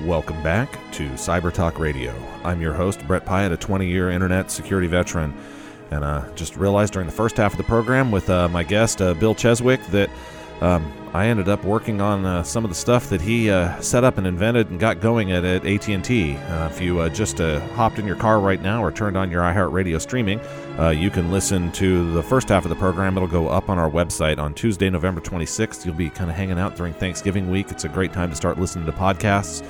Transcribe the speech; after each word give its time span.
Welcome 0.00 0.42
back 0.42 0.72
to 0.94 1.08
Cyber 1.10 1.52
Talk 1.52 1.78
Radio. 1.78 2.12
I'm 2.42 2.60
your 2.60 2.72
host, 2.72 3.06
Brett 3.06 3.24
Pyatt, 3.24 3.52
a 3.52 3.56
20 3.56 3.86
year 3.86 4.10
internet 4.10 4.50
security 4.50 4.88
veteran. 4.88 5.32
And 5.92 6.02
uh, 6.02 6.28
just 6.34 6.56
realized 6.56 6.94
during 6.94 7.06
the 7.06 7.14
first 7.14 7.36
half 7.36 7.52
of 7.52 7.58
the 7.58 7.62
program 7.64 8.10
with 8.10 8.28
uh, 8.28 8.48
my 8.48 8.64
guest, 8.64 9.00
uh, 9.00 9.14
Bill 9.14 9.34
Cheswick, 9.34 9.80
that 9.92 10.10
um, 10.62 10.92
I 11.12 11.26
ended 11.26 11.48
up 11.48 11.64
working 11.64 12.00
on 12.00 12.24
uh, 12.24 12.42
some 12.42 12.64
of 12.64 12.70
the 12.70 12.74
stuff 12.74 13.10
that 13.10 13.20
he 13.20 13.50
uh, 13.50 13.78
set 13.80 14.04
up 14.04 14.16
and 14.16 14.26
invented 14.26 14.70
and 14.70 14.78
got 14.78 15.00
going 15.00 15.32
at, 15.32 15.44
at 15.44 15.66
AT&T. 15.66 16.36
Uh, 16.36 16.68
if 16.68 16.80
you 16.80 17.10
just 17.10 17.38
hopped 17.38 17.98
in 17.98 18.06
your 18.06 18.16
car 18.16 18.40
right 18.40 18.62
now 18.62 18.82
or 18.82 18.92
turned 18.92 19.16
on 19.16 19.30
your 19.30 19.42
iHeartRadio 19.42 20.00
streaming, 20.00 20.40
you 20.96 21.10
can 21.10 21.30
listen 21.30 21.70
to 21.72 22.12
the 22.12 22.22
first 22.22 22.48
half 22.48 22.64
of 22.64 22.70
the 22.70 22.76
program. 22.76 23.16
It'll 23.16 23.28
go 23.28 23.48
up 23.48 23.68
on 23.68 23.78
our 23.78 23.90
website 23.90 24.38
on 24.38 24.54
Tuesday, 24.54 24.88
November 24.88 25.20
26th. 25.20 25.84
You'll 25.84 25.94
be 25.94 26.08
kind 26.08 26.30
of 26.30 26.36
hanging 26.36 26.58
out 26.58 26.76
during 26.76 26.94
Thanksgiving 26.94 27.50
week. 27.50 27.70
It's 27.70 27.84
a 27.84 27.88
great 27.88 28.12
time 28.12 28.30
to 28.30 28.36
start 28.36 28.58
listening 28.58 28.86
to 28.86 28.92
podcasts. 28.92 29.62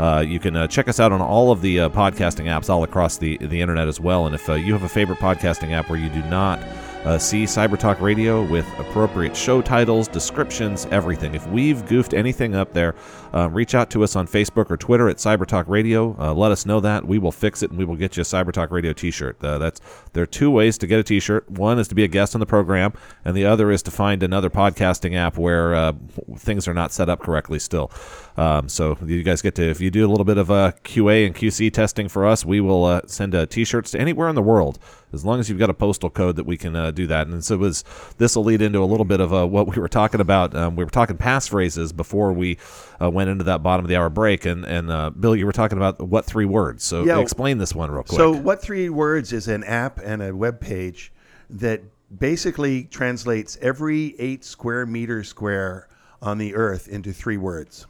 Uh, 0.00 0.20
you 0.20 0.38
can 0.38 0.56
uh, 0.56 0.66
check 0.66 0.88
us 0.88 0.98
out 0.98 1.12
on 1.12 1.20
all 1.20 1.50
of 1.52 1.60
the 1.60 1.80
uh, 1.80 1.88
podcasting 1.88 2.46
apps 2.46 2.70
all 2.70 2.84
across 2.84 3.18
the, 3.18 3.36
the 3.38 3.60
internet 3.60 3.86
as 3.86 4.00
well. 4.00 4.26
And 4.26 4.34
if 4.34 4.48
you 4.48 4.72
have 4.72 4.84
a 4.84 4.88
favorite 4.88 5.18
podcasting 5.18 5.72
app 5.72 5.90
where 5.90 5.98
you 5.98 6.08
do 6.08 6.22
not 6.24 6.60
uh, 7.04 7.18
see 7.18 7.44
Cyber 7.44 7.78
Talk 7.78 8.00
Radio 8.00 8.42
with 8.42 8.66
appropriate 8.78 9.36
show 9.36 9.62
titles, 9.62 10.08
descriptions, 10.08 10.86
everything. 10.90 11.34
If 11.34 11.46
we've 11.48 11.86
goofed 11.86 12.14
anything 12.14 12.54
up 12.54 12.72
there, 12.72 12.94
uh, 13.34 13.48
reach 13.50 13.74
out 13.74 13.90
to 13.90 14.02
us 14.02 14.16
on 14.16 14.26
Facebook 14.26 14.70
or 14.70 14.76
Twitter 14.76 15.08
at 15.08 15.16
Cyber 15.16 15.46
Talk 15.46 15.68
Radio. 15.68 16.16
Uh, 16.18 16.32
let 16.34 16.52
us 16.52 16.66
know 16.66 16.80
that. 16.80 17.04
We 17.04 17.18
will 17.18 17.32
fix 17.32 17.62
it 17.62 17.70
and 17.70 17.78
we 17.78 17.84
will 17.84 17.96
get 17.96 18.16
you 18.16 18.22
a 18.22 18.24
Cyber 18.24 18.52
Talk 18.52 18.70
Radio 18.70 18.92
t 18.92 19.10
shirt. 19.10 19.42
Uh, 19.42 19.58
that's 19.58 19.80
There 20.12 20.22
are 20.22 20.26
two 20.26 20.50
ways 20.50 20.78
to 20.78 20.86
get 20.86 20.98
a 20.98 21.02
t 21.02 21.20
shirt 21.20 21.48
one 21.50 21.78
is 21.78 21.88
to 21.88 21.94
be 21.94 22.04
a 22.04 22.08
guest 22.08 22.34
on 22.34 22.40
the 22.40 22.46
program, 22.46 22.92
and 23.24 23.36
the 23.36 23.44
other 23.44 23.70
is 23.70 23.82
to 23.82 23.90
find 23.90 24.22
another 24.22 24.50
podcasting 24.50 25.14
app 25.14 25.36
where 25.36 25.74
uh, 25.74 25.92
things 26.36 26.68
are 26.68 26.74
not 26.74 26.92
set 26.92 27.08
up 27.08 27.20
correctly 27.20 27.58
still. 27.58 27.90
Um, 28.36 28.68
so 28.68 28.96
you 29.04 29.22
guys 29.24 29.42
get 29.42 29.56
to, 29.56 29.68
if 29.68 29.80
you 29.80 29.90
do 29.90 30.06
a 30.06 30.10
little 30.10 30.24
bit 30.24 30.38
of 30.38 30.50
uh, 30.50 30.72
QA 30.84 31.26
and 31.26 31.34
QC 31.34 31.72
testing 31.72 32.08
for 32.08 32.24
us, 32.24 32.44
we 32.44 32.60
will 32.60 32.84
uh, 32.84 33.00
send 33.06 33.34
uh, 33.34 33.46
t-shirts 33.46 33.90
to 33.90 34.00
anywhere 34.00 34.28
in 34.28 34.36
the 34.36 34.42
world 34.42 34.78
as 35.12 35.24
long 35.24 35.40
as 35.40 35.48
you've 35.48 35.58
got 35.58 35.70
a 35.70 35.74
postal 35.74 36.10
code 36.10 36.36
that 36.36 36.44
we 36.44 36.56
can 36.56 36.76
uh, 36.76 36.90
do 36.90 37.06
that. 37.06 37.26
And 37.26 37.44
so 37.44 37.54
it 37.54 37.58
was 37.58 37.84
this 38.18 38.36
will 38.36 38.44
lead 38.44 38.62
into 38.62 38.82
a 38.82 38.84
little 38.86 39.04
bit 39.04 39.20
of 39.20 39.32
uh, 39.32 39.46
what 39.46 39.66
we 39.66 39.80
were 39.80 39.88
talking 39.88 40.20
about. 40.20 40.54
Um, 40.54 40.76
we 40.76 40.84
were 40.84 40.90
talking 40.90 41.16
passphrases 41.16 41.96
before 41.96 42.32
we 42.32 42.58
uh, 43.00 43.10
went 43.10 43.30
into 43.30 43.44
that 43.44 43.62
bottom 43.62 43.84
of 43.84 43.88
the 43.88 43.96
hour 43.96 44.10
break. 44.10 44.44
And 44.44 44.64
and 44.64 44.90
uh, 44.90 45.10
Bill, 45.10 45.36
you 45.36 45.46
were 45.46 45.52
talking 45.52 45.78
about 45.78 46.00
what 46.00 46.24
three 46.24 46.44
words. 46.44 46.84
So 46.84 47.04
yeah, 47.04 47.18
explain 47.20 47.58
this 47.58 47.74
one 47.74 47.90
real 47.90 48.02
quick. 48.02 48.16
So 48.16 48.32
what 48.32 48.60
three 48.60 48.88
words 48.88 49.32
is 49.32 49.48
an 49.48 49.64
app 49.64 49.98
and 49.98 50.22
a 50.22 50.34
web 50.34 50.60
page 50.60 51.12
that 51.50 51.82
basically 52.16 52.84
translates 52.84 53.58
every 53.60 54.14
eight 54.18 54.44
square 54.44 54.86
meter 54.86 55.22
square 55.24 55.88
on 56.20 56.38
the 56.38 56.54
earth 56.54 56.88
into 56.88 57.12
three 57.12 57.36
words. 57.36 57.86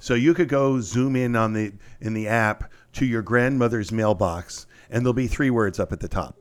So 0.00 0.14
you 0.14 0.34
could 0.34 0.48
go 0.48 0.80
zoom 0.80 1.16
in 1.16 1.36
on 1.36 1.52
the 1.52 1.72
in 2.00 2.14
the 2.14 2.28
app 2.28 2.70
to 2.94 3.06
your 3.06 3.22
grandmother's 3.22 3.90
mailbox, 3.90 4.66
and 4.90 5.04
there'll 5.04 5.14
be 5.14 5.28
three 5.28 5.50
words 5.50 5.80
up 5.80 5.92
at 5.92 6.00
the 6.00 6.08
top, 6.08 6.36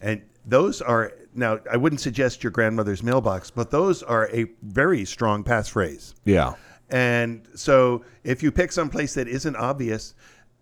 and 0.00 0.22
those 0.44 0.82
are 0.82 1.12
now. 1.34 1.60
I 1.70 1.76
wouldn't 1.76 2.00
suggest 2.00 2.42
your 2.42 2.50
grandmother's 2.50 3.02
mailbox, 3.02 3.50
but 3.50 3.70
those 3.70 4.02
are 4.02 4.28
a 4.32 4.46
very 4.62 5.04
strong 5.04 5.44
passphrase. 5.44 6.14
Yeah. 6.24 6.54
And 6.90 7.48
so 7.54 8.04
if 8.22 8.42
you 8.42 8.52
pick 8.52 8.72
some 8.72 8.90
place 8.90 9.14
that 9.14 9.28
isn't 9.28 9.56
obvious, 9.56 10.14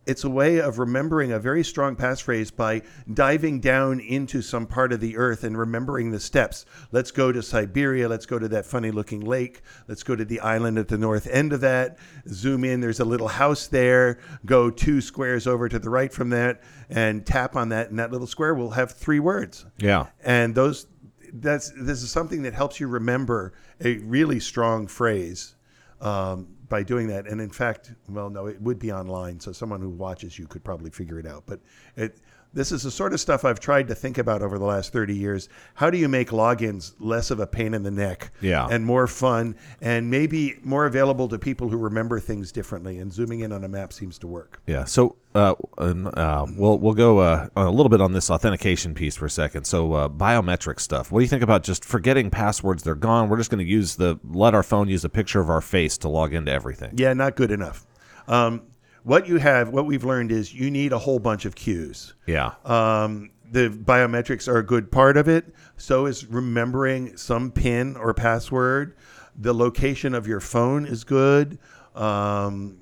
it's 0.05 0.25
a 0.25 0.31
way 0.31 0.61
of 0.61 0.79
remembering 0.79 1.31
a 1.31 1.39
very 1.39 1.62
strong 1.62 1.95
passphrase 1.95 2.55
by 2.55 2.83
diving 3.14 3.61
down 3.61 4.01
into 4.01 4.42
some 4.42 4.67
part 4.67 4.92
of 4.92 5.01
the 5.01 5.17
earth 5.17 5.45
and 5.45 5.56
remembering 5.56 6.11
the 6.11 6.19
steps. 6.19 6.67
Let's 6.91 7.12
go 7.12 7.31
to 7.31 7.41
Siberia. 7.41 8.09
Let's 8.09 8.27
go 8.27 8.39
to 8.39 8.48
that 8.48 8.67
funny 8.67 8.91
looking 8.91 9.20
lake. 9.20 9.62
Let's 9.87 10.03
go 10.03 10.17
to 10.17 10.25
the 10.25 10.41
island 10.41 10.79
at 10.79 10.89
the 10.89 10.98
north 10.98 11.29
end 11.29 11.53
of 11.53 11.61
that. 11.61 11.98
Zoom 12.29 12.64
in. 12.64 12.81
There's 12.81 13.01
a 13.01 13.05
little 13.05 13.29
house 13.29 13.69
there. 13.69 14.19
Go 14.45 14.70
two 14.70 15.01
squares 15.01 15.47
over 15.47 15.69
to 15.69 15.79
the 15.79 15.91
right 15.91 16.12
from 16.12 16.31
that 16.31 16.62
and 16.91 17.25
tap 17.25 17.55
on 17.55 17.69
that. 17.69 17.91
And 17.91 17.98
that 18.01 18.11
little 18.11 18.27
square 18.27 18.55
will 18.55 18.70
have 18.70 18.91
three 18.91 19.20
words. 19.20 19.67
Yeah. 19.79 20.07
And 20.24 20.52
those, 20.55 20.89
that's, 21.33 21.70
this 21.80 22.02
is 22.02 22.11
something 22.11 22.42
that 22.42 22.55
helps 22.55 22.80
you 22.80 22.89
remember 22.89 23.52
a 23.80 23.98
really 23.98 24.41
strong 24.41 24.89
phrase. 24.89 25.55
Um, 26.02 26.48
by 26.73 26.83
doing 26.83 27.07
that. 27.08 27.27
And 27.27 27.39
in 27.39 27.51
fact, 27.51 27.92
well, 28.08 28.30
no, 28.30 28.46
it 28.46 28.58
would 28.63 28.79
be 28.79 28.90
online, 28.90 29.39
so 29.39 29.52
someone 29.52 29.83
who 29.83 29.90
watches 29.90 30.39
you 30.39 30.46
could 30.46 30.64
probably 30.64 30.90
figure 30.90 31.18
it 31.18 31.27
out. 31.27 31.42
But 31.45 31.61
it, 31.96 32.18
this 32.55 32.73
is 32.73 32.83
the 32.83 32.90
sort 32.90 33.13
of 33.13 33.20
stuff 33.20 33.45
I've 33.45 33.61
tried 33.61 33.89
to 33.89 33.95
think 33.95 34.18
about 34.18 34.42
over 34.42 34.58
the 34.58 34.64
last 34.64 34.92
30 34.92 35.17
years. 35.17 35.48
How 35.74 35.90
do 35.90 35.98
you 35.98 36.08
make 36.08 36.30
logins 36.30 36.92
less 36.98 37.30
of 37.30 37.40
a 37.40 37.46
pain 37.46 37.74
in 37.74 37.83
the 37.83 37.90
neck 37.90 38.30
yeah. 38.40 38.68
and 38.70 38.85
more 38.85 39.07
fun 39.07 39.57
and 39.80 40.11
maybe 40.11 40.57
more 40.62 40.86
available 40.86 41.29
to 41.29 41.39
people 41.39 41.68
who 41.68 41.77
remember 41.77 42.20
things 42.20 42.52
differently? 42.52 42.98
And 42.98 43.12
zooming 43.12 43.41
in 43.41 43.52
on 43.52 43.64
a 43.64 43.68
map 43.68 43.92
seems 43.92 44.18
to 44.18 44.27
work. 44.27 44.61
Yeah. 44.67 44.85
So 44.85 45.17
uh, 45.35 45.55
uh, 45.79 46.46
we'll 46.57 46.79
we'll 46.79 46.95
go 46.95 47.20
uh, 47.20 47.48
a 47.57 47.70
little 47.70 47.89
bit 47.89 48.01
on 48.01 48.12
this 48.12 48.30
authentication 48.30 48.95
piece 48.95 49.17
for 49.17 49.27
a 49.27 49.30
second. 49.30 49.64
So 49.64 49.95
uh, 49.95 50.08
biometric 50.08 50.79
stuff. 50.79 51.11
What 51.11 51.20
do 51.20 51.24
you 51.24 51.29
think 51.29 51.42
about 51.42 51.62
just 51.62 51.85
forgetting 51.85 52.30
passwords? 52.30 52.83
They're 52.83 52.95
gone. 52.95 53.29
We're 53.29 53.39
just 53.39 53.51
going 53.51 53.64
to 53.64 53.70
use 53.70 53.96
the 53.96 54.20
let 54.24 54.55
our 54.55 54.62
phone 54.62 54.89
use 54.89 55.05
a 55.05 55.08
picture 55.08 55.41
of 55.41 55.48
our 55.48 55.62
face 55.62 55.96
to 55.98 56.08
log 56.08 56.35
into 56.35 56.52
everything. 56.52 56.92
Yeah, 56.96 57.14
not 57.14 57.36
good 57.36 57.51
enough. 57.51 57.86
Um, 58.29 58.62
what 59.02 59.27
you 59.27 59.39
have, 59.39 59.70
what 59.70 59.86
we've 59.86 60.05
learned 60.05 60.33
is 60.33 60.55
you 60.55 60.70
need 60.70 60.92
a 60.92 60.98
whole 60.98 61.18
bunch 61.18 61.45
of 61.45 61.55
cues. 61.55 62.14
Yeah. 62.27 62.55
Um, 62.64 63.30
the 63.51 63.68
biometrics 63.68 64.48
are 64.48 64.58
a 64.58 64.63
good 64.64 64.90
part 64.90 65.17
of 65.17 65.29
it. 65.29 65.55
So 65.77 66.07
is 66.07 66.27
remembering 66.27 67.17
some 67.17 67.51
PIN 67.51 67.96
or 67.96 68.14
password. 68.14 68.96
The 69.36 69.52
location 69.52 70.14
of 70.14 70.27
your 70.27 70.41
phone 70.41 70.86
is 70.86 71.05
good. 71.05 71.58
Um, 71.95 72.79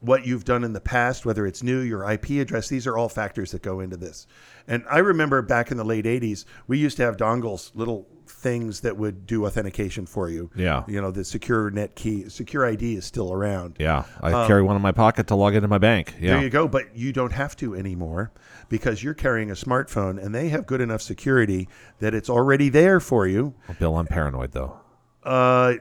what 0.00 0.26
you've 0.26 0.44
done 0.44 0.64
in 0.64 0.72
the 0.72 0.80
past, 0.80 1.26
whether 1.26 1.46
it's 1.46 1.62
new, 1.62 1.80
your 1.80 2.08
IP 2.10 2.30
address, 2.30 2.68
these 2.68 2.86
are 2.86 2.96
all 2.96 3.08
factors 3.08 3.50
that 3.50 3.62
go 3.62 3.80
into 3.80 3.96
this. 3.96 4.26
And 4.66 4.84
I 4.90 4.98
remember 4.98 5.42
back 5.42 5.70
in 5.70 5.76
the 5.76 5.84
late 5.84 6.04
80s, 6.04 6.44
we 6.66 6.78
used 6.78 6.96
to 6.98 7.02
have 7.02 7.16
dongles, 7.16 7.72
little 7.74 8.06
things 8.26 8.80
that 8.80 8.96
would 8.96 9.26
do 9.26 9.46
authentication 9.46 10.06
for 10.06 10.28
you. 10.28 10.50
Yeah. 10.54 10.84
You 10.86 11.00
know, 11.00 11.10
the 11.10 11.24
secure 11.24 11.70
net 11.70 11.94
key, 11.94 12.24
SecurID 12.24 12.96
is 12.96 13.04
still 13.04 13.32
around. 13.32 13.76
Yeah. 13.78 14.04
I 14.20 14.32
um, 14.32 14.46
carry 14.46 14.62
one 14.62 14.76
in 14.76 14.82
my 14.82 14.92
pocket 14.92 15.26
to 15.28 15.34
log 15.34 15.54
into 15.54 15.68
my 15.68 15.78
bank. 15.78 16.14
Yeah. 16.20 16.34
There 16.34 16.42
you 16.44 16.50
go. 16.50 16.68
But 16.68 16.96
you 16.96 17.12
don't 17.12 17.32
have 17.32 17.56
to 17.56 17.74
anymore 17.74 18.32
because 18.68 19.02
you're 19.02 19.14
carrying 19.14 19.50
a 19.50 19.54
smartphone 19.54 20.22
and 20.22 20.34
they 20.34 20.50
have 20.50 20.66
good 20.66 20.80
enough 20.80 21.02
security 21.02 21.68
that 21.98 22.14
it's 22.14 22.30
already 22.30 22.68
there 22.68 23.00
for 23.00 23.26
you. 23.26 23.54
Bill, 23.78 23.96
I'm 23.96 24.06
paranoid 24.06 24.52
though. 24.52 24.78
Uh, 25.24 25.74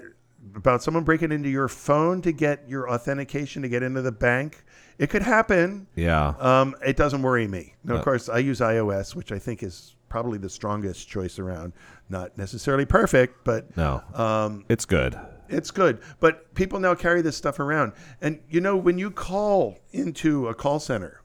about 0.58 0.84
someone 0.84 1.04
breaking 1.04 1.32
into 1.32 1.50
your 1.50 1.68
phone 1.68 2.22
to 2.24 2.32
get 2.32 2.68
your 2.68 2.90
authentication 2.90 3.62
to 3.62 3.70
get 3.70 3.84
into 3.84 4.02
the 4.02 4.12
bank. 4.12 4.64
It 4.98 5.10
could 5.10 5.22
happen. 5.22 5.88
Yeah. 5.96 6.34
Um, 6.40 6.76
it 6.86 6.98
doesn't 6.98 7.22
worry 7.22 7.48
me. 7.48 7.76
Now, 7.84 7.96
of 7.96 8.04
course, 8.04 8.28
I 8.28 8.40
use 8.40 8.60
iOS, 8.60 9.16
which 9.16 9.32
I 9.32 9.38
think 9.38 9.62
is 9.62 9.96
probably 10.10 10.40
the 10.40 10.50
strongest 10.50 11.08
choice 11.08 11.38
around. 11.38 11.74
Not 12.10 12.38
necessarily 12.38 12.86
perfect, 12.86 13.44
but 13.44 13.78
no, 13.78 14.02
um, 14.16 14.66
it's 14.68 14.86
good. 14.86 15.18
It's 15.50 15.72
good. 15.72 16.00
But 16.20 16.54
people 16.56 16.80
now 16.80 16.96
carry 16.96 17.22
this 17.22 17.38
stuff 17.38 17.60
around, 17.60 17.94
and 18.22 18.40
you 18.50 18.60
know 18.60 18.76
when 18.76 18.98
you 18.98 19.12
call 19.12 19.78
into 19.92 20.48
a 20.48 20.56
call 20.56 20.80
center, 20.80 21.22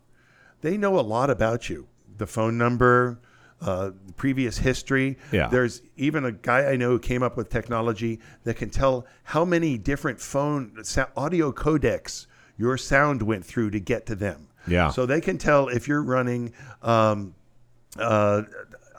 they 0.61 0.77
know 0.77 0.99
a 0.99 1.03
lot 1.03 1.31
about 1.31 1.71
you. 1.71 1.89
The 2.19 2.27
phone 2.27 2.59
number, 2.59 3.21
uh, 3.63 3.91
previous 4.17 4.59
history. 4.59 5.19
Yeah. 5.31 5.49
There's 5.49 5.83
even 5.97 6.25
a 6.25 6.33
guy 6.33 6.67
I 6.67 6.77
know 6.77 6.91
who 6.91 6.99
came 6.99 7.23
up 7.23 7.37
with 7.37 7.49
technology 7.49 8.21
that 8.45 8.57
can 8.57 8.71
tell 8.71 9.07
how 9.25 9.45
many 9.45 9.79
different 9.79 10.21
phone 10.21 10.83
audio 11.17 11.53
codecs 11.53 12.27
your 12.59 12.77
sound 12.77 13.23
went 13.23 13.45
through 13.45 13.71
to 13.71 13.81
get 13.81 14.07
to 14.07 14.15
them. 14.15 14.49
Yeah. 14.67 14.91
So 14.91 15.07
they 15.07 15.21
can 15.21 15.39
tell 15.39 15.69
if 15.69 15.89
you're 15.89 16.03
running 16.03 16.53
um, 16.83 17.35
uh, 17.99 18.43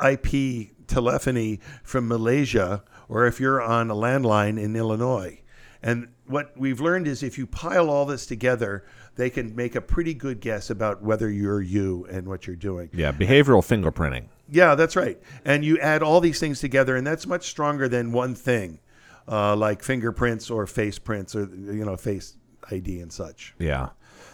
IP 0.04 0.70
telephony 0.88 1.60
from 1.84 2.08
Malaysia 2.08 2.84
or 3.08 3.28
if 3.28 3.40
you're 3.40 3.62
on 3.62 3.92
a 3.92 3.96
landline 3.96 4.60
in 4.62 4.76
Illinois. 4.76 5.40
And 5.82 6.10
what 6.26 6.58
we've 6.58 6.80
learned 6.80 7.08
is 7.08 7.22
if 7.22 7.38
you 7.38 7.46
pile 7.46 7.90
all 7.90 8.06
this 8.06 8.26
together, 8.26 8.86
they 9.16 9.30
can 9.30 9.56
make 9.56 9.76
a 9.76 9.82
pretty 9.82 10.14
good 10.14 10.40
guess 10.40 10.70
about 10.70 11.02
whether 11.02 11.30
you're 11.30 11.62
you 11.62 12.06
and 12.10 12.28
what 12.28 12.48
you're 12.48 12.56
doing. 12.56 12.90
Yeah, 12.94 13.12
behavioral 13.12 13.62
fingerprinting. 13.62 14.26
Yeah, 14.50 14.76
that's 14.76 14.96
right. 14.96 15.22
And 15.46 15.64
you 15.64 15.80
add 15.80 16.04
all 16.04 16.20
these 16.20 16.40
things 16.40 16.60
together, 16.60 16.96
and 16.96 17.06
that's 17.06 17.28
much 17.28 17.48
stronger 17.48 17.88
than 17.88 18.12
one 18.12 18.36
thing, 18.36 18.80
uh, 19.28 19.56
like 19.56 19.84
fingerprints 19.84 20.50
or 20.50 20.66
face 20.68 21.00
prints 21.00 21.36
or 21.36 21.42
you 21.44 21.86
know 21.86 21.98
face 21.98 22.36
ID 22.72 23.00
and 23.00 23.12
such. 23.12 23.54
Yeah. 23.60 23.90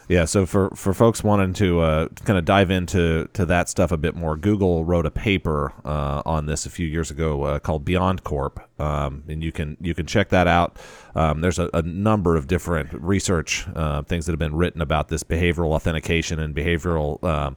Yeah, 0.09 0.25
so 0.25 0.47
for, 0.47 0.71
for 0.71 0.95
folks 0.95 1.23
wanting 1.23 1.53
to 1.53 1.81
uh, 1.81 2.07
kind 2.25 2.39
of 2.39 2.43
dive 2.43 2.71
into 2.71 3.29
to 3.33 3.45
that 3.45 3.69
stuff 3.69 3.91
a 3.91 3.97
bit 3.97 4.15
more, 4.15 4.35
Google 4.35 4.83
wrote 4.83 5.05
a 5.05 5.11
paper 5.11 5.71
uh, 5.85 6.23
on 6.25 6.47
this 6.47 6.65
a 6.65 6.71
few 6.71 6.87
years 6.87 7.11
ago 7.11 7.43
uh, 7.43 7.59
called 7.59 7.85
BeyondCorp, 7.85 8.81
um, 8.81 9.23
and 9.27 9.43
you 9.43 9.51
can 9.51 9.77
you 9.79 9.93
can 9.93 10.07
check 10.07 10.29
that 10.29 10.47
out. 10.47 10.77
Um, 11.13 11.41
there's 11.41 11.59
a, 11.59 11.69
a, 11.75 11.83
number 11.83 12.35
of 12.35 12.47
different 12.47 12.91
research 12.93 13.67
uh, 13.75 14.01
things 14.01 14.25
that 14.25 14.31
have 14.31 14.39
been 14.39 14.55
written 14.55 14.81
about 14.81 15.09
this 15.09 15.21
behavioral 15.21 15.73
authentication 15.73 16.39
and 16.39 16.55
behavioral 16.55 17.23
um, 17.23 17.55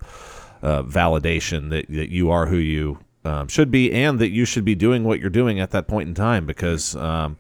uh, 0.61 0.83
validation 0.83 1.71
that, 1.71 1.87
that 1.89 2.11
you 2.11 2.31
are 2.31 2.45
who 2.47 2.59
you 2.59 2.99
um, 3.25 3.49
should 3.49 3.71
be, 3.71 3.91
and 3.93 4.19
that 4.19 4.29
you 4.29 4.45
should 4.45 4.67
be 4.67 4.75
doing 4.75 5.05
what 5.05 5.21
you're 5.21 5.31
doing 5.31 5.59
at 5.59 5.71
that 5.71 5.89
point 5.89 6.07
in 6.07 6.15
time 6.15 6.45
because. 6.45 6.95
Um, 6.97 7.39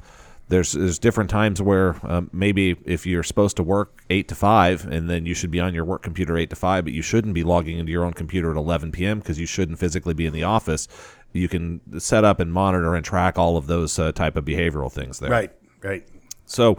there's 0.53 0.73
there's 0.73 0.99
different 0.99 1.31
times 1.31 1.63
where 1.63 1.97
um, 2.03 2.29
maybe 2.33 2.77
if 2.85 3.07
you're 3.07 3.23
supposed 3.23 3.57
to 3.57 3.63
work 3.63 4.03
eight 4.11 4.29
to 4.29 4.35
five, 4.35 4.85
and 4.85 5.09
then 5.09 5.25
you 5.25 5.35
should 5.35 5.51
be 5.51 5.59
on 5.59 5.73
your 5.75 5.85
work 5.85 6.03
computer 6.03 6.37
eight 6.37 6.51
to 6.51 6.57
five, 6.57 6.85
but 6.85 6.93
you 6.93 7.03
shouldn't 7.03 7.35
be 7.35 7.43
logging 7.43 7.79
into 7.79 7.91
your 7.91 8.05
own 8.05 8.13
computer 8.13 8.51
at 8.51 8.57
11 8.57 8.93
p.m. 8.93 9.19
because 9.19 9.41
you 9.41 9.47
shouldn't 9.47 9.79
physically 9.79 10.15
be 10.15 10.27
in 10.27 10.33
the 10.33 10.45
office. 10.45 10.89
You 11.33 11.49
can 11.49 11.81
set 11.99 12.25
up 12.25 12.39
and 12.39 12.53
monitor 12.53 12.95
and 12.95 13.05
track 13.05 13.39
all 13.39 13.57
of 13.57 13.67
those 13.67 13.99
uh, 13.99 14.13
type 14.13 14.37
of 14.37 14.45
behavioral 14.45 14.93
things 14.93 15.19
there. 15.19 15.31
Right, 15.31 15.51
right. 15.83 16.07
So, 16.45 16.75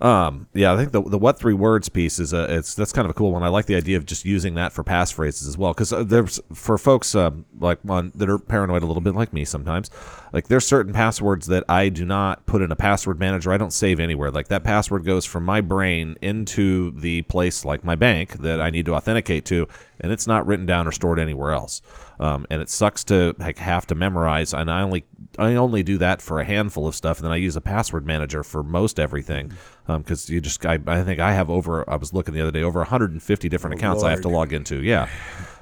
um, 0.00 0.46
yeah, 0.52 0.72
I 0.72 0.76
think 0.76 0.92
the 0.92 1.02
the 1.02 1.18
what 1.18 1.38
three 1.38 1.54
words 1.54 1.88
piece 1.88 2.18
is 2.18 2.32
a 2.32 2.56
it's 2.56 2.74
that's 2.74 2.92
kind 2.92 3.06
of 3.06 3.10
a 3.10 3.14
cool 3.14 3.32
one. 3.32 3.42
I 3.42 3.48
like 3.48 3.66
the 3.66 3.76
idea 3.76 3.96
of 3.96 4.04
just 4.04 4.24
using 4.24 4.54
that 4.54 4.72
for 4.72 4.84
passphrases 4.84 5.48
as 5.48 5.56
well 5.56 5.72
because 5.72 5.92
uh, 5.92 6.04
there's 6.04 6.40
for 6.52 6.76
folks 6.76 7.14
um, 7.14 7.46
like 7.58 7.78
on 7.88 8.12
that 8.14 8.28
are 8.28 8.38
paranoid 8.38 8.82
a 8.82 8.86
little 8.86 9.00
bit 9.00 9.14
like 9.14 9.32
me 9.32 9.44
sometimes. 9.44 9.90
Like 10.32 10.48
there's 10.48 10.66
certain 10.66 10.92
passwords 10.92 11.46
that 11.46 11.64
I 11.68 11.88
do 11.88 12.04
not 12.04 12.44
put 12.46 12.60
in 12.60 12.70
a 12.70 12.76
password 12.76 13.18
manager. 13.18 13.52
I 13.52 13.56
don't 13.56 13.72
save 13.72 13.98
anywhere. 13.98 14.30
Like 14.30 14.48
that 14.48 14.64
password 14.64 15.04
goes 15.04 15.24
from 15.24 15.44
my 15.44 15.60
brain 15.62 16.16
into 16.20 16.90
the 16.92 17.22
place 17.22 17.64
like 17.64 17.84
my 17.84 17.94
bank 17.94 18.40
that 18.42 18.60
I 18.60 18.70
need 18.70 18.84
to 18.86 18.94
authenticate 18.94 19.46
to, 19.46 19.66
and 20.00 20.12
it's 20.12 20.26
not 20.26 20.46
written 20.46 20.66
down 20.66 20.86
or 20.86 20.92
stored 20.92 21.18
anywhere 21.18 21.52
else. 21.52 21.80
Um, 22.18 22.46
and 22.50 22.60
it 22.60 22.68
sucks 22.68 23.04
to 23.04 23.34
like 23.38 23.58
have 23.58 23.86
to 23.88 23.94
memorize. 23.94 24.52
And 24.52 24.70
I 24.70 24.82
only 24.82 25.04
I 25.38 25.54
only 25.54 25.82
do 25.82 25.98
that 25.98 26.20
for 26.22 26.40
a 26.40 26.44
handful 26.44 26.86
of 26.86 26.94
stuff, 26.94 27.18
and 27.18 27.24
then 27.24 27.32
I 27.32 27.36
use 27.36 27.56
a 27.56 27.60
password 27.60 28.06
manager 28.06 28.42
for 28.42 28.62
most 28.62 28.98
everything. 28.98 29.52
Because 29.86 30.28
you 30.28 30.40
just 30.40 30.64
I, 30.66 30.78
I 30.86 31.02
think 31.02 31.20
I 31.20 31.32
have 31.32 31.48
over 31.50 31.88
I 31.88 31.96
was 31.96 32.12
looking 32.12 32.34
the 32.34 32.40
other 32.40 32.50
day 32.50 32.62
over 32.62 32.80
150 32.80 33.48
different 33.48 33.76
accounts 33.76 34.02
I 34.02 34.10
have 34.10 34.22
to 34.22 34.28
log 34.28 34.52
into. 34.52 34.82
Yeah, 34.82 35.08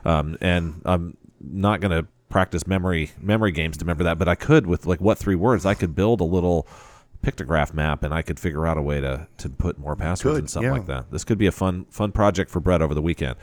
um, 0.04 0.36
and 0.40 0.80
I'm 0.84 1.16
not 1.40 1.80
gonna 1.80 2.06
practice 2.28 2.66
memory 2.66 3.12
memory 3.20 3.52
games 3.52 3.76
to 3.76 3.84
remember 3.84 4.04
that, 4.04 4.18
but 4.18 4.28
I 4.28 4.34
could 4.34 4.66
with 4.66 4.86
like 4.86 5.00
what 5.00 5.18
three 5.18 5.34
words 5.36 5.66
I 5.66 5.74
could 5.74 5.94
build 5.94 6.20
a 6.20 6.24
little 6.24 6.66
pictograph 7.24 7.72
map 7.72 8.02
and 8.02 8.12
I 8.12 8.22
could 8.22 8.38
figure 8.38 8.66
out 8.66 8.76
a 8.76 8.82
way 8.82 9.00
to 9.00 9.26
to 9.38 9.48
put 9.48 9.78
more 9.78 9.96
passwords 9.96 10.34
Could, 10.34 10.42
and 10.42 10.50
something 10.50 10.70
yeah. 10.70 10.78
like 10.78 10.86
that. 10.86 11.10
This 11.10 11.24
could 11.24 11.38
be 11.38 11.46
a 11.46 11.52
fun 11.52 11.86
fun 11.90 12.12
project 12.12 12.50
for 12.50 12.60
Brett 12.60 12.82
over 12.82 12.94
the 12.94 13.02
weekend. 13.02 13.36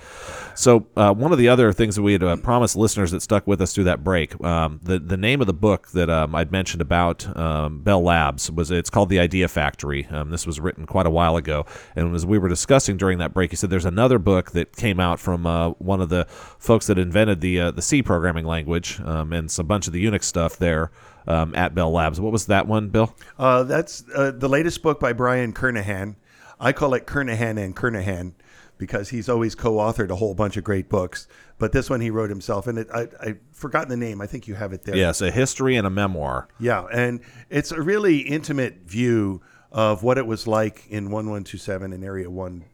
So 0.56 0.88
uh, 0.96 1.14
one 1.14 1.32
of 1.32 1.38
the 1.38 1.50
other 1.50 1.74
things 1.74 1.96
that 1.96 2.04
we 2.04 2.14
had 2.14 2.24
uh, 2.24 2.36
promised 2.38 2.76
listeners 2.76 3.12
that 3.12 3.22
stuck 3.22 3.48
with 3.48 3.62
us 3.62 3.74
through 3.74 3.86
that 3.86 4.04
break, 4.04 4.42
um, 4.44 4.80
the 4.84 5.00
the 5.00 5.18
name 5.18 5.42
of 5.42 5.48
the 5.48 5.54
book 5.54 5.90
that 5.90 6.10
um, 6.10 6.36
I'd 6.36 6.52
mentioned 6.52 6.82
about 6.82 7.36
um, 7.36 7.82
Bell 7.82 8.02
Labs 8.02 8.52
was 8.52 8.72
it's 8.72 8.90
called 8.90 9.10
The 9.10 9.20
Idea 9.20 9.48
Factory. 9.48 10.06
Um, 10.08 10.30
this 10.30 10.46
was 10.46 10.60
written 10.60 10.86
quite 10.86 11.06
a 11.06 11.12
while 11.12 11.36
ago, 11.36 11.66
and 11.96 12.16
as 12.16 12.26
we 12.26 12.38
were 12.38 12.50
discussing 12.50 12.98
during 12.98 13.18
that 13.18 13.34
break, 13.34 13.52
he 13.52 13.56
said 13.56 13.70
there's 13.70 13.86
another 13.86 14.20
book 14.20 14.52
that 14.52 14.76
came 14.76 15.00
out 15.00 15.20
from 15.20 15.46
uh, 15.46 15.70
one 15.72 16.02
of 16.02 16.10
the 16.10 16.26
folks 16.60 16.88
that 16.88 16.98
invented 16.98 17.42
the 17.42 17.60
uh, 17.60 17.72
the 17.72 17.82
C 17.82 18.04
programming 18.04 18.46
language 18.46 19.00
um, 19.02 19.34
and 19.34 19.50
some 19.50 19.66
bunch 19.66 19.88
of 19.88 19.94
the 19.94 20.06
Unix 20.06 20.24
stuff 20.24 20.58
there. 20.58 20.92
Um, 21.28 21.54
at 21.56 21.76
Bell 21.76 21.92
Labs, 21.92 22.20
what 22.20 22.32
was 22.32 22.48
that 22.48 22.68
one, 22.68 22.90
Bill? 22.90 23.16
Uh, 23.38 23.64
that's 23.64 24.04
uh, 24.16 24.32
the 24.32 24.50
latest 24.50 24.82
book 24.82 25.00
by 25.00 25.14
Brian 25.14 25.54
Kernighan. 25.54 26.16
I 26.60 26.72
call 26.74 26.94
it 26.94 27.06
Kernighan 27.06 27.64
and 27.64 27.76
Kernighan 27.76 28.34
because 28.82 29.10
he's 29.10 29.30
always 29.30 29.54
co-authored 29.54 30.10
a 30.10 30.16
whole 30.16 30.34
bunch 30.34 30.58
of 30.58 30.64
great 30.64 30.90
books. 30.90 31.28
But 31.60 31.72
this 31.72 31.88
one 31.88 32.02
he 32.02 32.10
wrote 32.10 32.32
himself, 32.32 32.66
and 32.66 32.80
it, 32.80 32.88
I, 32.92 33.08
I've 33.20 33.40
forgotten 33.52 33.90
the 33.90 33.98
name. 33.98 34.20
I 34.22 34.26
think 34.26 34.48
you 34.48 34.56
have 34.56 34.74
it 34.74 34.84
there. 34.84 34.96
Yes, 34.96 35.22
a 35.22 35.30
history 35.30 35.76
and 35.76 35.86
a 35.86 35.92
memoir. 35.92 36.48
Yeah, 36.60 36.86
and 36.92 37.22
it's 37.52 37.72
a 37.72 37.80
really 37.80 38.18
intimate 38.22 38.78
view 38.88 39.44
of 39.72 40.02
what 40.02 40.18
it 40.18 40.26
was 40.26 40.48
like 40.48 40.88
in 40.90 41.12
1127 41.12 41.94
in 41.94 42.04
Area 42.04 42.30
1 42.30 42.66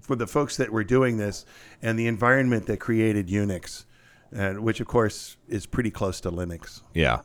for 0.00 0.16
the 0.16 0.26
folks 0.26 0.56
that 0.56 0.70
were 0.70 0.84
doing 0.84 1.16
this 1.16 1.46
and 1.80 1.98
the 1.98 2.06
environment 2.06 2.66
that 2.66 2.80
created 2.80 3.28
Unix, 3.28 3.84
and 4.32 4.60
which 4.60 4.80
of 4.80 4.86
course 4.86 5.36
is 5.48 5.66
pretty 5.66 5.90
close 5.90 6.20
to 6.20 6.30
Linux. 6.30 6.82
Yeah. 6.94 7.20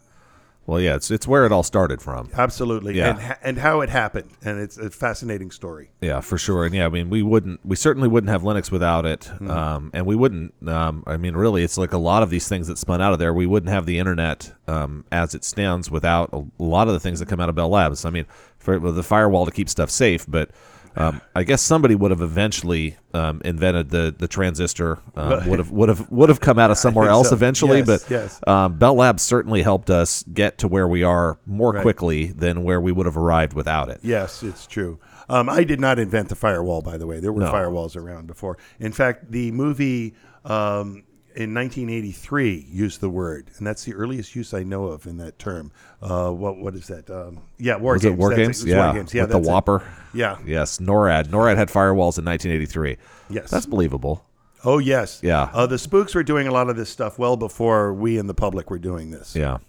Well, 0.68 0.82
yeah, 0.82 0.96
it's 0.96 1.10
it's 1.10 1.26
where 1.26 1.46
it 1.46 1.52
all 1.54 1.64
started 1.64 2.02
from. 2.02 2.30
Absolutely, 2.38 2.98
Yeah. 2.98 3.12
and 3.12 3.20
ha- 3.22 3.38
and 3.42 3.58
how 3.58 3.80
it 3.80 3.90
happened, 3.90 4.32
and 4.44 4.60
it's 4.60 4.78
a 4.78 4.90
fascinating 4.90 5.50
story. 5.50 5.92
Yeah, 6.02 6.20
for 6.20 6.38
sure. 6.38 6.66
And 6.66 6.76
yeah, 6.76 6.86
I 6.86 6.90
mean, 6.90 7.10
we 7.10 7.24
wouldn't, 7.24 7.66
we 7.66 7.78
certainly 7.78 8.10
wouldn't 8.10 8.30
have 8.30 8.42
Linux 8.44 8.70
without 8.70 9.06
it. 9.06 9.32
Um, 9.50 9.92
and 9.94 10.06
we 10.06 10.16
wouldn't, 10.18 10.54
um, 10.68 11.04
I 11.08 11.16
mean, 11.16 11.36
really, 11.36 11.64
it's 11.64 11.78
like 11.78 11.94
a 11.94 11.98
lot 11.98 12.22
of 12.22 12.30
these 12.30 12.50
things 12.50 12.68
that 12.68 12.78
spun 12.78 13.02
out 13.02 13.14
of 13.14 13.20
there. 13.20 13.34
We 13.34 13.46
wouldn't 13.46 13.72
have 13.72 13.86
the 13.86 13.98
internet 13.98 14.54
um, 14.68 15.06
as 15.10 15.34
it 15.34 15.46
stands 15.46 15.90
without 15.90 16.30
a 16.34 16.44
lot 16.62 16.88
of 16.90 16.94
the 16.94 17.00
things 17.00 17.20
that 17.20 17.30
come 17.30 17.40
out 17.40 17.48
of 17.48 17.56
Bell 17.56 17.70
Labs. 17.70 18.04
I 18.04 18.10
mean, 18.10 18.26
for 18.60 18.78
the 18.78 19.04
firewall 19.04 19.46
to 19.46 19.52
keep 19.52 19.70
stuff 19.70 19.90
safe, 19.90 20.26
but. 20.28 20.52
Um, 20.98 21.22
I 21.36 21.44
guess 21.44 21.62
somebody 21.62 21.94
would 21.96 22.10
have 22.12 22.22
eventually 22.22 22.98
um, 23.14 23.42
invented 23.46 23.90
the 23.92 24.14
the 24.18 24.28
transistor. 24.28 25.00
Um, 25.16 25.48
would 25.48 25.60
have 25.60 25.72
would 25.72 25.90
have 25.90 26.10
would 26.12 26.30
have 26.30 26.40
come 26.40 26.58
out 26.58 26.72
of 26.72 26.78
somewhere 26.78 27.08
else 27.08 27.30
so. 27.30 27.36
eventually. 27.36 27.80
Yes, 27.80 27.86
but 28.04 28.10
yes. 28.10 28.40
um, 28.48 28.78
Bell 28.78 28.96
Labs 28.96 29.22
certainly 29.22 29.62
helped 29.62 29.90
us 29.90 30.24
get 30.34 30.58
to 30.60 30.68
where 30.68 30.88
we 30.88 31.04
are 31.04 31.38
more 31.46 31.72
Right. 31.72 31.82
quickly 31.84 32.28
than 32.28 32.64
where 32.64 32.82
we 32.82 32.92
would 32.92 33.06
have 33.06 33.18
arrived 33.18 33.54
without 33.54 33.90
it. 33.90 34.00
Yes, 34.02 34.42
it's 34.42 34.66
true. 34.66 35.00
Um, 35.30 35.50
I 35.50 35.64
did 35.64 35.80
not 35.80 36.00
invent 36.00 36.30
the 36.30 36.36
firewall, 36.36 36.82
by 36.82 36.98
the 36.98 37.06
way. 37.06 37.20
There 37.20 37.34
were 37.34 37.42
No. 37.42 37.52
firewalls 37.52 37.96
around 37.96 38.28
before. 38.28 38.58
In 38.80 38.92
fact, 38.92 39.32
the 39.32 39.52
movie 39.52 40.16
um, 40.46 41.04
in 41.38 41.54
1983 41.54 42.66
used 42.70 43.00
the 43.00 43.10
word, 43.10 43.52
and 43.58 43.66
that's 43.68 43.84
the 43.84 43.94
earliest 43.94 44.36
use 44.36 44.54
I 44.54 44.64
know 44.64 44.86
of 44.88 45.06
in 45.06 45.18
that 45.18 45.38
term. 45.40 45.72
Uh, 46.02 46.32
what 46.32 46.58
what 46.58 46.74
is 46.76 46.88
that? 46.88 47.10
Um, 47.10 47.40
yeah, 47.58 47.78
war 47.78 47.94
Was 47.94 48.02
games. 48.04 48.14
it 48.14 48.18
War 48.18 48.30
Games? 48.36 48.60
it 48.62 48.66
was 48.66 48.66
Yeah, 48.66 48.86
war 48.86 48.94
games. 48.96 49.14
Yeah, 49.14 49.22
with 49.24 49.32
the 49.32 49.38
that's 49.40 49.48
it. 49.48 49.52
WOPR. 49.52 49.84
Yeah. 50.14 50.38
Yes, 50.46 50.80
NORAD. 50.80 51.28
NORAD 51.28 51.56
had 51.58 51.70
firewalls 51.70 52.18
in 52.18 52.26
1983. 52.26 52.98
Yes. 53.30 53.50
That's 53.50 53.66
believable. 53.66 54.26
Oh 54.66 54.80
yes. 54.80 55.20
Yeah. 55.22 55.50
Uh, 55.54 55.68
the 55.68 55.78
spooks 55.78 56.16
were 56.16 56.24
doing 56.24 56.48
a 56.48 56.52
lot 56.52 56.70
of 56.70 56.76
this 56.76 56.90
stuff 56.90 57.20
well 57.20 57.38
before 57.38 57.94
we 57.94 58.18
in 58.18 58.26
the 58.28 58.34
public 58.34 58.70
were 58.72 58.80
doing 58.80 59.12
this. 59.12 59.36
Yeah. 59.36 59.60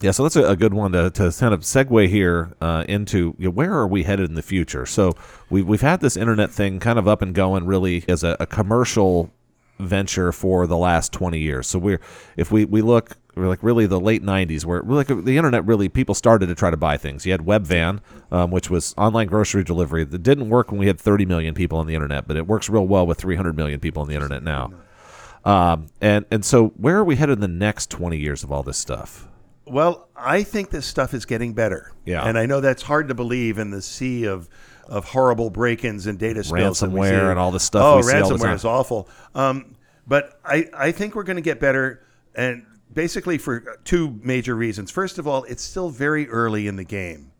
Yeah, 0.00 0.10
so 0.10 0.24
that's 0.24 0.36
a, 0.36 0.44
a 0.50 0.56
good 0.56 0.74
one 0.74 0.92
to, 0.92 1.08
to 1.10 1.32
kind 1.32 1.54
of 1.54 1.60
segue 1.60 2.08
here 2.08 2.52
uh, 2.60 2.84
into 2.88 3.34
you 3.38 3.46
know, 3.46 3.50
where 3.50 3.72
are 3.72 3.86
we 3.86 4.02
headed 4.02 4.28
in 4.28 4.34
the 4.34 4.42
future. 4.42 4.86
So 4.86 5.14
we've 5.50 5.66
we've 5.66 5.80
had 5.80 6.00
this 6.00 6.16
internet 6.16 6.50
thing 6.50 6.78
kind 6.78 6.98
of 6.98 7.08
up 7.08 7.22
and 7.22 7.34
going 7.34 7.64
really 7.66 8.04
as 8.08 8.22
a, 8.22 8.36
a 8.38 8.46
commercial 8.46 9.30
venture 9.78 10.32
for 10.32 10.66
the 10.66 10.76
last 10.76 11.12
20 11.12 11.38
years. 11.38 11.66
So 11.66 11.78
we're 11.78 12.00
if 12.36 12.52
we 12.52 12.64
we 12.64 12.82
look 12.82 13.16
we're 13.34 13.48
like 13.48 13.62
really 13.62 13.86
the 13.86 14.00
late 14.00 14.22
90s 14.22 14.64
where 14.64 14.82
like 14.82 15.08
the 15.08 15.36
internet 15.36 15.64
really 15.66 15.88
people 15.88 16.14
started 16.14 16.46
to 16.46 16.54
try 16.54 16.70
to 16.70 16.76
buy 16.76 16.96
things. 16.96 17.26
You 17.26 17.32
had 17.32 17.40
Webvan, 17.42 18.00
um, 18.30 18.50
which 18.50 18.70
was 18.70 18.94
online 18.96 19.26
grocery 19.26 19.64
delivery 19.64 20.04
that 20.04 20.22
didn't 20.22 20.48
work 20.48 20.70
when 20.70 20.78
we 20.78 20.86
had 20.86 21.00
30 21.00 21.26
million 21.26 21.54
people 21.54 21.78
on 21.78 21.86
the 21.86 21.94
internet, 21.94 22.28
but 22.28 22.36
it 22.36 22.46
works 22.46 22.68
real 22.68 22.86
well 22.86 23.06
with 23.06 23.18
300 23.18 23.56
million 23.56 23.80
people 23.80 24.02
on 24.02 24.08
the 24.08 24.14
internet 24.14 24.42
now. 24.42 24.72
Um, 25.44 25.88
and 26.00 26.24
and 26.30 26.44
so 26.44 26.68
where 26.68 26.96
are 26.96 27.04
we 27.04 27.16
headed 27.16 27.34
in 27.34 27.40
the 27.40 27.48
next 27.48 27.90
20 27.90 28.16
years 28.16 28.42
of 28.44 28.52
all 28.52 28.62
this 28.62 28.78
stuff? 28.78 29.28
Well, 29.66 30.08
I 30.16 30.42
think 30.42 30.70
this 30.70 30.86
stuff 30.86 31.14
is 31.14 31.24
getting 31.24 31.54
better. 31.54 31.92
Yeah. 32.04 32.26
And 32.26 32.38
I 32.38 32.46
know 32.46 32.60
that's 32.60 32.82
hard 32.82 33.08
to 33.08 33.14
believe 33.14 33.58
in 33.58 33.70
the 33.70 33.82
sea 33.82 34.24
of 34.24 34.48
of 34.86 35.06
horrible 35.06 35.48
break-ins 35.48 36.06
and 36.06 36.18
data 36.18 36.44
spills 36.44 36.82
Ransomware 36.82 37.30
and 37.30 37.38
all 37.38 37.50
this 37.50 37.62
stuff 37.62 37.82
Oh, 37.82 37.96
we 37.96 38.02
see 38.02 38.20
all 38.20 38.28
the 38.28 38.34
ransomware 38.34 38.54
is 38.54 38.64
awful. 38.66 39.08
Um, 39.34 39.73
but 40.06 40.38
I, 40.44 40.68
I 40.74 40.92
think 40.92 41.14
we're 41.14 41.22
going 41.24 41.36
to 41.36 41.42
get 41.42 41.60
better, 41.60 42.04
and 42.34 42.66
basically 42.92 43.38
for 43.38 43.78
two 43.84 44.18
major 44.22 44.54
reasons. 44.54 44.90
First 44.90 45.18
of 45.18 45.26
all, 45.26 45.44
it's 45.44 45.62
still 45.62 45.90
very 45.90 46.28
early 46.28 46.66
in 46.66 46.76
the 46.76 46.84
game. 46.84 47.32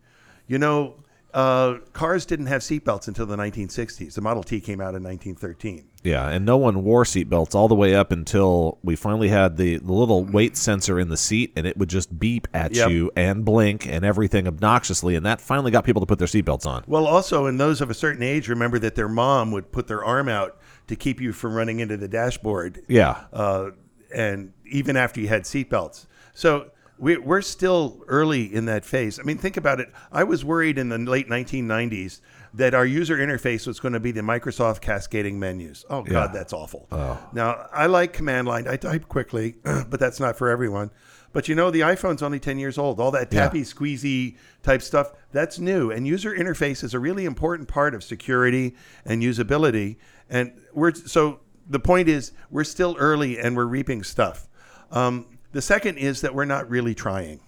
You 0.46 0.58
know, 0.58 0.96
uh, 1.32 1.78
cars 1.92 2.26
didn't 2.26 2.46
have 2.46 2.62
seatbelts 2.62 3.08
until 3.08 3.26
the 3.26 3.36
1960s. 3.36 4.14
The 4.14 4.20
Model 4.20 4.42
T 4.44 4.60
came 4.60 4.80
out 4.80 4.94
in 4.94 5.02
1913. 5.02 5.84
Yeah, 6.04 6.28
and 6.28 6.44
no 6.44 6.56
one 6.56 6.84
wore 6.84 7.02
seatbelts 7.04 7.54
all 7.54 7.66
the 7.66 7.74
way 7.74 7.94
up 7.94 8.12
until 8.12 8.78
we 8.84 8.94
finally 8.94 9.28
had 9.28 9.56
the, 9.56 9.78
the 9.78 9.92
little 9.92 10.22
weight 10.24 10.56
sensor 10.56 11.00
in 11.00 11.08
the 11.08 11.16
seat, 11.16 11.52
and 11.56 11.66
it 11.66 11.76
would 11.76 11.88
just 11.88 12.18
beep 12.20 12.46
at 12.54 12.74
Yep. 12.74 12.90
you 12.90 13.10
and 13.16 13.44
blink 13.44 13.86
and 13.86 14.04
everything 14.04 14.46
obnoxiously, 14.46 15.16
and 15.16 15.24
that 15.26 15.40
finally 15.40 15.70
got 15.70 15.84
people 15.84 16.00
to 16.00 16.06
put 16.06 16.18
their 16.18 16.28
seatbelts 16.28 16.66
on. 16.66 16.84
Well, 16.86 17.06
also, 17.06 17.46
and 17.46 17.58
those 17.58 17.80
of 17.80 17.90
a 17.90 17.94
certain 17.94 18.22
age 18.22 18.48
remember 18.48 18.78
that 18.80 18.94
their 18.94 19.08
mom 19.08 19.50
would 19.52 19.72
put 19.72 19.88
their 19.88 20.04
arm 20.04 20.28
out 20.28 20.58
to 20.88 20.96
keep 20.96 21.20
you 21.20 21.32
from 21.32 21.54
running 21.54 21.80
into 21.80 21.96
the 21.96 22.08
dashboard. 22.08 22.82
Yeah, 22.88 23.24
uh, 23.32 23.70
and 24.14 24.52
even 24.66 24.96
after 24.96 25.20
you 25.20 25.28
had 25.28 25.42
seatbelts. 25.42 26.06
So 26.34 26.70
we, 26.98 27.16
we're 27.16 27.42
still 27.42 28.02
early 28.06 28.52
in 28.54 28.66
that 28.66 28.84
phase. 28.84 29.18
I 29.18 29.22
mean, 29.22 29.38
think 29.38 29.56
about 29.56 29.80
it. 29.80 29.92
I 30.12 30.24
was 30.24 30.44
worried 30.44 30.78
in 30.78 30.88
the 30.88 30.98
late 30.98 31.28
1990s 31.28 32.20
that 32.54 32.72
our 32.74 32.86
user 32.86 33.16
interface 33.16 33.66
was 33.66 33.80
going 33.80 33.94
to 33.94 34.00
be 34.00 34.12
the 34.12 34.20
Microsoft 34.20 34.80
cascading 34.80 35.40
menus. 35.40 35.84
Oh, 35.90 36.02
God, 36.02 36.30
Yeah. 36.30 36.38
that's 36.38 36.52
awful. 36.52 36.86
Now, 37.32 37.66
I 37.72 37.86
like 37.86 38.12
command 38.12 38.46
line. 38.46 38.68
I 38.68 38.76
type 38.76 39.08
quickly, 39.08 39.56
but 39.64 39.98
that's 39.98 40.20
not 40.20 40.36
for 40.36 40.48
everyone. 40.48 40.90
But 41.32 41.48
you 41.48 41.56
know, 41.56 41.72
the 41.72 41.80
iPhone's 41.80 42.22
only 42.22 42.38
10 42.38 42.60
years 42.60 42.78
old. 42.78 43.00
All 43.00 43.10
that 43.10 43.28
tappy, 43.32 43.62
squeezy 43.62 44.36
type 44.62 44.82
stuff, 44.82 45.10
that's 45.32 45.58
new. 45.58 45.90
And 45.90 46.06
user 46.06 46.32
interface 46.32 46.84
is 46.84 46.94
a 46.94 47.00
really 47.00 47.24
important 47.24 47.66
part 47.68 47.92
of 47.92 48.04
security 48.04 48.76
and 49.04 49.20
usability. 49.20 49.96
And 50.30 50.52
we're 50.72 50.94
so 50.94 51.40
the 51.68 51.78
point 51.80 52.08
is, 52.08 52.32
we're 52.50 52.64
still 52.64 52.96
early 52.98 53.38
and 53.38 53.56
we're 53.56 53.66
reaping 53.66 54.02
stuff. 54.02 54.48
Um, 54.90 55.38
the 55.52 55.62
second 55.62 55.98
is 55.98 56.20
that 56.20 56.34
we're 56.34 56.44
not 56.44 56.68
really 56.68 56.94
trying. 56.94 57.40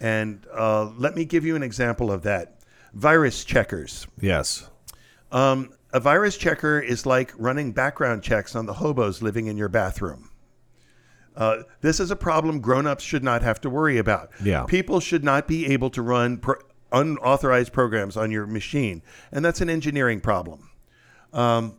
And 0.00 0.46
uh, 0.54 0.90
let 0.96 1.16
me 1.16 1.24
give 1.24 1.44
you 1.44 1.56
an 1.56 1.62
example 1.62 2.12
of 2.12 2.22
that 2.22 2.60
virus 2.94 3.44
checkers. 3.44 4.06
yes, 4.20 4.68
Um, 5.32 5.70
a 5.92 6.00
virus 6.00 6.36
checker 6.36 6.78
is 6.78 7.04
like 7.06 7.32
running 7.36 7.72
background 7.72 8.22
checks 8.22 8.54
on 8.54 8.66
the 8.66 8.74
hobos 8.74 9.22
living 9.22 9.46
in 9.46 9.56
your 9.56 9.68
bathroom. 9.68 10.30
Uh, 11.36 11.62
this 11.80 12.00
is 12.00 12.10
a 12.10 12.16
problem 12.16 12.60
grown-ups 12.60 13.02
should 13.02 13.22
not 13.24 13.42
have 13.42 13.60
to 13.60 13.70
worry 13.70 13.98
about. 13.98 14.30
Yeah. 14.42 14.64
People 14.64 15.00
should 15.00 15.24
not 15.24 15.46
be 15.48 15.66
able 15.66 15.88
to 15.90 16.02
run 16.02 16.38
pro- 16.38 16.60
unauthorized 16.92 17.72
programs 17.72 18.16
on 18.16 18.30
your 18.30 18.46
machine, 18.46 19.02
and 19.32 19.44
that's 19.44 19.60
an 19.60 19.70
engineering 19.70 20.20
problem. 20.20 20.70
Um, 21.32 21.76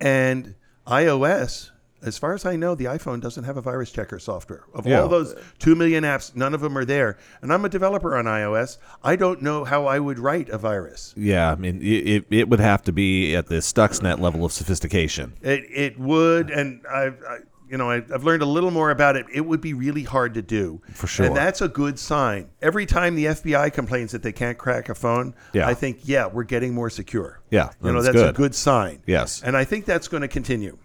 and 0.00 0.54
iOS, 0.86 1.70
as 2.02 2.16
far 2.16 2.32
as 2.32 2.46
I 2.46 2.54
know, 2.56 2.74
the 2.74 2.84
iPhone 2.84 3.20
doesn't 3.20 3.44
have 3.44 3.56
a 3.56 3.60
virus 3.60 3.90
checker 3.90 4.18
software. 4.18 4.62
Of 4.72 4.86
Yeah. 4.86 5.00
all 5.02 5.08
those 5.08 5.34
two 5.58 5.74
million 5.74 6.04
apps, 6.04 6.34
none 6.36 6.54
of 6.54 6.60
them 6.60 6.78
are 6.78 6.84
there. 6.84 7.18
And 7.42 7.52
I'm 7.52 7.64
a 7.64 7.68
developer 7.68 8.16
on 8.16 8.24
iOS. 8.26 8.78
I 9.02 9.16
don't 9.16 9.42
know 9.42 9.64
how 9.64 9.86
I 9.86 9.98
would 9.98 10.18
write 10.18 10.48
a 10.48 10.58
virus. 10.58 11.12
Yeah, 11.16 11.50
I 11.50 11.56
mean, 11.56 11.82
it, 11.82 12.06
it, 12.06 12.24
it 12.30 12.48
would 12.48 12.60
have 12.60 12.82
to 12.84 12.92
be 12.92 13.34
at 13.34 13.48
the 13.48 13.56
Stuxnet 13.56 14.20
level 14.20 14.44
of 14.44 14.52
sophistication. 14.52 15.34
It, 15.42 15.64
it 15.70 15.98
would, 15.98 16.50
and 16.50 16.82
I've, 16.86 17.20
I, 17.28 17.38
you 17.70 17.76
know, 17.78 17.90
I, 17.90 17.96
I've 17.96 18.24
learned 18.24 18.42
a 18.42 18.46
little 18.46 18.70
more 18.70 18.90
about 18.90 19.16
it. 19.16 19.26
It 19.32 19.42
would 19.42 19.60
be 19.60 19.74
really 19.74 20.02
hard 20.04 20.34
to 20.34 20.42
do, 20.42 20.80
For 20.94 21.06
sure. 21.06 21.26
and 21.26 21.36
that's 21.36 21.60
a 21.60 21.68
good 21.68 21.98
sign. 21.98 22.50
Every 22.62 22.86
time 22.86 23.14
the 23.14 23.26
FBI 23.26 23.72
complains 23.72 24.12
that 24.12 24.22
they 24.22 24.32
can't 24.32 24.56
crack 24.58 24.88
a 24.88 24.94
phone, 24.94 25.34
Yeah. 25.52 25.66
I 25.68 25.74
think, 25.74 26.00
yeah, 26.04 26.26
we're 26.26 26.44
getting 26.44 26.74
more 26.74 26.90
secure. 26.90 27.40
Yeah, 27.50 27.70
you 27.82 27.92
know, 27.92 28.02
that's 28.02 28.14
that's 28.14 28.18
a 28.22 28.26
good. 28.32 28.34
good 28.36 28.54
sign. 28.54 29.02
Yes. 29.06 29.42
and 29.42 29.56
I 29.56 29.64
think 29.64 29.84
that's 29.84 30.08
going 30.08 30.22
to 30.22 30.28
continue. 30.28 30.78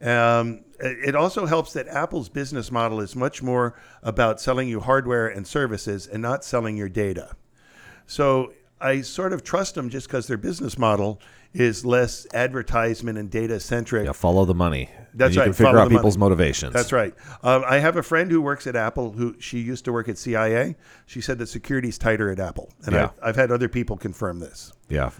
Um, 0.00 0.64
it 0.80 1.10
it 1.10 1.14
also 1.16 1.46
helps 1.46 1.72
that 1.74 1.86
Apple's 1.88 2.28
business 2.28 2.72
model 2.72 3.00
is 3.00 3.14
much 3.14 3.40
more 3.42 3.76
about 4.02 4.40
selling 4.40 4.68
you 4.68 4.80
hardware 4.80 5.28
and 5.28 5.46
services 5.46 6.08
and 6.08 6.20
not 6.20 6.44
selling 6.44 6.76
your 6.76 6.88
data. 6.88 7.36
So 8.06 8.52
I 8.82 9.00
sort 9.02 9.32
of 9.32 9.44
trust 9.44 9.74
them 9.76 9.88
just 9.90 10.06
because 10.08 10.26
their 10.26 10.36
business 10.36 10.76
model 10.78 11.20
is 11.54 11.84
less 11.84 12.26
advertisement 12.34 13.18
and 13.18 13.30
data 13.30 13.60
centric. 13.60 14.06
Yeah, 14.06 14.12
follow 14.12 14.44
the 14.44 14.54
money. 14.54 14.88
That's 15.14 15.28
and 15.28 15.34
you 15.34 15.40
right, 15.40 15.44
can 15.46 15.52
figure 15.52 15.78
out 15.78 15.90
people's 15.90 16.16
money. 16.16 16.30
motivations. 16.30 16.72
That's 16.72 16.92
right. 16.92 17.14
Um, 17.42 17.62
I 17.66 17.78
have 17.78 17.96
a 17.96 18.02
friend 18.02 18.30
who 18.30 18.40
works 18.40 18.66
at 18.66 18.74
Apple 18.74 19.12
who 19.12 19.36
she 19.38 19.58
used 19.60 19.84
to 19.84 19.92
work 19.92 20.08
at 20.08 20.16
CIA. 20.18 20.76
She 21.06 21.20
said 21.20 21.38
that 21.38 21.48
security's 21.48 21.98
tighter 21.98 22.30
at 22.30 22.40
Apple. 22.40 22.70
And 22.86 22.94
Yeah. 22.94 23.04
I've, 23.04 23.28
I've 23.30 23.36
had 23.36 23.52
other 23.52 23.68
people 23.68 23.96
confirm 23.98 24.40
this. 24.40 24.72
Yeah. 24.88 25.10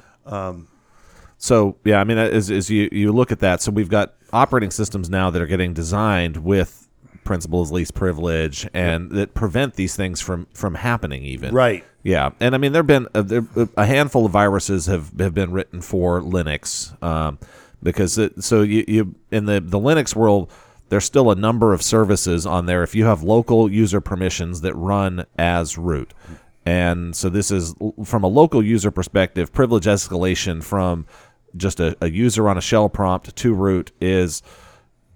so 1.38 1.76
yeah, 1.85 2.00
I 2.00 2.04
mean, 2.04 2.19
as, 2.19 2.50
as 2.50 2.71
you 2.71 2.88
you 2.92 3.12
look 3.12 3.33
at 3.33 3.40
that, 3.40 3.61
so 3.61 3.71
we've 3.73 3.88
got 3.90 4.14
operating 4.33 4.71
systems 4.71 5.11
now 5.11 5.31
that 5.31 5.42
are 5.42 5.47
getting 5.47 5.75
designed 5.75 6.38
with 6.38 6.88
principles 7.25 7.69
is 7.69 7.73
least 7.73 7.95
privilege 7.95 8.69
and 8.75 9.11
that 9.11 9.35
prevent 9.35 9.75
these 9.75 9.97
things 9.97 10.21
from 10.21 10.47
from 10.52 10.75
happening. 10.75 11.25
Even 11.25 11.55
Right. 11.55 11.85
Yeah, 12.02 12.31
and 12.41 12.55
I 12.55 12.59
mean, 12.59 12.73
there've 12.73 12.87
been 12.87 13.07
a, 13.14 13.23
there, 13.23 13.45
a 13.76 13.87
handful 13.87 14.26
of 14.26 14.33
viruses 14.33 14.87
have 14.87 15.12
have 15.19 15.35
been 15.35 15.52
written 15.52 15.81
for 15.81 16.21
Linux 16.21 17.00
um, 17.02 17.38
because 17.83 18.19
it, 18.19 18.43
so 18.43 18.62
you 18.62 18.85
you 18.88 19.14
in 19.31 19.47
the 19.47 19.61
the 19.61 19.79
Linux 19.79 20.14
world. 20.14 20.50
There's 20.88 21.07
still 21.07 21.31
a 21.31 21.35
number 21.35 21.73
of 21.73 21.81
services 21.81 22.45
on 22.45 22.67
there 22.67 22.83
if 22.83 22.95
you 22.95 23.07
have 23.07 23.23
local 23.23 23.73
user 23.73 24.02
permissions 24.02 24.61
that 24.61 24.75
run 24.75 25.25
as 25.38 25.79
root. 25.79 26.12
And 26.67 27.17
so 27.17 27.31
this 27.31 27.50
is 27.50 27.75
from 28.05 28.25
a 28.25 28.26
local 28.26 28.62
user 28.62 28.91
perspective, 28.91 29.52
privilege 29.52 29.87
escalation 29.87 30.62
from 30.62 31.07
just 31.57 31.81
a, 31.81 31.97
a 32.00 32.11
user 32.11 32.49
on 32.49 32.57
a 32.57 32.61
shell 32.61 32.88
prompt 32.88 33.35
to 33.37 33.55
root 33.55 33.93
is 34.00 34.43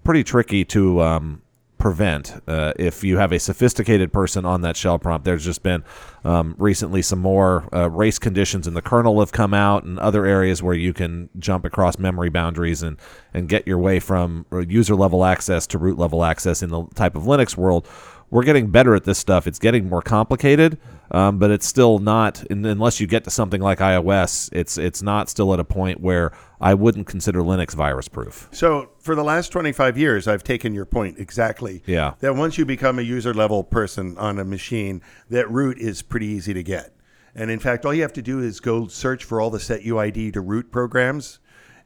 pretty 0.03 0.23
tricky 0.23 0.65
to 0.65 1.01
um, 1.01 1.41
prevent 1.77 2.41
uh, 2.47 2.73
if 2.77 3.03
you 3.03 3.17
have 3.17 3.31
a 3.31 3.39
sophisticated 3.39 4.11
person 4.11 4.45
on 4.45 4.61
that 4.61 4.75
shell 4.75 4.97
prompt. 4.99 5.25
There's 5.25 5.45
just 5.45 5.63
been 5.63 5.83
um, 6.23 6.55
recently 6.57 7.01
some 7.01 7.19
more 7.19 7.67
uh, 7.73 7.89
race 7.89 8.19
conditions 8.19 8.67
in 8.67 8.73
the 8.73 8.81
kernel 8.81 9.19
have 9.19 9.31
come 9.31 9.53
out 9.53 9.83
and 9.83 9.99
other 9.99 10.25
areas 10.25 10.63
where 10.63 10.73
you 10.75 10.93
can 10.93 11.29
jump 11.39 11.65
across 11.65 11.97
memory 11.97 12.29
boundaries 12.29 12.81
and, 12.81 12.97
and 13.33 13.47
get 13.47 13.67
your 13.67 13.77
way 13.77 13.99
from 13.99 14.45
user 14.67 14.95
level 14.95 15.23
access 15.23 15.67
to 15.67 15.77
root 15.77 15.97
level 15.97 16.23
access 16.23 16.63
in 16.63 16.69
the 16.69 16.85
type 16.95 17.15
of 17.15 17.23
Linux 17.23 17.55
world. 17.55 17.87
We're 18.29 18.43
getting 18.43 18.71
better 18.71 18.93
at 18.93 19.05
this 19.05 19.17
stuff. 19.17 19.47
It's 19.47 19.59
getting 19.59 19.87
more 19.87 20.01
complicated, 20.01 20.77
um, 21.11 21.39
but 21.39 21.49
it's 21.49 21.65
still 21.65 21.99
not. 21.99 22.43
Unless 22.49 22.99
you 22.99 23.07
get 23.07 23.23
to 23.23 23.31
something 23.31 23.61
like 23.61 23.79
iOS, 23.79 24.49
it's 24.51 24.77
it's 24.77 25.01
not 25.01 25.29
still 25.29 25.53
at 25.53 25.61
a 25.61 25.63
point 25.63 26.01
where 26.01 26.33
I 26.59 26.73
wouldn't 26.73 27.07
consider 27.07 27.39
Linux 27.39 27.73
virus 27.75 28.07
proof. 28.07 28.47
So 28.51 28.89
for 28.99 29.15
the 29.15 29.23
last 29.23 29.51
25 29.51 29.97
years, 29.97 30.27
I've 30.27 30.43
taken 30.43 30.73
your 30.73 30.85
point 30.85 31.19
exactly. 31.19 31.83
Yeah. 31.85 32.13
That 32.19 32.35
once 32.35 32.57
you 32.57 32.65
become 32.65 32.99
a 32.99 33.03
user 33.03 33.33
level 33.33 33.63
person 33.63 34.17
on 34.17 34.39
a 34.39 34.45
machine, 34.45 35.01
that 35.29 35.49
root 35.51 35.77
is 35.77 36.01
pretty 36.01 36.27
easy 36.27 36.53
to 36.53 36.63
get. 36.63 36.93
And 37.35 37.51
in 37.51 37.59
fact, 37.59 37.85
all 37.85 37.93
you 37.93 38.01
have 38.01 38.13
to 38.13 38.23
do 38.23 38.39
is 38.39 38.59
go 38.59 38.87
search 38.87 39.23
for 39.23 39.39
all 39.39 39.51
the 39.51 39.59
set 39.59 39.81
UID 39.81 40.33
to 40.33 40.41
root 40.41 40.71
programs. 40.71 41.39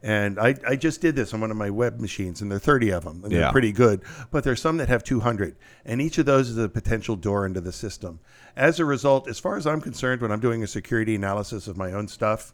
And 0.04 0.40
I, 0.40 0.56
I 0.68 0.76
just 0.78 1.00
did 1.00 1.16
this 1.16 1.32
on 1.34 1.42
one 1.42 1.52
of 1.52 1.58
my 1.58 1.70
web 1.70 2.00
machines, 2.00 2.42
and 2.42 2.50
there 2.50 2.56
are 2.56 2.60
30 2.60 2.90
of 2.90 3.04
them, 3.04 3.24
and 3.24 3.32
they're 3.32 3.52
pretty 3.52 3.72
good. 3.72 4.02
But 4.32 4.44
there's 4.44 4.60
some 4.60 4.78
that 4.78 4.90
have 4.90 5.04
200, 5.04 5.56
and 5.86 6.02
each 6.02 6.18
of 6.18 6.26
those 6.26 6.50
is 6.50 6.58
a 6.58 6.68
potential 6.68 7.16
door 7.16 7.46
into 7.46 7.62
the 7.62 7.72
system. 7.72 8.20
As 8.56 8.80
a 8.80 8.86
result, 8.86 9.28
as 9.28 9.38
far 9.38 9.58
as 9.58 9.68
I'm 9.68 9.80
concerned, 9.80 10.22
when 10.22 10.32
I'm 10.32 10.40
doing 10.40 10.64
a 10.64 10.68
security 10.68 11.14
analysis 11.14 11.68
of 11.68 11.78
my 11.78 11.92
own 11.92 12.08
stuff, 12.08 12.52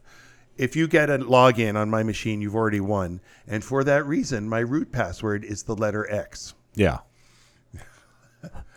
if 0.57 0.75
you 0.75 0.87
get 0.87 1.09
a 1.09 1.17
login 1.19 1.75
on 1.75 1.89
my 1.89 2.03
machine, 2.03 2.41
you've 2.41 2.55
already 2.55 2.79
won. 2.79 3.19
And 3.47 3.63
for 3.63 3.83
that 3.83 4.05
reason, 4.05 4.47
my 4.49 4.59
root 4.59 4.91
password 4.91 5.43
is 5.43 5.63
the 5.63 5.75
letter 5.75 6.09
X. 6.11 6.53
Yeah. 6.75 6.99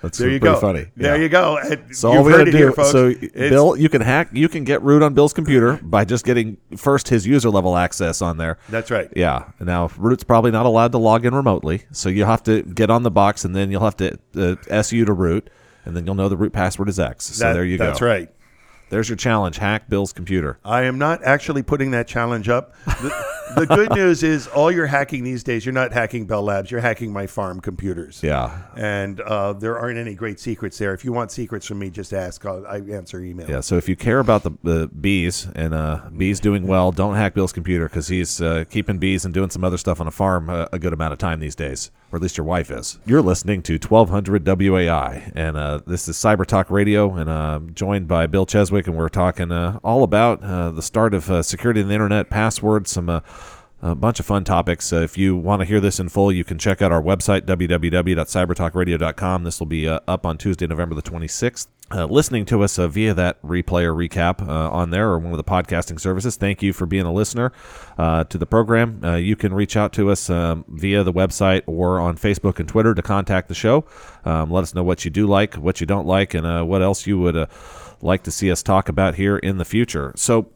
That's 0.02 0.16
There 0.16 0.30
you 0.30 0.40
pretty 0.40 0.54
go. 0.54 0.60
funny. 0.60 0.86
There 0.96 1.14
Yeah. 1.16 1.22
you 1.22 1.28
go. 1.28 1.58
And 1.58 1.94
So 1.94 2.08
all 2.08 2.14
you've 2.14 2.24
we 2.26 2.32
gotta 2.32 2.50
here, 2.50 2.68
do, 2.68 2.74
folks. 2.74 2.90
so 2.90 3.08
It's- 3.08 3.50
Bill, 3.50 3.76
you 3.76 3.90
can 3.90 4.00
hack, 4.00 4.30
you 4.32 4.48
can 4.48 4.64
get 4.64 4.82
root 4.82 5.02
on 5.02 5.12
Bill's 5.12 5.34
computer 5.34 5.78
by 5.82 6.06
just 6.06 6.24
getting 6.24 6.56
first 6.74 7.08
his 7.08 7.26
user 7.26 7.50
level 7.50 7.76
access 7.76 8.22
on 8.22 8.38
there. 8.38 8.56
That's 8.70 8.90
right. 8.90 9.10
Yeah. 9.14 9.44
Now 9.60 9.90
root's 9.98 10.24
probably 10.24 10.50
not 10.52 10.64
allowed 10.64 10.92
to 10.92 10.98
log 10.98 11.26
in 11.26 11.34
remotely, 11.34 11.82
so 11.92 12.08
you 12.08 12.24
have 12.24 12.42
to 12.44 12.62
get 12.62 12.88
on 12.88 13.02
the 13.02 13.10
box, 13.10 13.44
and 13.44 13.54
then 13.54 13.70
you'll 13.70 13.84
have 13.84 13.96
to 13.98 14.18
uh, 14.70 14.82
su 14.82 15.04
to 15.04 15.12
root, 15.12 15.50
and 15.84 15.94
then 15.94 16.06
you'll 16.06 16.14
know 16.14 16.30
the 16.30 16.36
root 16.38 16.54
password 16.54 16.88
is 16.88 16.98
X. 16.98 17.26
So 17.26 17.44
That- 17.44 17.52
there 17.52 17.64
you 17.66 17.76
go. 17.76 17.84
That's 17.84 18.00
right. 18.00 18.30
There's 18.90 19.08
your 19.08 19.16
challenge: 19.16 19.56
hack 19.58 19.88
Bill's 19.88 20.12
computer. 20.12 20.58
I 20.64 20.82
am 20.82 20.98
not 20.98 21.24
actually 21.24 21.62
putting 21.62 21.92
that 21.92 22.06
challenge 22.06 22.48
up. 22.48 22.74
The, 23.56 23.66
good 23.66 23.94
news 23.94 24.22
is, 24.22 24.46
all 24.48 24.70
you're 24.70 24.86
hacking 24.86 25.24
these 25.24 25.42
days, 25.42 25.64
you're 25.64 25.72
not 25.72 25.92
hacking 25.92 26.26
Bell 26.26 26.42
Labs, 26.42 26.70
you're 26.70 26.80
hacking 26.80 27.12
my 27.12 27.26
farm 27.26 27.60
computers. 27.60 28.22
Yeah. 28.22 28.62
And 28.76 29.20
uh, 29.20 29.52
there 29.54 29.78
aren't 29.78 29.98
any 29.98 30.14
great 30.14 30.40
secrets 30.40 30.78
there. 30.78 30.94
If 30.94 31.04
you 31.04 31.12
want 31.12 31.30
secrets 31.30 31.66
from 31.66 31.78
me, 31.78 31.90
just 31.90 32.12
ask. 32.12 32.44
I'll, 32.46 32.66
I 32.66 32.76
answer 32.78 33.20
email. 33.20 33.48
Yeah, 33.48 33.60
so 33.60 33.76
if 33.76 33.88
you 33.88 33.96
care 33.96 34.18
about 34.18 34.42
the, 34.42 34.52
the 34.62 34.88
bees 34.88 35.48
and 35.54 35.74
uh, 35.74 36.02
bees 36.16 36.40
doing 36.40 36.66
well, 36.66 36.92
don't 36.92 37.14
hack 37.14 37.34
Bill's 37.34 37.52
computer 37.52 37.88
because 37.88 38.08
he's 38.08 38.40
uh, 38.40 38.64
keeping 38.70 38.98
bees 38.98 39.24
and 39.24 39.34
doing 39.34 39.50
some 39.50 39.64
other 39.64 39.78
stuff 39.78 40.00
on 40.00 40.06
a 40.06 40.10
farm 40.10 40.48
uh, 40.48 40.66
a 40.72 40.78
good 40.78 40.92
amount 40.92 41.12
of 41.12 41.18
time 41.18 41.40
these 41.40 41.54
days, 41.54 41.90
or 42.12 42.16
at 42.16 42.22
least 42.22 42.36
your 42.36 42.46
wife 42.46 42.70
is. 42.70 42.98
You're 43.06 43.22
listening 43.22 43.62
to 43.62 43.74
1200 43.74 44.44
WOAI, 44.44 45.32
and 45.34 45.56
uh, 45.56 45.80
this 45.86 46.08
is 46.08 46.16
Cyber 46.16 46.46
Talk 46.46 46.70
Radio, 46.70 47.14
and 47.14 47.28
uh, 47.28 47.56
I'm 47.56 47.74
joined 47.74 48.08
by 48.08 48.26
Bill 48.26 48.46
Cheswick, 48.46 48.86
and 48.86 48.96
we're 48.96 49.08
talking 49.08 49.52
uh, 49.52 49.78
all 49.82 50.02
about 50.02 50.42
uh, 50.42 50.70
the 50.70 50.82
start 50.82 51.14
of 51.14 51.30
uh, 51.30 51.42
security 51.42 51.80
in 51.80 51.88
the 51.88 51.94
internet, 51.94 52.30
passwords, 52.30 52.90
some. 52.90 53.22
A 53.82 53.94
bunch 53.94 54.20
of 54.20 54.26
fun 54.26 54.44
topics. 54.44 54.92
Uh, 54.92 55.00
if 55.00 55.16
you 55.16 55.34
want 55.34 55.60
to 55.60 55.66
hear 55.66 55.80
this 55.80 55.98
in 55.98 56.10
full, 56.10 56.30
you 56.30 56.44
can 56.44 56.58
check 56.58 56.82
out 56.82 56.92
our 56.92 57.02
website, 57.02 57.40
www.cybertalkradio.com. 57.42 59.44
This 59.44 59.58
will 59.58 59.66
be 59.66 59.88
uh, 59.88 60.00
up 60.06 60.26
on 60.26 60.36
Tuesday, 60.36 60.66
November 60.66 60.94
the 60.94 61.00
26th. 61.00 61.66
Uh, 61.90 62.04
listening 62.04 62.44
to 62.44 62.62
us 62.62 62.78
uh, 62.78 62.88
via 62.88 63.14
that 63.14 63.40
replay 63.40 63.84
or 63.84 63.94
recap 63.94 64.46
uh, 64.46 64.70
on 64.70 64.90
there 64.90 65.08
or 65.08 65.18
one 65.18 65.32
of 65.32 65.38
the 65.38 65.44
podcasting 65.44 65.98
services, 65.98 66.36
thank 66.36 66.62
you 66.62 66.74
for 66.74 66.84
being 66.84 67.06
a 67.06 67.12
listener 67.12 67.52
uh, 67.96 68.22
to 68.24 68.36
the 68.36 68.44
program. 68.44 69.00
You 69.18 69.34
can 69.34 69.54
reach 69.54 69.78
out 69.78 69.94
to 69.94 70.10
us 70.10 70.28
um, 70.28 70.66
via 70.68 71.02
the 71.02 71.12
website 71.12 71.62
or 71.66 72.00
on 72.00 72.18
Facebook 72.18 72.60
and 72.60 72.68
Twitter 72.68 72.94
to 72.94 73.00
contact 73.00 73.48
the 73.48 73.54
show. 73.54 73.86
Um, 74.26 74.50
let 74.50 74.62
us 74.62 74.74
know 74.74 74.84
what 74.84 75.06
you 75.06 75.10
do 75.10 75.26
like, 75.26 75.54
what 75.54 75.80
you 75.80 75.86
don't 75.86 76.06
like, 76.06 76.34
and 76.34 76.68
what 76.68 76.82
else 76.82 77.06
you 77.06 77.18
would 77.18 77.48
like 78.02 78.24
to 78.24 78.30
see 78.30 78.52
us 78.52 78.62
talk 78.62 78.90
about 78.90 79.14
here 79.14 79.38
in 79.38 79.56
the 79.56 79.64
future. 79.64 80.12
So, 80.16 80.50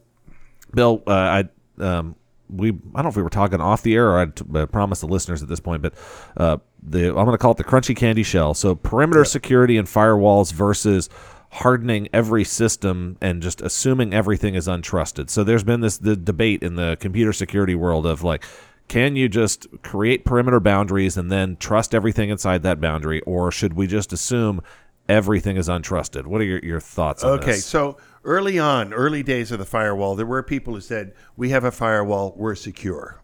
Bill, 0.75 1.01
I 1.07 1.45
um, 1.79 2.15
we 2.49 2.69
I 2.69 2.71
don't 2.71 3.03
know 3.03 3.09
if 3.09 3.15
we 3.15 3.23
were 3.23 3.29
talking 3.29 3.61
off 3.61 3.81
the 3.81 3.95
air 3.95 4.09
or 4.09 4.19
I 4.19 4.25
t- 4.27 4.45
uh, 4.53 4.65
promised 4.65 5.01
the 5.01 5.07
listeners 5.07 5.41
at 5.41 5.49
this 5.49 5.59
point, 5.59 5.81
but 5.81 5.93
uh, 6.37 6.57
the 6.81 7.09
I'm 7.09 7.13
going 7.13 7.31
to 7.31 7.37
call 7.37 7.51
it 7.51 7.57
the 7.57 7.63
crunchy 7.63 7.95
candy 7.95 8.23
shell. 8.23 8.53
So 8.53 8.75
perimeter 8.75 9.25
security 9.25 9.77
and 9.77 9.87
firewalls 9.87 10.53
versus 10.53 11.09
hardening 11.51 12.09
every 12.11 12.43
system 12.43 13.17
and 13.21 13.41
just 13.41 13.61
assuming 13.61 14.13
everything 14.13 14.55
is 14.55 14.67
untrusted. 14.67 15.29
So 15.29 15.43
there's 15.43 15.63
been 15.63 15.81
this 15.81 15.97
the 15.97 16.15
debate 16.15 16.63
in 16.63 16.75
the 16.75 16.97
computer 16.99 17.33
security 17.33 17.75
world 17.75 18.05
of 18.05 18.23
like. 18.23 18.43
Can 18.87 19.15
you 19.15 19.27
just 19.27 19.65
create 19.81 20.25
perimeter 20.25 20.59
boundaries 20.59 21.17
and 21.17 21.31
then 21.31 21.57
trust 21.57 21.95
everything 21.95 22.29
inside 22.29 22.61
that 22.61 22.79
boundary, 22.79 23.19
or 23.21 23.51
should 23.51 23.73
we 23.73 23.87
just 23.87 24.13
assume 24.13 24.61
everything 25.09 25.57
is 25.57 25.67
untrusted? 25.67 26.25
What 26.25 26.41
are 26.41 26.43
your, 26.43 26.59
your 26.59 26.79
thoughts 26.79 27.23
on 27.23 27.37
that? 27.37 27.43
Okay, 27.43 27.51
this? 27.53 27.65
so 27.65 27.97
early 28.25 28.59
on, 28.59 28.93
early 28.93 29.23
days 29.23 29.51
of 29.51 29.59
the 29.59 29.65
firewall, 29.65 30.15
there 30.15 30.25
were 30.25 30.43
people 30.43 30.73
who 30.73 30.81
said, 30.81 31.13
"We 31.37 31.51
have 31.51 31.63
a 31.63 31.71
firewall, 31.71 32.33
we're 32.35 32.55
secure," 32.55 33.21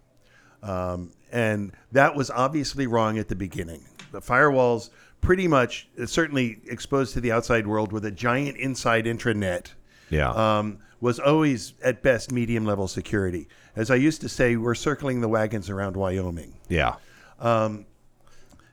um, 0.64 1.12
and 1.32 1.74
that 1.92 2.16
was 2.16 2.30
obviously 2.32 2.88
wrong 2.88 3.18
at 3.20 3.28
the 3.28 3.36
beginning. 3.36 3.84
The 4.12 4.22
firewalls 4.22 4.90
pretty 5.22 5.48
much, 5.48 5.88
uh, 6.02 6.06
certainly 6.06 6.62
exposed 6.66 7.14
to 7.16 7.22
the 7.22 7.32
outside 7.32 7.68
world 7.68 7.92
with 7.92 8.06
a 8.06 8.12
giant 8.12 8.58
inside 8.58 9.06
intranet, 9.06 9.68
Yeah. 10.10 10.32
um, 10.32 10.80
was 11.00 11.20
always 11.20 11.74
at 11.84 12.02
best 12.02 12.32
medium 12.32 12.66
level 12.66 12.88
security. 12.88 13.48
As 13.76 13.90
I 13.92 13.96
used 13.96 14.22
to 14.22 14.30
say, 14.30 14.56
we're 14.56 14.76
circling 14.76 15.22
the 15.22 15.28
wagons 15.28 15.70
around 15.70 15.96
Wyoming. 15.96 16.54
yeah. 16.70 16.96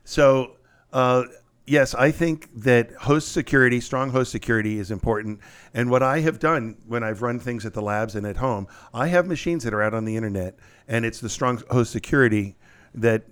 So 0.04 0.52
uh, 0.92 1.24
yes, 1.68 1.94
I 1.94 2.10
think 2.10 2.48
that 2.62 2.92
host 2.92 3.32
security, 3.32 3.80
strong 3.80 4.10
host 4.10 4.32
security 4.32 4.78
is 4.78 4.90
important. 4.90 5.40
And 5.74 5.90
what 5.90 6.02
I 6.02 6.20
have 6.20 6.38
done 6.38 6.76
when 6.86 7.02
I've 7.02 7.22
run 7.22 7.38
things 7.38 7.66
at 7.66 7.74
the 7.74 7.82
labs 7.82 8.14
and 8.14 8.26
at 8.26 8.36
home, 8.36 8.66
I 8.92 9.08
have 9.08 9.26
machines 9.26 9.64
that 9.64 9.74
are 9.74 9.82
out 9.82 9.94
on 9.94 10.04
the 10.04 10.16
internet, 10.16 10.58
and 10.86 11.04
it's 11.04 11.20
the 11.20 11.28
strong 11.28 11.62
host 11.70 11.92
security 11.92 12.56
that 12.94 13.24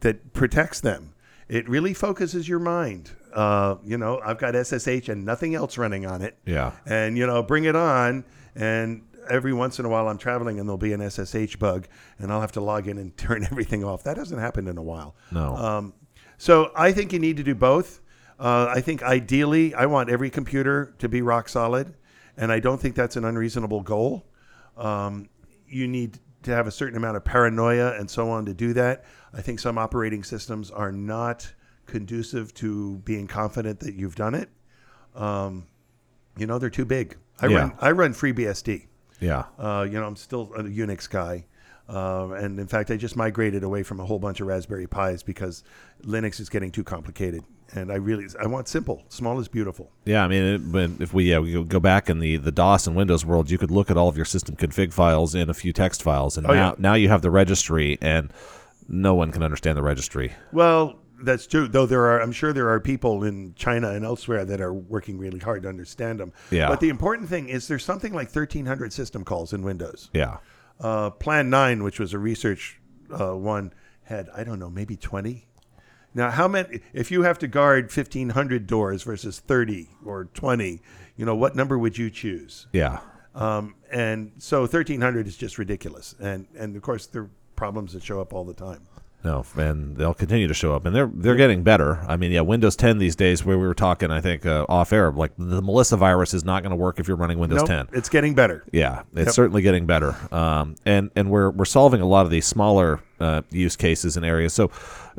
that 0.00 0.32
protects 0.32 0.80
them. 0.80 1.14
It 1.48 1.68
really 1.68 1.94
focuses 1.94 2.48
your 2.48 2.60
mind. 2.60 3.10
Uh, 3.34 3.76
you 3.84 3.98
know, 3.98 4.20
I've 4.24 4.38
got 4.38 4.54
SSH 4.54 5.08
and 5.08 5.24
nothing 5.24 5.54
else 5.54 5.78
running 5.78 6.06
on 6.06 6.22
it. 6.22 6.38
Yeah. 6.46 6.72
And 6.86 7.18
you 7.18 7.26
know, 7.26 7.42
bring 7.42 7.64
it 7.64 7.76
on, 7.76 8.24
and 8.54 9.02
every 9.28 9.52
once 9.52 9.78
in 9.78 9.84
a 9.84 9.88
while 9.88 10.08
I'm 10.08 10.18
traveling 10.18 10.58
and 10.58 10.68
there'll 10.68 10.78
be 10.78 10.92
an 10.92 11.08
SSH 11.08 11.56
bug, 11.56 11.86
and 12.18 12.32
I'll 12.32 12.40
have 12.40 12.52
to 12.52 12.60
log 12.60 12.88
in 12.88 12.98
and 12.98 13.16
turn 13.16 13.44
everything 13.44 13.84
off. 13.84 14.04
That 14.04 14.16
hasn't 14.16 14.40
happened 14.40 14.68
in 14.68 14.78
a 14.78 14.82
while. 14.82 15.14
No. 15.30 15.56
Um, 15.56 15.94
so 16.40 16.70
I 16.74 16.90
think 16.92 17.12
you 17.12 17.18
need 17.18 17.36
to 17.36 17.42
do 17.42 17.54
both. 17.54 18.00
Uh, 18.38 18.72
I 18.74 18.80
think 18.80 19.02
ideally, 19.02 19.74
I 19.74 19.84
want 19.84 20.08
every 20.08 20.30
computer 20.30 20.94
to 20.98 21.08
be 21.08 21.20
rock 21.20 21.48
solid, 21.50 21.94
and 22.36 22.50
I 22.50 22.58
don't 22.60 22.80
think 22.80 22.94
that's 22.94 23.16
an 23.16 23.24
unreasonable 23.26 23.82
goal. 23.82 24.26
Um, 24.76 25.28
you 25.68 25.86
need 25.86 26.18
to 26.44 26.50
have 26.52 26.66
a 26.66 26.70
certain 26.70 26.96
amount 26.96 27.18
of 27.18 27.24
paranoia 27.24 27.92
and 27.98 28.10
so 28.10 28.30
on 28.30 28.46
to 28.46 28.54
do 28.54 28.72
that. 28.72 29.04
I 29.34 29.42
think 29.42 29.60
some 29.60 29.76
operating 29.76 30.24
systems 30.24 30.70
are 30.70 30.90
not 30.90 31.52
conducive 31.84 32.54
to 32.54 32.96
being 33.04 33.26
confident 33.26 33.80
that 33.80 33.94
you've 33.94 34.14
done 34.14 34.34
it. 34.34 34.48
Um, 35.14 35.66
you 36.38 36.46
know, 36.46 36.58
they're 36.58 36.70
too 36.70 36.86
big. 36.86 37.16
I 37.42 37.46
Yeah. 37.48 37.58
run 37.58 37.72
I 37.80 37.90
run 37.90 38.14
FreeBSD. 38.14 38.86
yeah. 39.20 39.44
Uh, 39.58 39.86
you 39.90 40.00
know, 40.00 40.06
I'm 40.06 40.16
still 40.16 40.50
a 40.56 40.62
Unix 40.62 41.10
guy. 41.10 41.44
Uh, 41.92 42.34
and 42.34 42.60
in 42.60 42.68
fact, 42.68 42.90
I 42.92 42.96
just 42.96 43.16
migrated 43.16 43.64
away 43.64 43.82
from 43.82 43.98
a 43.98 44.04
whole 44.06 44.20
bunch 44.20 44.40
of 44.40 44.46
Raspberry 44.46 44.86
Pis 44.86 45.22
because 45.24 45.64
Linux 46.04 46.38
is 46.38 46.48
getting 46.48 46.70
too 46.70 46.84
complicated. 46.84 47.42
And 47.72 47.90
I 47.92 47.96
really, 47.96 48.26
I 48.40 48.46
want 48.46 48.68
simple. 48.68 49.02
Small 49.08 49.38
is 49.40 49.48
beautiful. 49.48 49.90
Yeah, 50.04 50.24
I 50.24 50.28
mean, 50.28 50.42
it, 50.42 50.60
when, 50.62 50.96
if 51.00 51.12
we 51.14 51.24
yeah, 51.30 51.38
we 51.40 51.62
go 51.64 51.80
back 51.80 52.08
in 52.10 52.18
the, 52.20 52.36
the 52.36 52.52
DOS 52.52 52.86
and 52.86 52.94
Windows 52.96 53.24
world, 53.24 53.50
you 53.50 53.58
could 53.58 53.70
look 53.70 53.90
at 53.90 53.96
all 53.96 54.08
of 54.08 54.16
your 54.16 54.24
system 54.24 54.56
config 54.56 54.92
files 54.92 55.34
in 55.34 55.48
a 55.50 55.54
few 55.54 55.72
text 55.72 56.02
files, 56.02 56.36
and 56.36 56.46
Oh, 56.46 56.52
now 56.54 56.68
yeah. 56.70 56.74
now 56.78 56.94
you 56.94 57.08
have 57.08 57.22
the 57.22 57.30
registry, 57.30 57.96
and 58.00 58.32
no 58.88 59.14
one 59.14 59.30
can 59.30 59.42
understand 59.44 59.76
the 59.78 59.82
registry. 59.82 60.32
Well, 60.52 60.98
that's 61.22 61.46
true. 61.46 61.68
Though 61.68 61.86
there 61.86 62.06
are, 62.06 62.20
I'm 62.20 62.32
sure 62.32 62.52
there 62.52 62.70
are 62.70 62.80
people 62.80 63.22
in 63.24 63.54
China 63.54 63.90
and 63.90 64.04
elsewhere 64.04 64.44
that 64.46 64.60
are 64.60 64.72
working 64.74 65.16
really 65.18 65.38
hard 65.38 65.62
to 65.62 65.68
understand 65.68 66.18
them. 66.18 66.32
Yeah. 66.50 66.68
But 66.68 66.80
the 66.80 66.88
important 66.88 67.28
thing 67.28 67.48
is 67.50 67.68
there's 67.68 67.84
something 67.84 68.12
like 68.12 68.34
1,300 68.34 68.92
system 68.92 69.22
calls 69.22 69.52
in 69.52 69.62
Windows. 69.62 70.10
Yeah, 70.12 70.38
Uh, 70.80 71.10
Plan 71.10 71.50
9, 71.50 71.82
which 71.82 72.00
was 72.00 72.12
a 72.14 72.18
research 72.18 72.80
uh, 73.10 73.36
one, 73.36 73.72
had, 74.04 74.28
I 74.34 74.44
don't 74.44 74.58
know, 74.58 74.70
maybe 74.70 74.96
20. 74.96 75.46
Now, 76.14 76.30
how 76.30 76.48
many, 76.48 76.80
if 76.92 77.10
you 77.10 77.22
have 77.22 77.38
to 77.40 77.46
guard 77.46 77.84
1,500 77.84 78.66
doors 78.66 79.02
versus 79.04 79.38
30 79.38 79.90
or 80.04 80.24
20, 80.24 80.80
you 81.16 81.24
know, 81.24 81.36
what 81.36 81.54
number 81.54 81.78
would 81.78 81.98
you 81.98 82.10
choose? 82.10 82.66
yeah, 82.72 83.00
Um, 83.34 83.76
and 83.92 84.32
so 84.38 84.60
1,300 84.62 85.28
is 85.28 85.36
just 85.36 85.58
ridiculous. 85.58 86.16
And, 86.18 86.48
and 86.58 86.74
of 86.74 86.82
course, 86.82 87.06
there 87.06 87.22
are 87.22 87.30
problems 87.54 87.92
that 87.92 88.02
show 88.02 88.20
up 88.20 88.32
all 88.32 88.44
the 88.44 88.54
time. 88.54 88.86
No, 89.22 89.44
and 89.56 89.96
they'll 89.96 90.14
continue 90.14 90.48
to 90.48 90.54
show 90.54 90.74
up, 90.74 90.86
and 90.86 90.96
they're 90.96 91.10
they're 91.12 91.36
getting 91.36 91.62
better. 91.62 91.98
I 92.08 92.16
mean, 92.16 92.32
yeah, 92.32 92.40
Windows 92.40 92.74
10 92.76 92.98
these 92.98 93.14
days, 93.16 93.44
where 93.44 93.58
we 93.58 93.66
were 93.66 93.74
talking, 93.74 94.10
I 94.10 94.20
think 94.20 94.46
uh, 94.46 94.64
off 94.68 94.92
air, 94.92 95.10
like 95.12 95.32
the 95.36 95.60
Melissa 95.60 95.96
virus 95.96 96.32
is 96.34 96.44
not 96.44 96.62
going 96.62 96.70
to 96.70 96.76
work 96.76 96.98
if 96.98 97.06
you're 97.06 97.16
running 97.18 97.38
Windows 97.38 97.58
Nope, 97.60 97.68
10. 97.68 97.88
it's 97.92 98.08
getting 98.08 98.34
better. 98.34 98.64
Yeah, 98.72 99.02
it's 99.14 99.26
Yep. 99.26 99.34
certainly 99.34 99.62
getting 99.62 99.86
better, 99.86 100.14
um, 100.32 100.76
and 100.86 101.10
and 101.16 101.30
we're 101.30 101.50
we're 101.50 101.64
solving 101.66 102.00
a 102.00 102.06
lot 102.06 102.24
of 102.24 102.30
these 102.30 102.46
smaller 102.46 103.00
uh, 103.20 103.42
use 103.50 103.76
cases 103.76 104.16
and 104.16 104.24
areas. 104.24 104.54
So, 104.54 104.70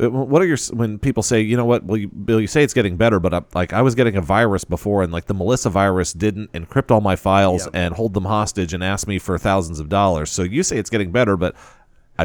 uh, 0.02 0.10
what 0.10 0.42
are 0.42 0.46
your 0.48 0.58
when 0.74 0.98
people 0.98 1.22
say, 1.22 1.42
you 1.42 1.56
know 1.56 1.66
what, 1.66 1.84
well, 1.84 1.98
you, 1.98 2.08
Bill, 2.08 2.42
you 2.42 2.48
say 2.48 2.64
it's 2.64 2.74
getting 2.74 2.98
better, 2.98 3.20
but 3.20 3.34
uh, 3.34 3.42
like 3.54 3.74
I 3.74 3.84
was 3.84 3.94
getting 3.94 4.16
a 4.16 4.22
virus 4.22 4.64
before, 4.64 5.04
and 5.04 5.14
like 5.14 5.26
the 5.26 5.36
Melissa 5.36 5.70
virus 5.70 6.12
didn't 6.12 6.52
encrypt 6.54 6.90
all 6.90 7.02
my 7.02 7.16
files 7.16 7.66
Yep. 7.66 7.76
and 7.76 7.94
hold 7.96 8.16
them 8.16 8.26
hostage 8.26 8.74
and 8.74 8.84
ask 8.84 9.08
me 9.08 9.20
for 9.20 9.38
thousands 9.38 9.80
of 9.80 9.90
dollars. 9.90 10.32
So 10.32 10.42
you 10.42 10.64
say 10.64 10.78
it's 10.80 10.90
getting 10.90 11.12
better, 11.12 11.38
but 11.38 11.56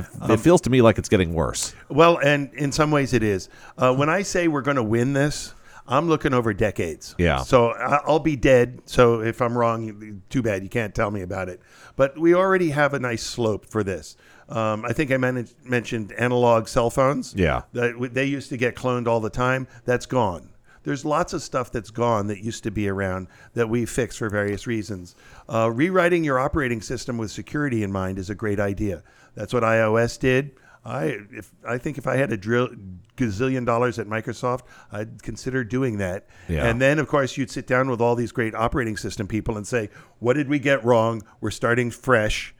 I, 0.03 0.25
Um, 0.25 0.31
it 0.31 0.41
feels 0.41 0.61
to 0.62 0.71
me 0.71 0.83
like 0.83 0.99
it's 0.99 1.09
getting 1.09 1.35
worse. 1.35 1.75
Well, 1.88 2.19
and 2.19 2.52
in 2.54 2.73
some 2.73 2.91
ways 2.91 3.13
it 3.13 3.23
is. 3.23 3.49
Uh, 3.78 3.95
when 3.95 4.09
I 4.09 4.23
say 4.23 4.49
we're 4.49 4.63
going 4.63 4.76
to 4.76 4.82
win 4.82 5.13
this, 5.13 5.54
I'm 5.89 6.09
looking 6.09 6.35
over 6.35 6.52
decades. 6.52 7.15
Yeah. 7.19 7.39
So 7.39 7.69
I'll 7.71 8.19
be 8.19 8.35
dead. 8.37 8.82
So 8.87 9.21
if 9.21 9.41
I'm 9.41 9.56
wrong, 9.56 10.23
too 10.30 10.43
bad. 10.43 10.63
You 10.65 10.69
can't 10.69 10.95
tell 10.95 11.11
me 11.11 11.23
about 11.23 11.49
it. 11.49 11.61
But 11.95 12.19
we 12.19 12.35
already 12.35 12.71
have 12.71 12.93
a 12.95 12.99
nice 12.99 13.23
slope 13.23 13.65
for 13.67 13.85
this. 13.85 14.17
Um, 14.49 14.85
I 14.85 14.93
think 14.93 15.11
I 15.13 15.17
men- 15.17 15.49
mentioned 15.65 16.13
analog 16.19 16.67
cell 16.69 16.91
phones. 16.91 17.35
Yeah. 17.37 17.63
That 17.73 18.11
they 18.13 18.25
used 18.25 18.49
to 18.50 18.56
get 18.56 18.75
cloned 18.75 19.06
all 19.06 19.21
the 19.21 19.30
time. 19.30 19.69
That's 19.85 20.06
gone. 20.06 20.50
There's 20.87 21.05
lots 21.05 21.33
of 21.33 21.43
stuff 21.43 21.73
that's 21.73 21.91
gone 21.91 22.29
that 22.29 22.45
used 22.45 22.63
to 22.63 22.71
be 22.71 22.89
around 22.89 23.27
that 23.55 23.69
we 23.69 23.87
fixed 23.87 24.19
for 24.19 24.31
various 24.31 24.69
reasons. 24.69 25.17
Uh, 25.49 25.69
rewriting 25.69 26.23
your 26.23 26.39
operating 26.39 26.81
system 26.81 27.19
with 27.19 27.33
security 27.33 27.83
in 27.83 27.91
mind 27.91 28.21
is 28.21 28.31
a 28.31 28.37
great 28.37 28.61
idea. 28.61 29.03
That's 29.35 29.53
what 29.53 29.65
iOS 29.65 30.17
did. 30.17 30.53
I 30.85 31.19
if 31.33 31.51
I 31.67 31.79
think 31.79 31.99
if 31.99 32.07
I 32.07 32.15
had 32.15 32.33
a 32.33 32.37
drill 32.37 32.69
gazillion 33.17 33.67
dollars 33.67 33.99
at 33.99 34.07
Microsoft, 34.07 34.61
I'd 34.93 35.25
consider 35.25 35.65
doing 35.65 35.99
that. 35.99 36.29
Yeah. 36.49 36.69
And 36.69 36.81
then 36.81 37.01
of 37.01 37.09
course 37.09 37.37
you'd 37.37 37.51
sit 37.51 37.67
down 37.67 37.91
with 37.91 38.01
all 38.01 38.15
these 38.15 38.31
great 38.31 38.55
operating 38.55 38.97
system 38.97 39.27
people 39.27 39.57
and 39.57 39.67
say, 39.67 39.91
"What 40.21 40.35
did 40.35 40.49
we 40.49 40.61
get 40.61 40.85
wrong? 40.85 41.25
We're 41.41 41.51
starting 41.51 41.91
fresh. 41.91 42.55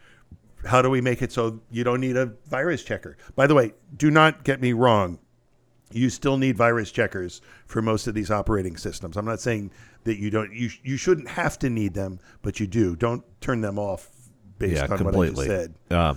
How 0.65 0.83
do 0.83 0.91
we 0.91 1.01
make 1.01 1.23
it 1.23 1.31
so 1.31 1.61
you 1.71 1.85
don't 1.85 2.01
need 2.01 2.17
a 2.17 2.33
virus 2.49 2.83
checker?" 2.83 3.17
By 3.37 3.47
the 3.47 3.55
way, 3.55 3.75
do 3.97 4.11
not 4.11 4.43
get 4.43 4.61
me 4.61 4.73
wrong 4.73 5.21
you 5.93 6.11
still 6.11 6.37
need 6.37 6.57
virus 6.57 6.91
checkers 6.91 7.41
for 7.67 7.81
most 7.81 8.07
of 8.07 8.15
these 8.15 8.31
operating 8.31 8.77
systems. 8.77 9.17
I'm 9.17 9.25
not 9.25 9.41
saying 9.41 9.71
that 10.05 10.19
you 10.19 10.31
don't 10.31 10.53
you 10.53 10.71
you 10.83 10.97
shouldn't 10.97 11.29
have 11.29 11.59
to 11.61 11.71
need 11.71 11.95
them, 11.95 12.19
but 12.43 12.61
you 12.61 12.67
do. 12.67 12.97
Don't 12.97 13.25
turn 13.41 13.61
them 13.61 13.79
off 13.79 14.11
based 14.59 14.77
yeah, 14.77 14.85
on 14.85 14.91
what 14.91 15.01
I 15.01 15.03
completely. 15.03 15.47
just 15.47 15.59
said. 15.59 15.75
Uh, 15.91 16.15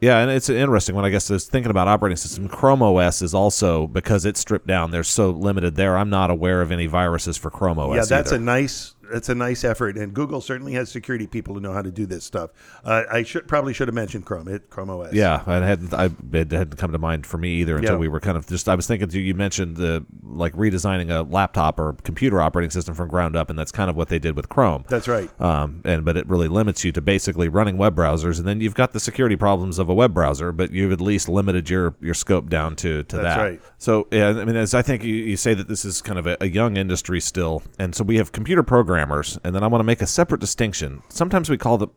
yeah, 0.00 0.18
and 0.18 0.30
it's 0.30 0.50
interesting 0.50 0.94
when 0.94 1.04
I 1.04 1.10
guess 1.10 1.30
is 1.30 1.46
thinking 1.46 1.70
about 1.70 1.88
operating 1.88 2.16
system. 2.16 2.48
Chrome 2.48 2.82
OS 2.82 3.22
is 3.22 3.32
also 3.32 3.86
because 3.86 4.26
it's 4.26 4.38
stripped 4.38 4.66
down. 4.66 4.90
They're 4.90 5.02
so 5.02 5.30
limited 5.30 5.76
there. 5.76 5.96
I'm 5.96 6.10
not 6.10 6.30
aware 6.30 6.60
of 6.60 6.70
any 6.70 6.86
viruses 6.86 7.36
for 7.36 7.50
Chrome 7.50 7.78
OS. 7.78 7.96
yeah, 7.96 8.04
that's 8.04 8.32
either. 8.32 8.36
a 8.36 8.44
nice 8.44 8.94
that's 9.12 9.28
a 9.28 9.34
nice 9.34 9.64
effort, 9.64 9.96
and 9.96 10.12
Google 10.14 10.40
certainly 10.40 10.72
has 10.74 10.90
security 10.90 11.26
people 11.26 11.54
who 11.54 11.60
know 11.60 11.72
how 11.72 11.82
to 11.82 11.90
do 11.90 12.06
this 12.06 12.24
stuff. 12.24 12.50
Uh, 12.84 13.02
I 13.10 13.22
should 13.22 13.46
probably 13.48 13.72
should 13.74 13.88
have 13.88 13.94
mentioned 13.94 14.26
Chrome, 14.26 14.48
it 14.48 14.70
Chrome 14.70 14.90
OS. 14.90 15.12
Yeah, 15.12 15.42
I 15.46 15.54
hadn't. 15.56 15.92
I 15.94 16.10
it 16.32 16.52
hadn't 16.52 16.76
come 16.76 16.92
to 16.92 16.98
mind 16.98 17.26
for 17.26 17.38
me 17.38 17.54
either 17.60 17.76
until 17.76 17.94
Yeah. 17.94 17.98
we 17.98 18.08
were 18.08 18.20
kind 18.20 18.36
of 18.36 18.46
just. 18.46 18.68
I 18.68 18.74
was 18.74 18.86
thinking. 18.86 19.10
You 19.10 19.34
mentioned 19.34 19.76
the 19.76 20.04
like 20.22 20.54
redesigning 20.54 21.10
a 21.10 21.22
laptop 21.22 21.78
or 21.78 21.94
computer 22.04 22.40
operating 22.40 22.70
system 22.70 22.94
from 22.94 23.08
ground 23.08 23.36
up, 23.36 23.50
and 23.50 23.58
that's 23.58 23.72
kind 23.72 23.90
of 23.90 23.96
what 23.96 24.08
they 24.08 24.18
did 24.18 24.36
with 24.36 24.48
Chrome. 24.48 24.84
that's 24.88 25.08
right. 25.08 25.30
Um, 25.40 25.82
and 25.84 26.04
but 26.04 26.16
it 26.16 26.28
really 26.28 26.48
limits 26.48 26.84
you 26.84 26.92
to 26.92 27.00
basically 27.00 27.48
running 27.48 27.76
web 27.76 27.94
browsers, 27.96 28.38
and 28.38 28.46
then 28.48 28.60
you've 28.60 28.74
got 28.74 28.92
the 28.92 29.00
security 29.00 29.36
problems 29.36 29.78
of 29.78 29.88
a 29.88 29.94
web 29.94 30.14
browser, 30.14 30.52
but 30.52 30.70
you've 30.72 30.92
at 30.92 31.00
least 31.00 31.28
limited 31.28 31.70
your 31.70 31.94
your 32.00 32.14
scope 32.14 32.48
down 32.48 32.76
to 32.76 33.02
to 33.04 33.16
That's 33.16 33.36
that. 33.36 33.42
right. 33.42 33.60
So 33.78 34.08
yeah, 34.10 34.28
I 34.28 34.44
mean, 34.44 34.56
as 34.56 34.74
I 34.74 34.82
think 34.82 35.04
you, 35.04 35.14
you 35.14 35.36
say 35.36 35.54
that 35.54 35.68
this 35.68 35.84
is 35.84 36.00
kind 36.02 36.18
of 36.18 36.26
a, 36.26 36.36
a 36.40 36.48
young 36.48 36.76
industry 36.76 37.20
still, 37.20 37.62
and 37.78 37.94
so 37.94 38.02
we 38.04 38.16
have 38.16 38.32
computer 38.32 38.62
programmers, 38.94 39.40
and 39.42 39.52
then 39.52 39.64
I 39.64 39.66
want 39.66 39.80
to 39.80 39.84
make 39.84 40.02
a 40.02 40.06
separate 40.06 40.40
distinction. 40.40 41.02
Sometimes 41.08 41.50
we 41.50 41.58
call 41.58 41.78
the 41.78 41.88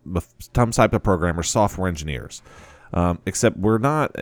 some 0.55 0.71
type 0.71 0.93
of 0.93 1.03
programmers 1.03 1.47
software 1.47 1.87
engineers, 1.87 2.41
um, 2.91 3.19
except 3.27 3.55
we're 3.57 3.77
not 3.77 4.15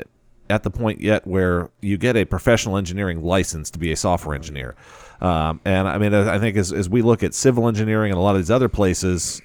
at 0.49 0.63
the 0.63 0.69
point 0.69 0.99
yet 0.99 1.25
where 1.25 1.69
you 1.81 1.97
get 1.97 2.17
a 2.17 2.25
professional 2.25 2.75
engineering 2.75 3.23
license 3.23 3.71
to 3.71 3.79
be 3.79 3.93
a 3.93 3.95
software 3.95 4.35
engineer. 4.35 4.75
Um, 5.21 5.61
and 5.63 5.88
I 5.88 5.97
mean, 5.97 6.13
I 6.13 6.38
think 6.38 6.57
as, 6.57 6.73
as 6.73 6.89
we 6.89 7.01
look 7.01 7.23
at 7.23 7.33
civil 7.33 7.69
engineering 7.69 8.11
and 8.11 8.19
a 8.19 8.21
lot 8.21 8.35
of 8.35 8.41
these 8.41 8.51
other 8.51 8.67
places, 8.67 9.41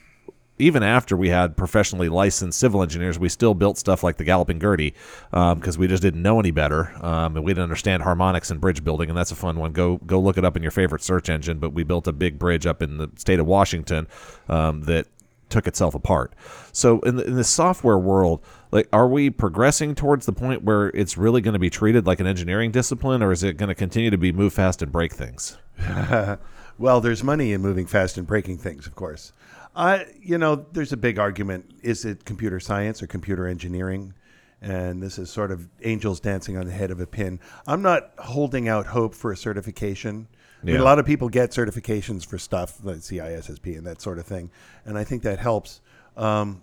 even 0.61 0.83
after 0.83 1.17
we 1.17 1.29
had 1.29 1.57
professionally 1.57 2.09
licensed 2.09 2.59
civil 2.59 2.83
engineers, 2.83 3.19
we 3.19 3.29
still 3.29 3.55
built 3.55 3.79
stuff 3.79 4.03
like 4.03 4.17
the 4.17 4.25
Galloping 4.25 4.61
Gertie 4.61 4.95
because 5.31 5.79
we 5.79 5.89
just 5.89 6.03
didn't 6.03 6.23
know 6.23 6.39
any 6.39 6.51
better, 6.51 6.93
um, 7.05 7.37
and 7.37 7.45
we 7.45 7.51
didn't 7.53 7.65
understand 7.65 8.03
harmonics 8.03 8.51
and 8.51 8.61
bridge 8.61 8.85
building, 8.85 9.09
and 9.09 9.19
that's 9.19 9.33
a 9.33 9.37
fun 9.37 9.59
one. 9.59 9.73
Go 9.73 9.97
go 9.99 10.21
look 10.21 10.39
it 10.39 10.45
up 10.45 10.57
in 10.57 10.63
your 10.63 10.71
favorite 10.71 11.03
search 11.03 11.29
engine. 11.29 11.59
But 11.59 11.73
we 11.73 11.83
built 11.83 12.07
a 12.07 12.13
big 12.13 12.39
bridge 12.39 12.67
up 12.67 12.83
in 12.83 12.99
the 12.99 13.11
state 13.17 13.41
of 13.41 13.47
Washington 13.47 14.07
um, 14.49 14.83
that 14.83 15.07
took 15.49 15.67
itself 15.67 15.95
apart. 15.95 16.33
So 16.73 17.01
in 17.01 17.17
the, 17.17 17.27
in 17.27 17.35
the 17.35 17.43
software 17.43 17.99
world, 17.99 18.41
like, 18.71 18.89
are 18.93 19.09
we 19.09 19.31
progressing 19.31 19.97
towards 19.97 20.25
the 20.25 20.33
point 20.33 20.63
where 20.63 20.91
it's 20.91 21.19
really 21.19 21.41
going 21.41 21.55
to 21.55 21.59
be 21.59 21.71
treated 21.71 22.07
like 22.07 22.21
an 22.21 22.27
engineering 22.29 22.71
discipline, 22.71 23.21
or 23.21 23.33
is 23.33 23.43
it 23.43 23.57
going 23.57 23.69
to 23.69 23.75
continue 23.75 24.11
to 24.11 24.19
be 24.19 24.31
move 24.31 24.53
fast 24.53 24.81
and 24.81 24.93
break 24.93 25.13
things? 25.13 25.59
Well, 26.81 27.03
there's 27.03 27.23
money 27.23 27.53
in 27.53 27.61
moving 27.61 27.85
fast 27.85 28.17
and 28.17 28.27
breaking 28.27 28.57
things, 28.57 28.87
of 28.87 28.95
course. 28.95 29.35
I, 29.75 30.07
you 30.21 30.39
know, 30.39 30.67
there's 30.73 30.93
a 30.93 30.97
big 30.97 31.19
argument: 31.19 31.73
is 31.83 32.05
it 32.05 32.25
computer 32.25 32.61
science 32.61 33.03
or 33.03 33.07
computer 33.07 33.47
engineering? 33.47 34.15
And 34.63 35.03
this 35.03 35.19
is 35.19 35.31
sort 35.31 35.51
of 35.53 35.69
angels 35.85 36.21
dancing 36.21 36.59
on 36.59 36.67
the 36.67 36.73
head 36.73 36.91
of 36.91 37.01
a 37.01 37.07
pin. 37.07 37.41
I'm 37.67 37.81
not 37.81 38.11
holding 38.19 38.69
out 38.69 38.85
hope 38.87 39.15
for 39.15 39.33
a 39.33 39.37
certification. 39.37 40.29
I 40.63 40.67
mean, 40.67 40.75
Yeah. 40.75 40.83
a 40.83 40.85
lot 40.85 40.99
of 40.99 41.07
people 41.07 41.31
get 41.31 41.51
certifications 41.53 42.27
for 42.27 42.37
stuff 42.37 42.85
like 42.85 42.99
CISSP 42.99 43.79
and 43.79 43.87
that 43.87 44.03
sort 44.03 44.19
of 44.19 44.27
thing, 44.27 44.51
and 44.85 44.99
I 44.99 45.05
think 45.05 45.23
that 45.23 45.39
helps. 45.39 45.81
Um, 46.15 46.63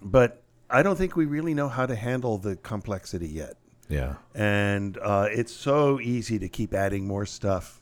but 0.00 0.42
I 0.68 0.82
don't 0.82 0.96
think 0.96 1.14
we 1.14 1.26
really 1.26 1.54
know 1.54 1.68
how 1.68 1.86
to 1.86 1.94
handle 1.94 2.38
the 2.38 2.56
complexity 2.56 3.28
yet. 3.28 3.56
Yeah. 3.88 4.14
and 4.34 4.96
uh, 5.02 5.26
it's 5.30 5.52
so 5.52 6.00
easy 6.00 6.38
to 6.38 6.48
keep 6.48 6.72
adding 6.72 7.06
more 7.06 7.26
stuff 7.26 7.81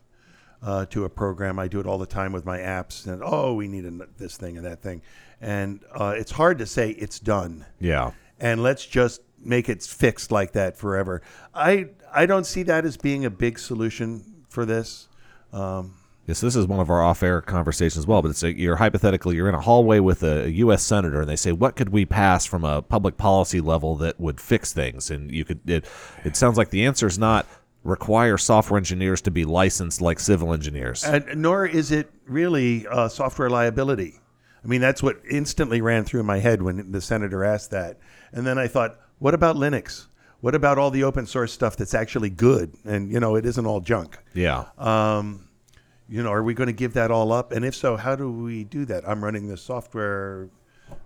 uh, 0.62 0.87
to 0.87 1.05
a 1.05 1.09
program. 1.09 1.59
I 1.59 1.68
do 1.68 1.81
it 1.81 1.87
all 1.87 1.99
the 1.99 2.07
time 2.07 2.33
with 2.33 2.44
my 2.44 2.59
apps, 2.59 3.07
and 3.07 3.23
oh, 3.25 3.55
we 3.55 3.68
need 3.68 3.85
an- 3.85 4.03
this 4.18 4.37
thing 4.37 4.57
and 4.57 4.66
that 4.66 4.83
thing, 4.83 5.03
and 5.40 5.81
uh, 5.94 6.14
it's 6.16 6.33
hard 6.33 6.59
to 6.59 6.66
say 6.66 6.90
it's 6.90 7.18
done 7.18 7.64
Yeah. 7.81 8.12
and 8.38 8.62
let's 8.62 8.85
just 8.87 9.23
make 9.42 9.68
it 9.70 9.83
fixed 9.83 10.31
like 10.31 10.53
that 10.53 10.77
forever. 10.77 11.23
I 11.55 11.88
I 12.12 12.27
don't 12.27 12.44
see 12.44 12.62
that 12.64 12.85
as 12.85 12.96
being 12.96 13.25
a 13.25 13.31
big 13.31 13.59
solution 13.59 14.44
for 14.49 14.64
this. 14.66 15.09
Um, 15.53 15.94
Yes, 16.27 16.40
this 16.42 16.55
is 16.55 16.64
one 16.66 16.79
of 16.79 16.90
our 16.90 17.03
off-air 17.03 17.40
conversations 17.40 17.99
as 17.99 18.07
well. 18.07 18.23
But 18.23 18.29
it's 18.31 18.42
a, 18.44 18.57
you're 18.57 18.77
hypothetically 18.77 19.35
you're 19.35 19.49
in 19.49 19.55
a 19.55 19.61
hallway 19.61 19.99
with 19.99 20.23
a 20.23 20.49
U.S. 20.53 20.81
senator, 20.85 21.20
and 21.20 21.29
they 21.29 21.35
say, 21.35 21.51
"What 21.51 21.75
could 21.75 21.88
we 21.88 22.05
pass 22.05 22.44
from 22.46 22.62
a 22.62 22.83
public 22.83 23.16
policy 23.16 23.61
level 23.61 23.96
that 23.96 24.20
would 24.20 24.40
fix 24.40 24.73
things?" 24.73 25.11
And 25.11 25.33
you 25.33 25.44
could 25.44 25.68
it. 25.68 25.87
It 26.23 26.37
sounds 26.37 26.57
like 26.57 26.70
the 26.70 26.85
answer 26.87 27.09
is 27.09 27.18
not 27.18 27.46
require 27.83 28.37
software 28.37 28.79
engineers 28.79 29.21
to 29.23 29.31
be 29.31 29.45
licensed 29.45 30.01
like 30.01 30.21
civil 30.21 30.53
engineers. 30.53 31.05
and 31.05 31.25
nor 31.37 31.66
is 31.66 31.90
it 31.90 32.11
really 32.27 32.87
uh, 32.87 33.09
software 33.09 33.49
liability. 33.49 34.21
I 34.62 34.69
mean, 34.69 34.81
that's 34.81 35.03
what 35.03 35.21
instantly 35.31 35.81
ran 35.81 36.05
through 36.05 36.23
my 36.25 36.38
head 36.38 36.61
when 36.61 36.93
the 36.93 37.01
senator 37.01 37.45
asked 37.45 37.71
that. 37.71 37.99
And 38.33 38.47
then 38.47 38.59
I 38.59 38.69
thought, 38.69 38.99
what 39.19 39.33
about 39.33 39.57
Linux? 39.57 40.07
What 40.43 40.55
about 40.55 40.79
all 40.79 40.90
the 40.90 41.05
open 41.05 41.27
source 41.27 41.53
stuff 41.53 41.77
that's 41.77 41.95
actually 41.95 42.31
good? 42.31 42.75
And, 42.85 43.11
you 43.11 43.21
know, 43.21 43.37
it 43.37 43.47
isn't 43.47 43.66
all 43.66 43.81
junk. 43.81 44.19
yeah. 44.35 44.66
Um, 44.79 45.47
you 46.09 46.25
know, 46.25 46.33
are 46.33 46.43
we 46.43 46.55
going 46.55 46.66
to 46.66 46.73
give 46.73 46.95
that 46.95 47.12
all 47.12 47.31
up? 47.31 47.53
And 47.53 47.64
if 47.64 47.75
so, 47.75 47.97
how 47.97 48.16
do 48.16 48.31
we 48.31 48.64
do 48.64 48.85
that? 48.87 49.09
I'm 49.09 49.23
running 49.23 49.47
this 49.47 49.62
software. 49.62 50.49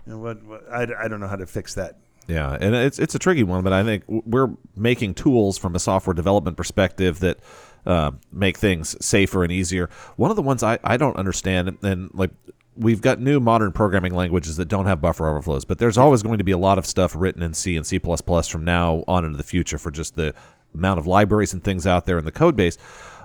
You 0.06 0.12
know, 0.12 0.18
what, 0.18 0.42
what 0.44 0.64
I, 0.72 0.86
I 0.98 1.08
don't 1.08 1.20
know 1.20 1.28
how 1.28 1.36
to 1.36 1.46
fix 1.46 1.74
that. 1.74 1.98
Yeah, 2.26 2.56
and 2.58 2.74
it's 2.74 2.98
it's 2.98 3.14
a 3.14 3.18
tricky 3.18 3.42
one, 3.42 3.62
but 3.62 3.72
I 3.72 3.84
think 3.84 4.04
we're 4.08 4.50
making 4.76 5.14
tools 5.14 5.58
from 5.58 5.74
a 5.74 5.78
software 5.78 6.14
development 6.14 6.56
perspective 6.56 7.20
that 7.20 7.38
uh, 7.84 8.12
make 8.32 8.56
things 8.56 8.96
safer 9.04 9.42
and 9.42 9.52
easier. 9.52 9.90
One 10.16 10.30
of 10.30 10.36
the 10.36 10.42
ones 10.42 10.62
I, 10.62 10.78
I 10.82 10.96
don't 10.96 11.16
understand, 11.16 11.76
and, 11.82 12.10
like 12.14 12.30
we've 12.76 13.00
got 13.00 13.20
new 13.20 13.40
modern 13.40 13.72
programming 13.72 14.14
languages 14.14 14.56
that 14.56 14.68
don't 14.68 14.86
have 14.86 15.00
buffer 15.00 15.28
overflows, 15.28 15.64
but 15.64 15.78
there's 15.78 15.98
always 15.98 16.22
going 16.22 16.38
to 16.38 16.44
be 16.44 16.52
a 16.52 16.58
lot 16.58 16.78
of 16.78 16.86
stuff 16.86 17.14
written 17.14 17.42
in 17.42 17.54
C 17.54 17.76
and 17.76 17.86
C 17.86 17.98
from 17.98 18.64
now 18.64 19.04
on 19.06 19.24
into 19.24 19.36
the 19.36 19.44
future 19.44 19.78
for 19.78 19.90
just 19.90 20.16
the 20.16 20.34
amount 20.74 20.98
of 20.98 21.06
libraries 21.06 21.52
and 21.52 21.62
things 21.62 21.86
out 21.86 22.06
there 22.06 22.18
in 22.18 22.24
the 22.24 22.32
code 22.32 22.56
base. 22.56 22.76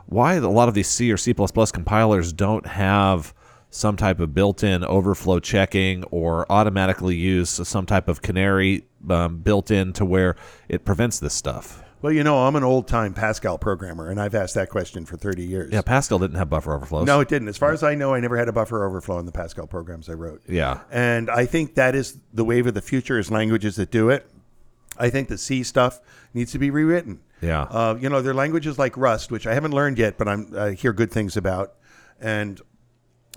Why 0.05 0.35
a 0.35 0.49
lot 0.49 0.67
of 0.67 0.75
these 0.75 0.87
C 0.87 1.11
or 1.11 1.17
C 1.17 1.33
compilers 1.33 2.33
don't 2.33 2.65
have 2.67 3.33
some 3.69 3.95
type 3.95 4.19
of 4.19 4.33
built-in 4.33 4.83
overflow 4.83 5.39
checking 5.39 6.03
or 6.05 6.51
automatically 6.51 7.15
use 7.15 7.49
some 7.49 7.85
type 7.85 8.07
of 8.07 8.21
canary 8.21 8.85
um, 9.09 9.37
built 9.37 9.69
in 9.69 9.93
to 9.93 10.05
where 10.05 10.35
it 10.67 10.85
prevents 10.85 11.19
this 11.19 11.33
stuff. 11.33 11.83
Well, 12.01 12.13
you 12.13 12.23
know, 12.23 12.47
I'm 12.47 12.55
an 12.55 12.63
old 12.63 12.87
time 12.87 13.13
Pascal 13.13 13.57
programmer, 13.57 14.09
and 14.09 14.21
I've 14.21 14.33
asked 14.33 14.55
that 14.55 14.69
question 14.69 15.05
for 15.05 15.17
30 15.17 15.43
years. 15.43 15.73
Yeah, 15.73 15.81
Pascal 15.81 16.17
didn't 16.17 16.37
have 16.37 16.49
buffer 16.49 16.73
overflows. 16.73 17.05
No, 17.05 17.19
it 17.19 17.27
didn't. 17.27 17.49
As 17.49 17.57
far 17.57 17.73
as 17.73 17.83
I 17.83 17.95
know, 17.95 18.13
I 18.13 18.21
never 18.21 18.37
had 18.37 18.47
a 18.47 18.53
buffer 18.53 18.85
overflow 18.85 19.19
in 19.19 19.25
the 19.25 19.33
Pascal 19.33 19.67
programs 19.67 20.09
I 20.09 20.13
wrote. 20.13 20.41
Yeah. 20.47 20.79
And 20.89 21.29
I 21.29 21.45
think 21.45 21.75
that 21.75 21.95
is 21.95 22.17
the 22.33 22.45
wave 22.45 22.67
of 22.67 22.73
the 22.73 22.81
future 22.81 23.19
is 23.19 23.29
languages 23.29 23.75
that 23.75 23.91
do 23.91 24.09
it. 24.09 24.29
I 24.97 25.09
think 25.09 25.27
the 25.27 25.37
C 25.37 25.61
stuff 25.63 25.99
needs 26.33 26.53
to 26.53 26.59
be 26.59 26.71
rewritten. 26.71 27.19
Yeah. 27.41 27.63
Uh, 27.63 27.97
you 27.99 28.09
know, 28.09 28.21
there 28.21 28.31
are 28.31 28.35
languages 28.35 28.79
like 28.79 28.95
Rust, 28.95 29.29
which 29.29 29.45
I 29.45 29.53
haven't 29.53 29.71
learned 29.71 29.97
yet, 29.97 30.17
but 30.17 30.27
I'm, 30.27 30.55
I 30.57 30.71
hear 30.71 30.93
good 30.93 31.11
things 31.11 31.35
about. 31.35 31.75
And 32.19 32.61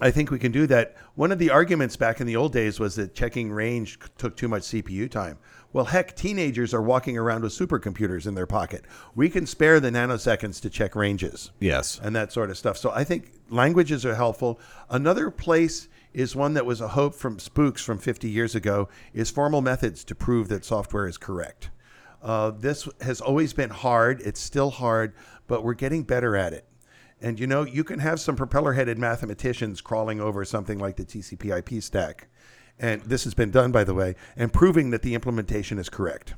I 0.03 0.11
think 0.11 0.33
we 0.33 0.41
can 0.41 0.51
do 0.51 0.67
that. 0.67 0.97
One 1.15 1.31
of 1.31 1.39
the 1.39 1.51
arguments 1.51 1.97
back 1.97 2.21
in 2.21 2.27
the 2.27 2.35
old 2.35 2.53
days 2.53 2.81
was 2.81 2.97
that 2.97 3.15
checking 3.15 3.53
range 3.53 4.01
took 4.19 4.37
too 4.37 4.49
much 4.49 4.63
CPU 4.63 5.09
time. 5.09 5.39
Well, 5.73 5.85
heck, 5.85 6.17
teenagers 6.17 6.75
are 6.75 6.83
walking 6.83 7.17
around 7.17 7.43
with 7.43 7.53
supercomputers 7.53 8.27
in 8.27 8.35
their 8.35 8.47
pocket. 8.47 8.85
We 9.15 9.31
can 9.31 9.47
spare 9.47 9.79
the 9.79 9.91
nanoseconds 9.91 10.61
to 10.63 10.71
check 10.71 10.97
ranges 10.97 11.53
yes. 11.61 12.01
and 12.03 12.17
that 12.17 12.33
sort 12.33 12.51
of 12.51 12.59
stuff. 12.59 12.77
So 12.79 12.91
I 12.91 13.05
think 13.05 13.31
languages 13.49 14.05
are 14.05 14.17
helpful. 14.17 14.59
Another 14.91 15.31
place 15.31 15.89
is 16.13 16.35
one 16.35 16.55
that 16.55 16.67
was 16.67 16.81
a 16.81 16.89
hope 16.89 17.15
from 17.15 17.39
spooks 17.39 17.81
from 17.81 17.99
50 17.99 18.29
years 18.29 18.57
ago 18.57 18.89
is 19.15 19.31
formal 19.31 19.63
methods 19.63 20.03
to 20.07 20.17
prove 20.17 20.49
that 20.49 20.65
software 20.65 21.07
is 21.07 21.17
correct. 21.17 21.71
Uh, 22.21 22.51
this 22.51 22.89
has 23.01 23.21
always 23.21 23.53
been 23.53 23.71
hard. 23.71 24.21
It's 24.23 24.41
still 24.41 24.71
hard, 24.71 25.15
but 25.47 25.63
we're 25.63 25.75
getting 25.75 26.03
better 26.03 26.37
at 26.37 26.53
it. 26.53 26.67
And 27.23 27.39
you 27.39 27.47
know, 27.47 27.65
you 27.65 27.85
can 27.85 28.01
have 28.01 28.21
some 28.21 28.37
propeller-headed 28.37 28.99
mathematicians 28.99 29.81
crawling 29.81 30.21
over 30.21 30.45
something 30.45 30.79
like 30.79 30.97
the 30.97 31.05
TCP/IP 31.05 31.83
stack, 31.83 32.29
and 32.79 33.01
this 33.03 33.25
has 33.25 33.35
been 33.35 33.51
done, 33.51 33.73
by 33.73 33.85
the 33.85 33.95
way, 33.95 34.17
and 34.37 34.53
proving 34.53 34.91
that 34.91 35.03
the 35.03 35.15
implementation 35.15 35.79
is 35.79 35.89
correct 35.89 36.35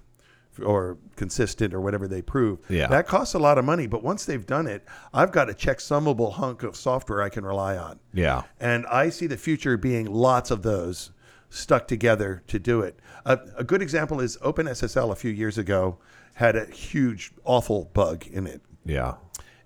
or 0.62 0.98
consistent 1.16 1.74
or 1.74 1.80
whatever 1.80 2.06
they 2.06 2.22
prove. 2.22 2.58
Yeah. 2.68 2.86
That 2.88 3.06
costs 3.06 3.34
a 3.34 3.38
lot 3.38 3.58
of 3.58 3.64
money, 3.64 3.86
but 3.86 4.02
once 4.02 4.24
they've 4.24 4.46
done 4.46 4.66
it, 4.66 4.84
I've 5.12 5.32
got 5.32 5.50
a 5.50 5.52
checksummable 5.52 6.34
hunk 6.34 6.62
of 6.62 6.76
software 6.76 7.22
I 7.22 7.28
can 7.28 7.44
rely 7.44 7.76
on. 7.76 7.98
Yeah. 8.12 8.42
And 8.60 8.86
I 8.86 9.08
see 9.08 9.26
the 9.26 9.36
future 9.36 9.76
being 9.76 10.06
lots 10.06 10.50
of 10.50 10.62
those 10.62 11.10
stuck 11.50 11.88
together 11.88 12.42
to 12.48 12.58
do 12.58 12.80
it. 12.82 12.98
A, 13.24 13.38
a 13.56 13.64
good 13.64 13.82
example 13.82 14.20
is 14.20 14.36
OpenSSL 14.38 15.10
a 15.10 15.16
few 15.16 15.30
years 15.30 15.58
ago 15.58 15.98
had 16.34 16.56
a 16.56 16.66
huge, 16.66 17.32
awful 17.44 17.90
bug 17.94 18.26
in 18.26 18.46
it. 18.46 18.60
Yeah. 18.84 19.14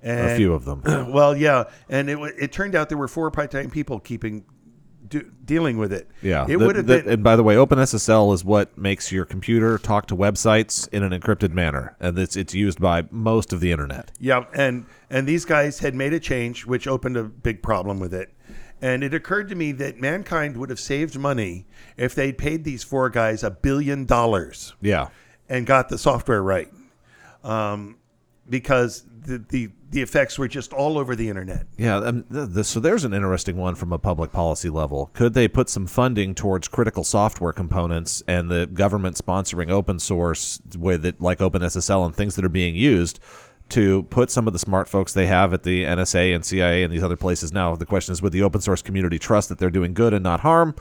And, 0.02 0.30
a 0.30 0.36
few 0.36 0.52
of 0.54 0.64
them. 0.64 0.82
well, 1.12 1.36
yeah, 1.36 1.64
and 1.88 2.08
it 2.08 2.18
it 2.38 2.52
turned 2.52 2.74
out 2.74 2.88
there 2.88 2.98
were 2.98 3.08
four 3.08 3.30
part-time 3.30 3.70
people 3.70 3.98
keeping 3.98 4.44
do, 5.08 5.28
dealing 5.44 5.78
with 5.78 5.92
it. 5.92 6.08
Yeah. 6.22 6.46
it 6.48 6.56
would 6.56 6.76
have 6.76 6.86
been. 6.86 7.08
And 7.08 7.24
by 7.24 7.34
the 7.36 7.42
way, 7.42 7.56
OpenSSL 7.56 8.32
is 8.34 8.44
what 8.44 8.76
makes 8.78 9.10
your 9.10 9.24
computer 9.24 9.78
talk 9.78 10.06
to 10.06 10.16
websites 10.16 10.88
in 10.92 11.02
an 11.02 11.18
encrypted 11.18 11.52
manner, 11.52 11.96
and 11.98 12.18
it's 12.18 12.36
it's 12.36 12.54
used 12.54 12.80
by 12.80 13.06
most 13.10 13.52
of 13.52 13.60
the 13.60 13.72
internet. 13.72 14.12
Yeah, 14.20 14.44
and 14.54 14.86
and 15.10 15.26
these 15.26 15.44
guys 15.44 15.80
had 15.80 15.94
made 15.94 16.12
a 16.12 16.20
change, 16.20 16.66
which 16.66 16.86
opened 16.86 17.16
a 17.16 17.24
big 17.24 17.62
problem 17.62 17.98
with 17.98 18.14
it. 18.14 18.32
And 18.80 19.02
it 19.02 19.12
occurred 19.12 19.48
to 19.48 19.56
me 19.56 19.72
that 19.72 20.00
mankind 20.00 20.56
would 20.56 20.70
have 20.70 20.78
saved 20.78 21.18
money 21.18 21.66
if 21.96 22.14
they'd 22.14 22.38
paid 22.38 22.62
these 22.62 22.84
four 22.84 23.10
guys 23.10 23.42
a 23.42 23.50
billion 23.50 24.04
dollars 24.04 24.74
Yeah. 24.80 25.08
and 25.48 25.66
got 25.66 25.88
the 25.88 25.98
software 25.98 26.40
right, 26.40 26.70
um, 27.42 27.96
because 28.48 29.04
the, 29.24 29.38
the 29.48 29.70
the 29.90 30.02
effects 30.02 30.38
were 30.38 30.48
just 30.48 30.72
all 30.72 30.98
over 30.98 31.16
the 31.16 31.28
internet. 31.28 31.66
Yeah, 31.78 31.96
um, 31.96 32.24
th- 32.30 32.52
th- 32.52 32.66
so 32.66 32.78
there's 32.78 33.04
an 33.04 33.14
interesting 33.14 33.56
one 33.56 33.74
from 33.74 33.92
a 33.92 33.98
public 33.98 34.32
policy 34.32 34.68
level. 34.68 35.10
Could 35.14 35.34
they 35.34 35.48
put 35.48 35.68
some 35.70 35.86
funding 35.86 36.34
towards 36.34 36.68
critical 36.68 37.04
software 37.04 37.52
components 37.52 38.22
and 38.28 38.50
the 38.50 38.66
government 38.66 39.16
sponsoring 39.16 39.70
open 39.70 39.98
source 39.98 40.60
with 40.76 41.06
it, 41.06 41.20
like 41.20 41.38
OpenSSL 41.38 42.04
and 42.04 42.14
things 42.14 42.36
that 42.36 42.44
are 42.44 42.50
being 42.50 42.74
used 42.74 43.18
to 43.70 44.02
put 44.04 44.30
some 44.30 44.46
of 44.46 44.52
the 44.52 44.58
smart 44.58 44.88
folks 44.88 45.12
they 45.12 45.26
have 45.26 45.52
at 45.52 45.62
the 45.62 45.84
NSA 45.84 46.34
and 46.34 46.44
CIA 46.44 46.82
and 46.82 46.92
these 46.92 47.02
other 47.02 47.16
places 47.16 47.52
now? 47.52 47.74
The 47.74 47.86
question 47.86 48.12
is, 48.12 48.20
would 48.20 48.32
the 48.32 48.42
open 48.42 48.60
source 48.60 48.82
community 48.82 49.18
trust 49.18 49.48
that 49.48 49.58
they're 49.58 49.70
doing 49.70 49.94
good 49.94 50.12
and 50.12 50.22
not 50.22 50.40
harm? 50.40 50.74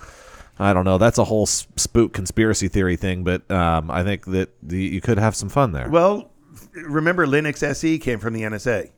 I 0.59 0.73
don't 0.73 0.85
know. 0.85 0.97
That's 0.97 1.17
a 1.17 1.23
whole 1.23 1.45
spook 1.45 2.13
conspiracy 2.13 2.67
theory 2.67 2.95
thing, 2.95 3.23
but 3.23 3.49
um, 3.51 3.91
I 3.91 4.03
think 4.03 4.25
that 4.25 4.49
the, 4.63 4.81
you 4.81 5.01
could 5.01 5.19
have 5.19 5.35
some 5.35 5.49
fun 5.49 5.71
there. 5.71 5.89
Well, 5.89 6.31
remember 6.73 7.25
Linux 7.25 7.63
SE 7.63 7.99
came 7.99 8.19
from 8.19 8.33
the 8.33 8.41
NSA. 8.43 8.91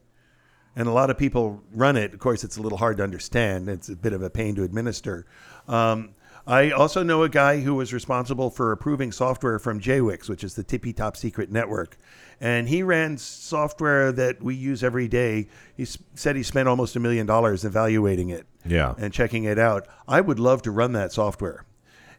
And 0.76 0.88
a 0.88 0.92
lot 0.92 1.10
of 1.10 1.18
people 1.18 1.62
run 1.74 1.98
it. 1.98 2.14
Of 2.14 2.20
course, 2.20 2.44
it's 2.44 2.58
a 2.58 2.62
little 2.62 2.78
hard 2.78 2.98
to 2.98 3.04
understand. 3.04 3.68
It's 3.68 3.90
a 3.90 3.96
bit 3.96 4.14
of 4.14 4.22
a 4.22 4.30
pain 4.30 4.56
to 4.56 4.64
administer. 4.64 5.26
Um, 5.68 6.12
I 6.48 6.72
also 6.72 7.04
know 7.04 7.24
a 7.24 7.30
guy 7.30 7.60
who 7.60 7.76
was 7.76 7.92
responsible 7.94 8.50
for 8.50 8.72
approving 8.72 9.12
software 9.12 9.60
from 9.60 9.80
JWICS, 9.82 10.30
which 10.30 10.44
is 10.44 10.54
the 10.56 10.64
tippy 10.64 10.94
top 10.94 11.18
secret 11.18 11.52
network. 11.52 11.98
And 12.40 12.70
he 12.70 12.82
ran 12.82 13.18
software 13.18 14.12
that 14.14 14.42
we 14.42 14.56
use 14.56 14.84
every 14.84 15.08
day. 15.08 15.48
He 15.76 15.84
s- 15.84 15.98
said 16.16 16.36
he 16.36 16.44
spent 16.44 16.70
almost 16.70 16.96
a 16.96 17.00
million 17.00 17.26
dollars 17.26 17.66
evaluating 17.66 18.30
it 18.30 18.46
Yeah. 18.66 18.94
and 18.98 19.12
checking 19.12 19.44
it 19.44 19.60
out. 19.60 19.88
I 20.08 20.22
would 20.22 20.40
love 20.40 20.62
to 20.64 20.72
run 20.72 20.94
that 20.94 21.12
software. 21.12 21.66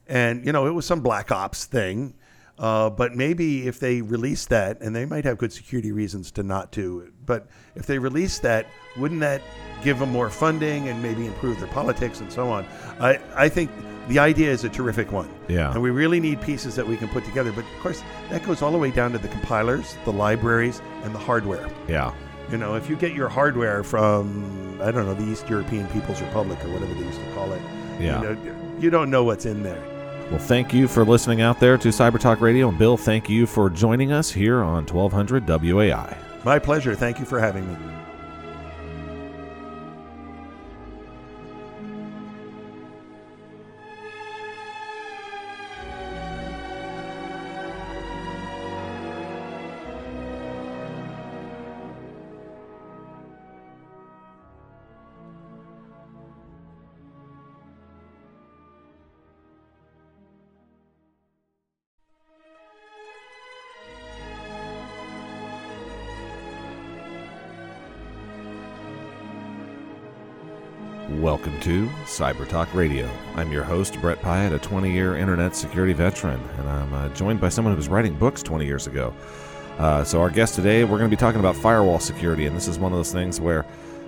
And, 0.07 0.45
you 0.45 0.53
know, 0.53 0.67
it 0.67 0.73
was 0.73 0.85
some 0.87 1.01
black 1.01 1.31
ops 1.33 1.65
thing. 1.65 2.15
Uh, 2.61 2.91
but 2.91 3.17
maybe 3.17 3.67
if 3.67 3.81
they 3.81 4.03
release 4.03 4.45
that, 4.47 4.79
and 4.83 4.95
they 4.95 5.07
might 5.07 5.25
have 5.25 5.39
good 5.39 5.51
security 5.53 5.93
reasons 5.93 6.31
to 6.31 6.43
not 6.43 6.71
to, 6.73 7.11
but 7.25 7.49
if 7.75 7.87
they 7.87 7.99
release 7.99 8.39
that, 8.41 8.67
wouldn't 8.99 9.21
that 9.21 9.41
give 9.83 9.99
them 9.99 10.11
more 10.11 10.29
funding 10.29 10.89
and 10.91 11.03
maybe 11.03 11.25
improve 11.27 11.59
their 11.59 11.69
politics 11.69 12.21
and 12.21 12.31
so 12.31 12.51
on? 12.51 12.67
I, 13.01 13.19
I 13.35 13.49
think 13.49 13.71
the 14.09 14.19
idea 14.19 14.51
is 14.51 14.63
a 14.65 14.69
terrific 14.69 15.11
one. 15.11 15.31
Yeah. 15.49 15.73
And 15.73 15.81
we 15.83 15.89
really 15.91 16.21
need 16.21 16.43
pieces 16.43 16.75
that 16.77 16.87
we 16.87 16.99
can 16.99 17.09
put 17.09 17.25
together. 17.25 17.51
But 17.51 17.65
of 17.65 17.81
course, 17.81 18.03
that 18.29 18.43
goes 18.45 18.61
all 18.61 18.73
the 18.73 18.79
way 18.79 18.91
down 18.91 19.13
to 19.13 19.19
the 19.19 19.29
compilers, 19.29 19.97
the 20.05 20.13
libraries, 20.13 20.83
and 21.03 21.15
the 21.15 21.19
hardware. 21.19 21.67
Yeah. 21.89 22.13
You 22.51 22.59
know, 22.59 22.75
if 22.75 22.91
you 22.91 22.97
get 22.97 23.15
your 23.15 23.31
hardware 23.31 23.83
from, 23.83 24.79
I 24.83 24.91
don't 24.91 25.07
know, 25.07 25.15
the 25.15 25.31
East 25.33 25.49
European 25.49 25.87
People's 25.89 26.21
Republic 26.21 26.63
or 26.65 26.69
whatever 26.73 26.93
they 26.93 27.05
used 27.07 27.21
to 27.21 27.33
call 27.33 27.51
it, 27.53 27.63
Yeah. 28.01 28.21
you, 28.21 28.35
know, 28.35 28.77
you 28.81 28.91
don't 28.91 29.11
know 29.11 29.25
what's 29.25 29.47
in 29.47 29.63
there. 29.63 29.83
Well, 30.31 30.39
thank 30.39 30.73
you 30.73 30.87
for 30.87 31.05
listening 31.05 31.41
out 31.41 31.59
there 31.59 31.77
to 31.77 31.89
Cyber 31.89 32.21
Talk 32.21 32.41
Radio. 32.41 32.69
And 32.69 32.79
Bill, 32.79 32.97
thank 32.97 33.29
you 33.29 33.47
for 33.47 33.69
joining 33.69 34.13
us 34.13 34.31
here 34.31 34.63
on 34.63 34.87
1200 34.87 35.45
WOAI. 35.45 36.17
My 36.45 36.59
pleasure. 36.59 36.95
Thank 36.95 37.19
you 37.19 37.25
for 37.25 37.41
having 37.41 37.67
me. 37.67 38.00
Welcome 71.19 71.59
to 71.63 71.89
Cyber 72.05 72.49
Talk 72.49 72.73
Radio. 72.73 73.11
I'm 73.35 73.51
your 73.51 73.65
host, 73.65 74.01
Brett 74.01 74.23
Pyatt, 74.23 74.55
a 74.55 74.61
20 74.61 74.93
year 74.93 75.17
internet 75.17 75.57
security 75.57 75.93
veteran, 75.93 76.41
and 76.57 76.69
I'm 76.69 76.95
uh, 76.95 77.09
joined 77.09 77.41
by 77.41 77.49
someone 77.49 77.75
who 77.75 77.77
was 77.77 77.89
writing 77.89 78.15
books 78.15 78.45
20 78.45 78.65
years 78.65 78.87
ago. 78.87 79.13
Uh, 79.79 80.05
so, 80.05 80.21
our 80.21 80.31
guest 80.31 80.55
today, 80.55 80.85
we're 80.85 80.99
going 80.99 81.11
to 81.11 81.17
be 81.17 81.19
talking 81.19 81.41
about 81.41 81.57
firewall 81.57 81.99
security, 81.99 82.47
and 82.47 82.55
this 82.55 82.69
is 82.69 82.79
one 82.79 82.93
of 82.93 82.99
those 82.99 83.13
things 83.13 83.41
where 83.41 83.67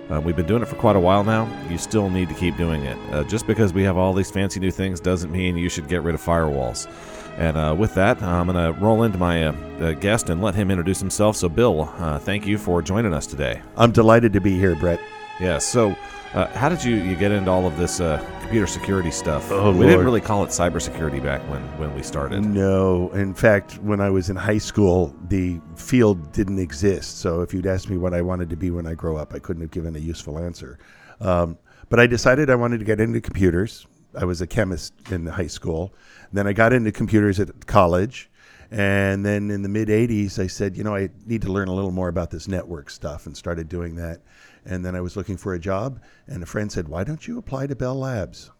uh, 0.09 0.21
we've 0.21 0.37
been 0.37 0.45
doing 0.45 0.61
it 0.61 0.67
for 0.69 0.77
quite 0.77 0.95
a 0.95 0.99
while 0.99 1.25
now. 1.25 1.45
You 1.69 1.77
still 1.77 2.09
need 2.09 2.29
to 2.29 2.35
keep 2.35 2.55
doing 2.55 2.83
it. 2.83 2.97
Uh, 3.13 3.25
just 3.25 3.47
because 3.47 3.73
we 3.73 3.83
have 3.83 3.97
all 3.97 4.13
these 4.13 4.31
fancy 4.31 4.61
new 4.61 4.71
things 4.71 5.01
doesn't 5.01 5.29
mean 5.29 5.57
you 5.57 5.67
should 5.67 5.89
get 5.89 6.03
rid 6.03 6.15
of 6.15 6.21
firewalls. 6.21 6.89
And 7.37 7.57
uh, 7.57 7.75
with 7.77 7.93
that, 7.95 8.23
I'm 8.23 8.47
going 8.47 8.73
to 8.73 8.79
roll 8.79 9.03
into 9.03 9.17
my 9.17 9.47
uh, 9.47 9.91
guest 9.91 10.29
and 10.29 10.41
let 10.41 10.55
him 10.55 10.71
introduce 10.71 11.01
himself. 11.01 11.35
So, 11.35 11.49
Bill, 11.49 11.83
thank 12.21 12.47
you 12.47 12.57
for 12.57 12.81
joining 12.81 13.13
us 13.13 13.27
today. 13.27 13.61
I'm 13.75 13.91
delighted 13.91 14.31
to 14.33 14.39
be 14.39 14.57
here, 14.57 14.77
Brett. 14.77 15.01
Yeah, 15.41 15.57
so 15.57 15.95
uh, 16.33 16.47
how 16.57 16.67
did 16.67 16.83
you, 16.83 16.95
you 16.95 17.15
get 17.15 17.31
into 17.31 17.51
all 17.51 17.67
of 17.67 17.77
this 17.77 17.99
uh, 17.99 18.17
computer 18.41 18.65
security 18.65 19.11
stuff? 19.11 19.51
Oh, 19.51 19.71
we 19.71 19.77
Lord. 19.77 19.87
didn't 19.89 20.05
really 20.05 20.21
call 20.21 20.43
it 20.43 20.47
cybersecurity 20.49 21.21
back 21.21 21.41
when, 21.49 21.61
when 21.77 21.93
we 21.95 22.01
started. 22.01 22.43
No. 22.43 23.11
In 23.11 23.33
fact, 23.35 23.77
when 23.79 24.01
I 24.01 24.09
was 24.09 24.29
in 24.29 24.35
high 24.35 24.57
school, 24.57 25.15
the 25.27 25.59
field 25.75 26.31
didn't 26.31 26.57
exist. 26.57 27.19
So 27.19 27.41
if 27.41 27.53
you'd 27.53 27.67
asked 27.67 27.89
me 27.89 27.97
what 27.97 28.15
I 28.15 28.21
wanted 28.21 28.49
to 28.49 28.55
be 28.55 28.71
when 28.71 28.87
I 28.87 28.95
grow 28.95 29.15
up, 29.15 29.35
I 29.35 29.39
couldn't 29.39 29.61
have 29.61 29.71
given 29.71 29.95
a 29.95 29.99
useful 29.99 30.39
answer. 30.39 30.79
Um, 31.21 31.57
but 31.89 31.99
I 31.99 32.07
decided 32.07 32.49
I 32.49 32.55
wanted 32.55 32.79
to 32.79 32.85
get 32.85 32.99
into 32.99 33.21
computers. 33.21 33.85
I 34.19 34.25
was 34.25 34.41
a 34.41 34.47
chemist 34.47 34.93
in 35.11 35.27
high 35.27 35.47
school. 35.47 35.93
Then 36.31 36.47
I 36.47 36.53
got 36.53 36.73
into 36.73 36.91
computers 36.91 37.39
at 37.39 37.67
college. 37.67 38.31
And 38.71 39.23
then 39.23 39.51
in 39.51 39.61
the 39.61 39.69
mid 39.69 39.89
80s, 39.89 40.39
I 40.39 40.47
said, 40.47 40.75
you 40.75 40.83
know, 40.83 40.95
I 40.95 41.09
need 41.27 41.43
to 41.43 41.51
learn 41.51 41.67
a 41.67 41.73
little 41.73 41.91
more 41.91 42.07
about 42.07 42.31
this 42.31 42.47
network 42.47 42.89
stuff 42.89 43.27
and 43.27 43.37
started 43.37 43.69
doing 43.69 43.97
that. 43.97 44.21
And 44.65 44.85
then 44.85 44.95
I 44.95 45.01
was 45.01 45.15
looking 45.17 45.37
for 45.37 45.53
a 45.53 45.59
job, 45.59 46.01
and 46.27 46.41
a 46.41 46.45
friend 46.45 46.71
said, 46.71 46.87
Why 46.87 47.03
don't 47.03 47.27
you 47.27 47.37
apply 47.37 47.67
to 47.67 47.75
Bell 47.75 47.95
Labs? 47.99 48.51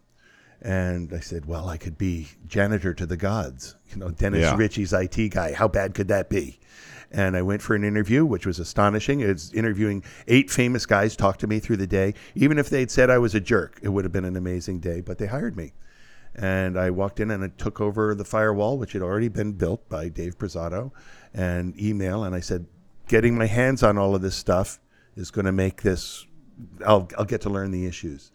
And 0.60 1.12
I 1.12 1.20
said, 1.20 1.46
Well, 1.46 1.68
I 1.68 1.76
could 1.76 1.96
be 1.98 2.28
janitor 2.46 2.94
to 2.94 3.06
the 3.06 3.16
gods. 3.16 3.76
You 3.90 3.98
know, 3.98 4.10
Dennis 4.10 4.42
Yeah. 4.42 4.56
Ritchie's 4.56 4.92
IT 4.92 5.30
guy. 5.30 5.52
How 5.52 5.68
bad 5.68 5.94
could 5.94 6.08
that 6.08 6.28
be? 6.28 6.58
And 7.10 7.36
I 7.36 7.42
went 7.42 7.62
for 7.62 7.76
an 7.76 7.84
interview, 7.84 8.24
which 8.24 8.44
was 8.44 8.58
astonishing. 8.58 9.20
It's 9.20 9.52
interviewing 9.52 10.02
eight 10.26 10.50
famous 10.50 10.84
guys, 10.84 11.14
talked 11.14 11.40
to 11.40 11.46
me 11.46 11.60
through 11.60 11.76
the 11.76 11.86
day. 11.86 12.14
Even 12.34 12.58
if 12.58 12.70
they'd 12.70 12.90
said 12.90 13.08
I 13.08 13.18
was 13.18 13.34
a 13.34 13.40
jerk, 13.40 13.78
it 13.82 13.88
would 13.90 14.04
have 14.04 14.12
been 14.12 14.24
an 14.24 14.36
amazing 14.36 14.80
day, 14.80 15.00
but 15.00 15.18
they 15.18 15.26
hired 15.26 15.56
me. 15.56 15.74
And 16.34 16.76
I 16.76 16.90
walked 16.90 17.20
in 17.20 17.30
and 17.30 17.44
I 17.44 17.48
took 17.56 17.80
over 17.80 18.14
the 18.16 18.24
firewall, 18.24 18.78
which 18.78 18.92
had 18.94 19.02
already 19.02 19.28
been 19.28 19.52
built 19.52 19.88
by 19.88 20.08
Dave 20.08 20.36
Presotto, 20.36 20.92
and 21.32 21.78
email. 21.80 22.24
And 22.24 22.34
I 22.34 22.40
said, 22.40 22.66
getting 23.06 23.38
my 23.38 23.46
hands 23.46 23.82
on 23.84 23.96
all 23.96 24.14
of 24.16 24.22
this 24.22 24.34
stuff 24.34 24.80
is 25.16 25.30
going 25.30 25.46
to 25.46 25.52
make 25.52 25.82
this, 25.82 26.26
I'll, 26.86 27.08
I'll 27.18 27.24
get 27.24 27.42
to 27.42 27.50
learn 27.50 27.70
the 27.70 27.86
issues. 27.86 28.30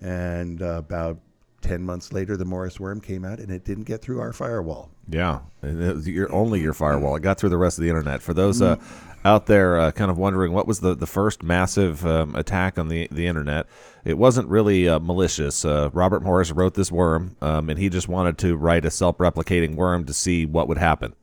And 0.00 0.62
uh, 0.62 0.76
about 0.78 1.18
10 1.62 1.82
months 1.82 2.12
later, 2.12 2.36
the 2.36 2.44
Morris 2.44 2.80
worm 2.80 3.00
came 3.00 3.24
out 3.24 3.38
and 3.38 3.50
it 3.50 3.64
didn't 3.64 3.84
get 3.84 4.02
through 4.02 4.20
our 4.20 4.32
firewall. 4.32 4.90
Yeah, 5.08 5.40
and 5.62 5.82
it 5.82 5.94
was 5.94 6.08
your, 6.08 6.32
only 6.32 6.60
your 6.60 6.72
firewall. 6.72 7.16
It 7.16 7.22
got 7.22 7.38
through 7.38 7.50
the 7.50 7.58
rest 7.58 7.78
of 7.78 7.82
the 7.82 7.88
internet. 7.88 8.22
For 8.22 8.32
those 8.32 8.62
uh, 8.62 8.76
out 9.24 9.46
there 9.46 9.78
uh, 9.78 9.90
kind 9.90 10.10
of 10.10 10.18
wondering 10.18 10.52
what 10.52 10.66
was 10.66 10.80
the, 10.80 10.94
the 10.94 11.06
first 11.06 11.42
massive 11.42 12.06
um, 12.06 12.34
attack 12.34 12.78
on 12.78 12.88
the, 12.88 13.08
the 13.10 13.26
internet, 13.26 13.66
it 14.04 14.16
wasn't 14.16 14.48
really 14.48 14.88
uh, 14.88 14.98
malicious. 15.00 15.64
Uh, 15.64 15.90
Robert 15.92 16.22
Morris 16.22 16.52
wrote 16.52 16.74
this 16.74 16.90
worm, 16.90 17.36
um, 17.42 17.68
and 17.68 17.78
he 17.78 17.88
just 17.88 18.08
wanted 18.08 18.38
to 18.38 18.56
write 18.56 18.84
a 18.84 18.90
self 18.90 19.18
replicating 19.18 19.74
worm 19.74 20.04
to 20.06 20.12
see 20.12 20.46
what 20.46 20.68
would 20.68 20.78
happen. 20.78 21.14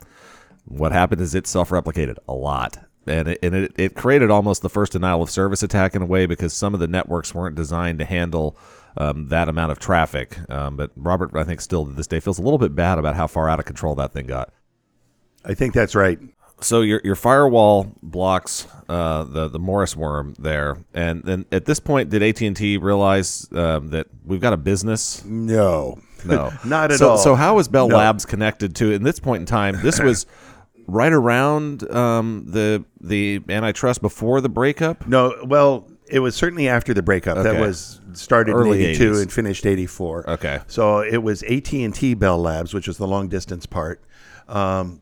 What 0.65 0.91
happened 0.91 1.21
is 1.21 1.33
it 1.33 1.47
self 1.47 1.69
replicated 1.69 2.17
a 2.27 2.33
lot. 2.33 2.77
And, 3.07 3.29
it, 3.29 3.39
and 3.41 3.55
it, 3.55 3.73
it 3.77 3.95
created 3.95 4.29
almost 4.29 4.61
the 4.61 4.69
first 4.69 4.93
denial 4.93 5.21
of 5.21 5.29
service 5.29 5.63
attack 5.63 5.95
in 5.95 6.01
a 6.01 6.05
way 6.05 6.25
because 6.25 6.53
some 6.53 6.73
of 6.73 6.79
the 6.79 6.87
networks 6.87 7.33
weren't 7.33 7.55
designed 7.55 7.99
to 7.99 8.05
handle 8.05 8.57
um, 8.97 9.27
that 9.27 9.47
amount 9.47 9.71
of 9.71 9.79
traffic. 9.79 10.37
Um, 10.49 10.75
but 10.75 10.91
Robert, 10.95 11.31
I 11.35 11.43
think, 11.43 11.61
still 11.61 11.85
to 11.85 11.91
this 11.91 12.07
day 12.07 12.19
feels 12.19 12.39
a 12.39 12.41
little 12.41 12.57
bit 12.57 12.75
bad 12.75 12.97
about 12.97 13.15
how 13.15 13.27
far 13.27 13.49
out 13.49 13.59
of 13.59 13.65
control 13.65 13.95
that 13.95 14.13
thing 14.13 14.27
got. 14.27 14.51
I 15.45 15.53
think 15.53 15.73
that's 15.73 15.95
right. 15.95 16.19
So 16.59 16.81
your 16.81 17.01
your 17.03 17.15
firewall 17.15 17.95
blocks 18.01 18.67
uh, 18.89 19.23
the 19.23 19.47
the 19.47 19.59
Morris 19.59 19.95
worm 19.95 20.33
there, 20.39 20.77
and 20.91 21.23
then 21.23 21.45
at 21.51 21.65
this 21.65 21.79
point, 21.79 22.09
did 22.09 22.23
AT 22.23 22.41
and 22.41 22.57
T 22.57 22.77
realize 22.77 23.47
um, 23.53 23.89
that 23.89 24.07
we've 24.25 24.41
got 24.41 24.53
a 24.53 24.57
business? 24.57 25.23
No. 25.23 25.99
No, 26.25 26.51
Not 26.65 26.91
at 26.91 26.97
so, 26.97 27.09
all. 27.11 27.17
So 27.19 27.35
how 27.35 27.55
was 27.55 27.67
Bell 27.67 27.87
No. 27.87 27.97
Labs 27.97 28.25
connected 28.25 28.75
to? 28.77 28.93
At 28.95 29.03
this 29.03 29.19
point 29.19 29.41
in 29.41 29.45
time, 29.45 29.79
this 29.83 29.99
was 29.99 30.25
right 30.87 31.13
around 31.13 31.89
um, 31.91 32.45
the 32.47 32.83
the 33.07 33.41
antitrust 33.49 34.01
before 34.01 34.41
the 34.41 34.49
breakup. 34.49 35.07
No, 35.07 35.33
well, 35.45 35.89
it 36.09 36.19
was 36.19 36.35
certainly 36.35 36.67
after 36.69 36.93
the 36.93 37.01
breakup. 37.01 37.37
That 37.43 37.59
was 37.59 37.99
started 38.13 38.53
Early 38.53 38.83
in 38.83 38.89
'82 38.91 39.11
80s. 39.11 39.21
and 39.23 39.31
finished 39.31 39.65
'84. 39.65 40.29
Okay. 40.29 40.59
so 40.67 40.99
it 40.99 41.17
was 41.23 41.43
AT 41.43 41.71
and 41.73 41.93
T 41.93 42.13
Bell 42.13 42.39
Labs, 42.39 42.73
which 42.73 42.87
was 42.87 42.97
the 42.97 43.07
long 43.07 43.27
distance 43.27 43.65
part. 43.65 44.01
Um, 44.47 45.01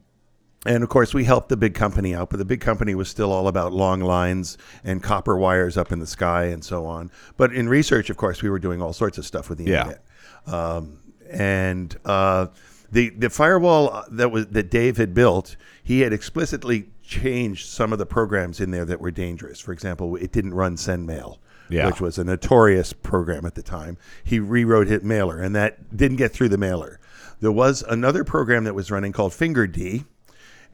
and 0.66 0.82
of 0.84 0.90
course, 0.90 1.14
we 1.14 1.26
helped 1.26 1.50
the 1.50 1.58
big 1.58 1.76
company 1.76 2.16
out, 2.16 2.32
but 2.32 2.38
the 2.38 2.46
big 2.46 2.60
company 2.60 2.96
was 2.96 3.08
still 3.08 3.32
all 3.32 3.48
about 3.48 3.72
long 3.72 4.02
lines 4.02 4.58
and 4.84 5.04
copper 5.04 5.38
wires 5.38 5.78
up 5.78 5.92
in 5.92 6.00
the 6.00 6.08
sky 6.08 6.46
and 6.46 6.64
so 6.66 6.88
on. 6.88 7.12
But 7.38 7.54
in 7.54 7.70
research, 7.70 8.10
of 8.10 8.18
course, 8.18 8.42
we 8.42 8.50
were 8.50 8.58
doing 8.58 8.82
all 8.82 8.92
sorts 8.94 9.20
of 9.20 9.26
stuff 9.28 9.48
with 9.48 9.60
the 9.60 9.66
Yeah. 9.66 9.82
internet. 9.82 10.04
Um, 10.48 11.00
and 11.30 11.96
uh, 12.04 12.48
the 12.92 13.10
the 13.12 13.30
firewall 13.30 14.06
that 14.12 14.32
was 14.32 14.48
that 14.48 14.72
Dave 14.72 14.98
had 14.98 15.14
built, 15.14 15.56
he 15.84 16.00
had 16.02 16.14
explicitly 16.14 16.90
changed 17.06 17.68
some 17.68 17.94
of 17.94 18.00
the 18.00 18.06
programs 18.06 18.60
in 18.60 18.72
there 18.72 18.86
that 18.86 19.00
were 19.00 19.12
dangerous. 19.12 19.60
For 19.60 19.72
example, 19.72 20.16
it 20.16 20.32
didn't 20.32 20.54
run 20.54 20.76
SendMail, 20.76 21.38
Yeah. 21.70 21.88
which 21.88 22.02
was 22.02 22.18
a 22.18 22.24
notorious 22.24 22.94
program 22.94 23.46
at 23.46 23.56
the 23.56 23.64
time. 23.64 23.98
He 24.24 24.40
rewrote 24.40 24.88
Hit 24.88 25.04
Mailer, 25.04 25.40
and 25.40 25.56
that 25.56 25.96
didn't 25.96 26.18
get 26.18 26.32
through 26.32 26.50
the 26.50 26.58
mailer. 26.58 27.00
There 27.42 27.52
was 27.52 27.84
another 27.88 28.24
program 28.24 28.64
that 28.64 28.74
was 28.76 28.90
running 28.92 29.12
called 29.12 29.32
FingerD. 29.34 30.06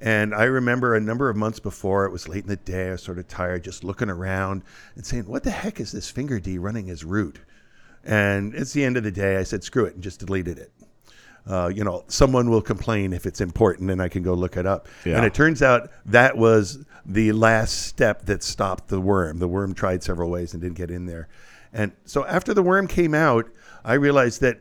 And 0.03 0.33
I 0.33 0.45
remember 0.45 0.95
a 0.95 0.99
number 1.01 1.29
of 1.29 1.35
months 1.35 1.59
before, 1.59 2.05
it 2.05 2.11
was 2.11 2.27
late 2.27 2.43
in 2.43 2.49
the 2.49 2.55
day, 2.55 2.87
I 2.89 2.91
was 2.93 3.03
sort 3.03 3.19
of 3.19 3.27
tired, 3.27 3.63
just 3.63 3.83
looking 3.83 4.09
around 4.09 4.63
and 4.95 5.05
saying, 5.05 5.25
What 5.25 5.43
the 5.43 5.51
heck 5.51 5.79
is 5.79 5.91
this 5.91 6.11
FingerD 6.11 6.57
running 6.59 6.89
as 6.89 7.03
root? 7.03 7.39
And 8.03 8.55
it's 8.55 8.73
the 8.73 8.83
end 8.83 8.97
of 8.97 9.03
the 9.03 9.11
day. 9.11 9.37
I 9.37 9.43
said, 9.43 9.63
screw 9.63 9.85
it, 9.85 9.93
and 9.93 10.01
just 10.01 10.19
deleted 10.19 10.57
it. 10.57 10.71
Uh, 11.47 11.71
you 11.73 11.83
know, 11.83 12.03
someone 12.07 12.49
will 12.49 12.61
complain 12.61 13.13
if 13.13 13.25
it's 13.25 13.41
important, 13.41 13.89
and 13.89 14.01
I 14.01 14.09
can 14.09 14.23
go 14.23 14.33
look 14.33 14.57
it 14.57 14.65
up. 14.65 14.87
Yeah. 15.05 15.17
And 15.17 15.25
it 15.25 15.33
turns 15.33 15.61
out 15.61 15.89
that 16.05 16.37
was 16.37 16.85
the 17.05 17.31
last 17.31 17.87
step 17.87 18.25
that 18.25 18.43
stopped 18.43 18.89
the 18.89 19.01
worm. 19.01 19.39
The 19.39 19.47
worm 19.47 19.73
tried 19.73 20.03
several 20.03 20.29
ways 20.29 20.53
and 20.53 20.61
didn't 20.61 20.77
get 20.77 20.91
in 20.91 21.07
there. 21.07 21.27
And 21.73 21.93
so 22.05 22.25
after 22.25 22.53
the 22.53 22.61
worm 22.61 22.87
came 22.87 23.13
out, 23.15 23.49
I 23.83 23.93
realized 23.93 24.41
that 24.41 24.59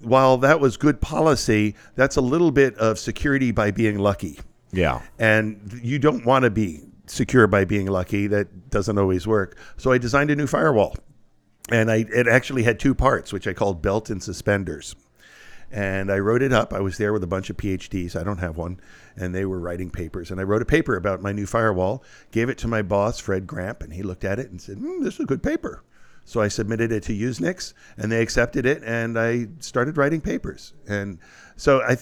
while 0.00 0.36
that 0.38 0.60
was 0.60 0.76
good 0.76 1.00
policy, 1.00 1.74
that's 1.94 2.16
a 2.16 2.20
little 2.20 2.50
bit 2.50 2.76
of 2.78 2.98
security 2.98 3.50
by 3.52 3.70
being 3.70 3.98
lucky 3.98 4.38
Yeah, 4.72 5.02
and 5.18 5.78
you 5.82 5.98
don't 5.98 6.24
want 6.24 6.44
to 6.44 6.50
be 6.50 6.80
secure 7.06 7.46
by 7.46 7.64
being 7.64 7.86
lucky. 7.86 8.26
That 8.26 8.70
doesn't 8.70 8.98
always 8.98 9.26
work. 9.26 9.56
So 9.76 9.92
I 9.92 9.98
designed 9.98 10.30
a 10.30 10.36
new 10.36 10.46
firewall, 10.46 10.96
and 11.70 11.90
I 11.90 12.06
it 12.12 12.26
actually 12.26 12.62
had 12.62 12.78
two 12.78 12.94
parts, 12.94 13.32
which 13.32 13.46
I 13.46 13.52
called 13.52 13.82
belt 13.82 14.10
and 14.10 14.22
suspenders. 14.22 14.94
And 15.76 16.12
I 16.12 16.20
wrote 16.20 16.40
it 16.40 16.52
up. 16.52 16.72
I 16.72 16.78
was 16.80 16.98
there 16.98 17.12
with 17.12 17.24
a 17.24 17.26
bunch 17.26 17.50
of 17.50 17.56
PhDs. 17.56 18.14
I 18.14 18.22
don't 18.22 18.38
have 18.38 18.56
one, 18.56 18.78
and 19.16 19.34
they 19.34 19.44
were 19.44 19.58
writing 19.58 19.90
papers. 19.90 20.30
And 20.30 20.38
I 20.38 20.44
wrote 20.44 20.62
a 20.62 20.64
paper 20.64 20.94
about 20.94 21.20
my 21.20 21.32
new 21.32 21.46
firewall. 21.46 22.04
Gave 22.30 22.48
it 22.48 22.58
to 22.58 22.68
my 22.68 22.80
boss, 22.80 23.18
Fred 23.18 23.44
Grampp, 23.48 23.82
and 23.82 23.92
he 23.92 24.04
looked 24.04 24.22
at 24.24 24.38
it 24.38 24.50
and 24.52 24.62
said, 24.62 24.78
hmm, 24.78 25.02
"This 25.02 25.14
is 25.14 25.20
a 25.20 25.24
good 25.26 25.42
paper." 25.42 25.82
So 26.24 26.40
I 26.40 26.46
submitted 26.46 26.92
it 26.92 27.02
to 27.04 27.12
Usenix, 27.12 27.74
and 27.98 28.12
they 28.12 28.22
accepted 28.22 28.66
it, 28.66 28.82
and 28.84 29.18
I 29.18 29.48
started 29.58 29.96
writing 29.96 30.20
papers. 30.20 30.74
And 30.86 31.18
so, 31.56 31.82
I, 31.82 31.96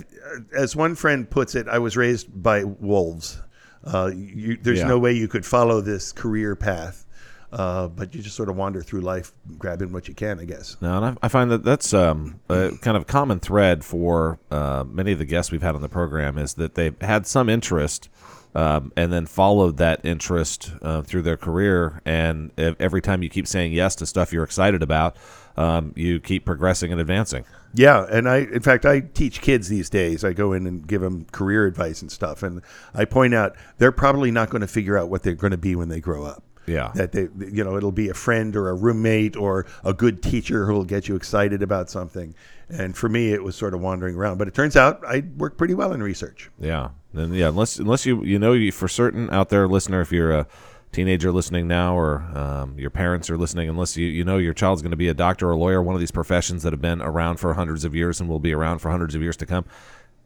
as 0.55 0.77
one 0.77 0.95
friend 0.95 1.29
puts 1.29 1.55
it, 1.55 1.67
I 1.67 1.79
was 1.79 1.97
raised 1.97 2.29
by 2.43 2.65
wolves. 2.65 3.41
Uh, 3.85 4.11
you, 4.15 4.59
there's 4.63 4.81
Yeah. 4.81 4.87
no 4.87 4.99
way 4.99 5.13
you 5.15 5.29
could 5.29 5.45
follow 5.47 5.81
this 5.81 6.13
career 6.13 6.55
path, 6.55 7.05
uh, 7.53 7.89
but 7.89 8.15
you 8.15 8.23
just 8.23 8.37
sort 8.37 8.49
of 8.49 8.57
wander 8.57 8.83
through 8.83 9.03
life, 9.03 9.33
grabbing 9.59 9.93
what 9.93 10.09
you 10.09 10.15
can, 10.15 10.41
I 10.41 10.45
guess. 10.45 10.77
No, 10.81 10.97
and 10.97 11.05
I, 11.05 11.17
I 11.23 11.29
find 11.29 11.51
that 11.51 11.65
that's 11.65 11.93
um, 11.93 12.41
a 12.49 12.73
kind 12.81 12.97
of 12.97 13.07
common 13.07 13.41
thread 13.41 13.85
for 13.85 14.39
uh, 14.51 14.85
many 14.87 15.13
of 15.13 15.19
the 15.19 15.27
guests 15.27 15.53
we've 15.53 15.63
had 15.63 15.75
on 15.75 15.83
the 15.83 15.89
program 15.89 16.39
is 16.39 16.55
that 16.55 16.75
they've 16.75 17.01
had 17.03 17.27
some 17.27 17.49
interest 17.49 18.09
um, 18.55 18.93
and 18.97 19.13
then 19.13 19.27
followed 19.27 19.77
that 19.79 20.05
interest 20.05 20.73
uh, 20.83 21.03
through 21.03 21.23
their 21.23 21.37
career. 21.37 22.01
And 22.05 22.53
ev- 22.59 22.77
every 22.79 23.01
time 23.01 23.23
you 23.23 23.29
keep 23.29 23.47
saying 23.47 23.73
yes 23.73 23.95
to 23.97 24.07
stuff 24.07 24.33
you're 24.33 24.45
excited 24.45 24.83
about, 24.83 25.17
um, 25.57 25.93
you 25.97 26.21
keep 26.21 26.45
progressing 26.45 26.93
and 26.93 27.01
advancing. 27.01 27.45
Yeah, 27.75 28.07
and 28.11 28.29
I, 28.29 28.39
in 28.39 28.61
fact, 28.61 28.85
I 28.85 29.01
teach 29.01 29.41
kids 29.41 29.69
these 29.69 29.89
days. 29.89 30.25
I 30.25 30.33
go 30.33 30.53
in 30.53 30.67
and 30.67 30.87
give 30.87 31.01
them 31.01 31.27
career 31.33 31.67
advice 31.67 32.03
and 32.03 32.13
stuff, 32.13 32.43
and 32.43 32.63
I 32.95 33.07
point 33.07 33.35
out 33.35 33.57
they're 33.79 33.93
probably 33.93 34.31
not 34.31 34.51
going 34.51 34.61
to 34.61 34.67
figure 34.67 34.99
out 34.99 35.09
what 35.09 35.23
they're 35.23 35.35
going 35.35 35.53
to 35.53 35.57
be 35.59 35.75
when 35.75 35.89
they 35.89 36.01
grow 36.01 36.25
up. 36.25 36.43
Yeah. 36.67 36.93
that 36.95 37.13
they, 37.13 37.29
you 37.39 37.65
know, 37.65 37.77
it'll 37.77 37.93
be 37.93 38.09
a 38.09 38.15
friend 38.15 38.55
or 38.57 38.69
a 38.69 38.75
roommate 38.75 39.37
or 39.37 39.67
a 39.85 39.93
good 39.93 40.23
teacher 40.23 40.67
who 40.67 40.73
will 40.75 40.85
get 40.85 41.09
you 41.09 41.17
excited 41.17 41.63
about 41.63 41.91
something. 41.91 42.35
And 42.69 42.97
for 42.97 43.09
me, 43.09 43.33
it 43.33 43.43
was 43.43 43.57
sort 43.57 43.75
of 43.75 43.81
wandering 43.81 44.15
around. 44.17 44.39
But 44.39 44.49
it 44.49 44.55
turns 44.55 44.77
out 44.77 45.03
I 45.07 45.25
work 45.37 45.59
pretty 45.59 45.75
well 45.75 45.93
in 45.93 46.03
research. 46.03 46.51
Yeah, 46.59 46.91
and 47.13 47.35
yeah, 47.35 47.49
unless 47.49 47.79
unless 47.79 48.07
you 48.07 48.25
you 48.25 48.39
know 48.39 48.53
you 48.53 48.73
for 48.73 48.89
certain 48.89 49.29
out 49.31 49.51
there, 49.51 49.69
listener, 49.69 50.01
if 50.01 50.13
you're 50.13 50.33
a 50.33 50.47
teenager 50.93 51.33
listening 51.33 51.67
now 51.67 51.97
or 51.97 52.23
um, 52.35 52.79
your 52.79 52.91
parents 52.91 53.31
are 53.31 53.37
listening, 53.37 53.69
unless 53.69 53.97
you, 53.97 54.07
you 54.07 54.25
know 54.25 54.39
your 54.39 54.55
child's 54.55 54.83
going 54.83 54.91
to 54.91 54.97
be 54.97 55.09
a 55.09 55.15
doctor 55.15 55.49
or 55.49 55.53
a 55.53 55.57
lawyer, 55.57 55.83
one 55.83 55.95
of 55.95 56.01
these 56.01 56.11
professions 56.11 56.63
that 56.63 56.73
have 56.73 56.83
been 56.83 57.03
around 57.03 57.39
for 57.39 57.55
hundreds 57.55 57.85
of 57.85 57.95
years 57.95 58.21
and 58.21 58.29
will 58.29 58.39
be 58.39 58.53
around 58.53 58.79
for 58.79 58.91
hundreds 58.91 59.15
of 59.15 59.23
years 59.23 59.37
to 59.39 59.47
come, 59.47 59.65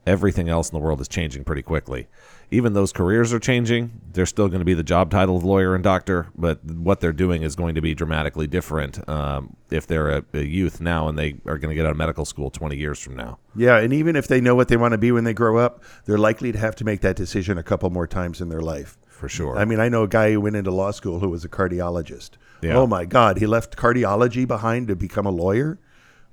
everything 0.06 0.48
else 0.48 0.70
in 0.70 0.74
the 0.74 0.84
world 0.84 1.00
is 1.00 1.08
changing 1.08 1.44
pretty 1.44 1.62
quickly. 1.62 2.06
Even 2.50 2.74
those 2.74 2.92
careers 2.92 3.32
are 3.32 3.40
changing. 3.40 4.00
They're 4.12 4.24
still 4.24 4.46
going 4.48 4.60
to 4.60 4.64
be 4.64 4.74
the 4.74 4.84
job 4.84 5.10
title 5.10 5.36
of 5.36 5.44
lawyer 5.44 5.74
and 5.74 5.82
doctor, 5.82 6.28
but 6.36 6.64
what 6.64 7.00
they're 7.00 7.12
doing 7.12 7.42
is 7.42 7.56
going 7.56 7.74
to 7.74 7.80
be 7.80 7.92
dramatically 7.92 8.46
different 8.46 9.06
um, 9.08 9.56
if 9.68 9.86
they're 9.86 10.10
a, 10.10 10.24
a 10.32 10.44
youth 10.44 10.80
now 10.80 11.08
and 11.08 11.18
they 11.18 11.40
are 11.44 11.58
going 11.58 11.70
to 11.70 11.74
get 11.74 11.84
out 11.84 11.90
of 11.90 11.96
medical 11.96 12.24
school 12.24 12.50
20 12.50 12.76
years 12.76 13.00
from 13.00 13.16
now. 13.16 13.38
Yeah, 13.56 13.78
and 13.78 13.92
even 13.92 14.14
if 14.14 14.28
they 14.28 14.40
know 14.40 14.54
what 14.54 14.68
they 14.68 14.76
want 14.76 14.92
to 14.92 14.98
be 14.98 15.10
when 15.10 15.24
they 15.24 15.34
grow 15.34 15.58
up, 15.58 15.82
they're 16.04 16.18
likely 16.18 16.52
to 16.52 16.58
have 16.58 16.76
to 16.76 16.84
make 16.84 17.00
that 17.00 17.16
decision 17.16 17.58
a 17.58 17.64
couple 17.64 17.90
more 17.90 18.06
times 18.06 18.40
in 18.40 18.48
their 18.48 18.60
life. 18.60 18.96
For 19.08 19.28
sure. 19.28 19.58
I 19.58 19.64
mean, 19.64 19.80
I 19.80 19.88
know 19.88 20.02
a 20.04 20.08
guy 20.08 20.32
who 20.32 20.40
went 20.42 20.56
into 20.56 20.70
law 20.70 20.90
school 20.92 21.20
who 21.20 21.30
was 21.30 21.44
a 21.44 21.48
cardiologist. 21.48 22.32
Yeah. 22.62 22.76
Oh 22.76 22.86
my 22.86 23.06
God, 23.06 23.38
he 23.38 23.46
left 23.46 23.76
cardiology 23.76 24.46
behind 24.46 24.88
to 24.88 24.96
become 24.96 25.26
a 25.26 25.30
lawyer, 25.30 25.78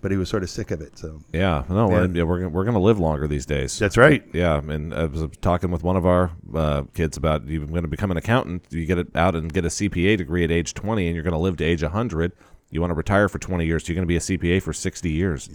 but 0.04 0.12
he 0.12 0.18
was 0.18 0.30
sort 0.30 0.44
of 0.44 0.50
sick 0.52 0.70
of 0.70 0.82
it. 0.82 1.00
So 1.00 1.22
yeah, 1.34 1.64
no, 1.70 1.90
Yeah. 1.90 2.06
yeah. 2.14 2.24
we're, 2.24 2.48
we're 2.48 2.64
going 2.66 2.76
to 2.76 2.80
live 2.80 3.00
longer 3.00 3.28
these 3.28 3.48
days. 3.48 3.80
that's 3.80 3.98
right. 3.98 4.24
Yeah, 4.34 4.58
and 4.60 4.94
I 4.94 5.06
was 5.06 5.26
talking 5.42 5.72
with 5.72 5.82
one 5.82 5.96
of 5.96 6.06
our 6.06 6.30
uh, 6.54 6.84
kids 6.94 7.18
about 7.18 7.48
you're 7.48 7.66
going 7.66 7.82
to 7.82 7.88
become 7.88 8.12
an 8.12 8.18
accountant. 8.18 8.66
You 8.70 8.86
get 8.86 9.00
it 9.00 9.16
out 9.16 9.34
and 9.36 9.52
get 9.52 9.66
a 9.66 9.70
CPA 9.70 10.18
degree 10.18 10.44
at 10.44 10.52
age 10.52 10.76
20, 10.76 11.08
and 11.08 11.16
you're 11.16 11.24
going 11.24 11.32
to 11.34 11.40
live 11.40 11.58
to 11.58 11.64
age 11.64 11.82
100. 11.82 12.34
You 12.70 12.82
want 12.82 12.92
to 12.92 12.96
retire 12.96 13.30
for 13.30 13.40
20 13.40 13.66
years, 13.66 13.84
so 13.86 13.88
you're 13.94 13.96
going 13.96 14.08
to 14.08 14.08
be 14.08 14.18
a 14.18 14.20
CPA 14.20 14.62
for 14.62 14.74
60 14.74 15.10
years. 15.10 15.50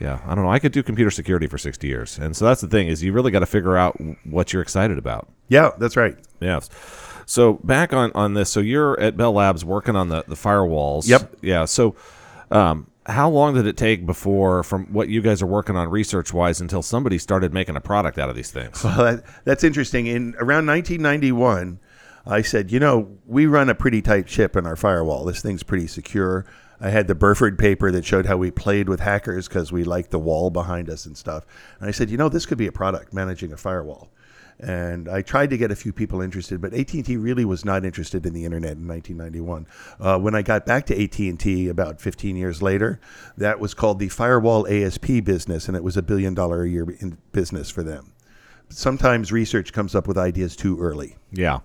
Yeah, 0.00 0.20
I 0.26 0.34
don't 0.34 0.44
know. 0.44 0.50
I 0.50 0.58
could 0.58 0.72
do 0.72 0.82
computer 0.82 1.10
security 1.10 1.46
for 1.46 1.58
60 1.58 1.86
years, 1.86 2.18
and 2.18 2.34
so 2.36 2.44
that's 2.46 2.60
the 2.60 2.66
thing 2.68 2.88
is 2.88 3.02
you 3.04 3.12
really 3.12 3.30
got 3.30 3.40
to 3.40 3.46
figure 3.46 3.76
out 3.76 3.96
what 4.24 4.52
you're 4.52 4.62
excited 4.62 4.98
about. 4.98 5.28
Yeah, 5.48 5.70
that's 5.78 5.96
right. 5.96 6.16
Yes. 6.40 6.70
So 7.26 7.54
back 7.62 7.92
on 7.92 8.10
on 8.14 8.34
this. 8.34 8.50
So 8.50 8.60
you're 8.60 8.98
at 8.98 9.16
Bell 9.16 9.32
Labs 9.32 9.64
working 9.64 9.94
on 9.94 10.08
the 10.08 10.24
the 10.26 10.34
firewalls. 10.34 11.06
Yep. 11.08 11.36
Yeah. 11.42 11.66
So, 11.66 11.94
um, 12.50 12.88
how 13.06 13.28
long 13.28 13.54
did 13.54 13.66
it 13.66 13.76
take 13.76 14.06
before, 14.06 14.62
from 14.62 14.92
what 14.92 15.08
you 15.08 15.20
guys 15.20 15.42
are 15.42 15.46
working 15.46 15.76
on 15.76 15.88
research 15.88 16.32
wise, 16.32 16.60
until 16.60 16.82
somebody 16.82 17.18
started 17.18 17.52
making 17.52 17.76
a 17.76 17.80
product 17.80 18.18
out 18.18 18.28
of 18.28 18.36
these 18.36 18.50
things? 18.50 18.82
Well, 18.92 19.16
that, 19.16 19.24
that's 19.44 19.64
interesting. 19.64 20.06
In 20.06 20.34
around 20.38 20.66
1991, 20.66 21.80
I 22.26 22.42
said, 22.42 22.70
you 22.70 22.78
know, 22.78 23.18
we 23.26 23.46
run 23.46 23.68
a 23.68 23.74
pretty 23.74 24.02
tight 24.02 24.28
ship 24.28 24.54
in 24.54 24.66
our 24.66 24.76
firewall. 24.76 25.24
This 25.24 25.42
thing's 25.42 25.62
pretty 25.62 25.86
secure. 25.86 26.46
I 26.80 26.90
had 26.90 27.06
the 27.06 27.14
Berferd 27.14 27.58
paper 27.58 27.90
that 27.92 28.04
showed 28.04 28.26
how 28.26 28.36
we 28.36 28.50
played 28.50 28.88
with 28.88 29.00
hackers 29.00 29.48
because 29.48 29.72
we 29.72 29.84
liked 29.84 30.10
the 30.10 30.18
wall 30.18 30.50
behind 30.50 30.90
us 30.90 31.06
and 31.06 31.16
stuff. 31.16 31.46
And 31.78 31.88
I 31.88 31.92
said, 31.92 32.10
you 32.10 32.16
know, 32.16 32.28
this 32.28 32.44
could 32.44 32.58
be 32.58 32.66
a 32.66 32.72
product 32.72 33.12
managing 33.12 33.52
a 33.52 33.56
firewall. 33.56 34.10
And 34.62 35.08
I 35.08 35.22
tried 35.22 35.50
to 35.50 35.56
get 35.56 35.70
a 35.72 35.76
few 35.76 35.92
people 35.92 36.20
interested, 36.20 36.60
but 36.60 36.72
AT&T 36.72 37.16
really 37.16 37.44
was 37.44 37.64
not 37.64 37.84
interested 37.84 38.24
in 38.24 38.32
the 38.32 38.44
internet 38.44 38.76
in 38.76 38.86
1991. 38.86 39.66
Uh, 39.98 40.18
when 40.18 40.34
I 40.36 40.42
got 40.42 40.64
back 40.64 40.86
to 40.86 41.02
AT&T 41.02 41.68
about 41.68 42.00
15 42.00 42.36
years 42.36 42.62
later, 42.62 43.00
that 43.36 43.58
was 43.58 43.74
called 43.74 43.98
the 43.98 44.08
Firewall 44.08 44.68
ASP 44.68 45.24
business, 45.24 45.66
and 45.66 45.76
it 45.76 45.82
was 45.82 45.96
a 45.96 46.02
billion 46.02 46.34
dollar 46.34 46.62
a 46.62 46.68
year 46.68 46.88
in 47.00 47.18
business 47.32 47.70
for 47.70 47.82
them 47.82 48.12
sometimes 48.72 49.32
research 49.32 49.72
comes 49.72 49.94
up 49.94 50.06
with 50.08 50.18
ideas 50.18 50.56
too 50.56 50.78
early. 50.80 51.16
Yeah. 51.30 51.60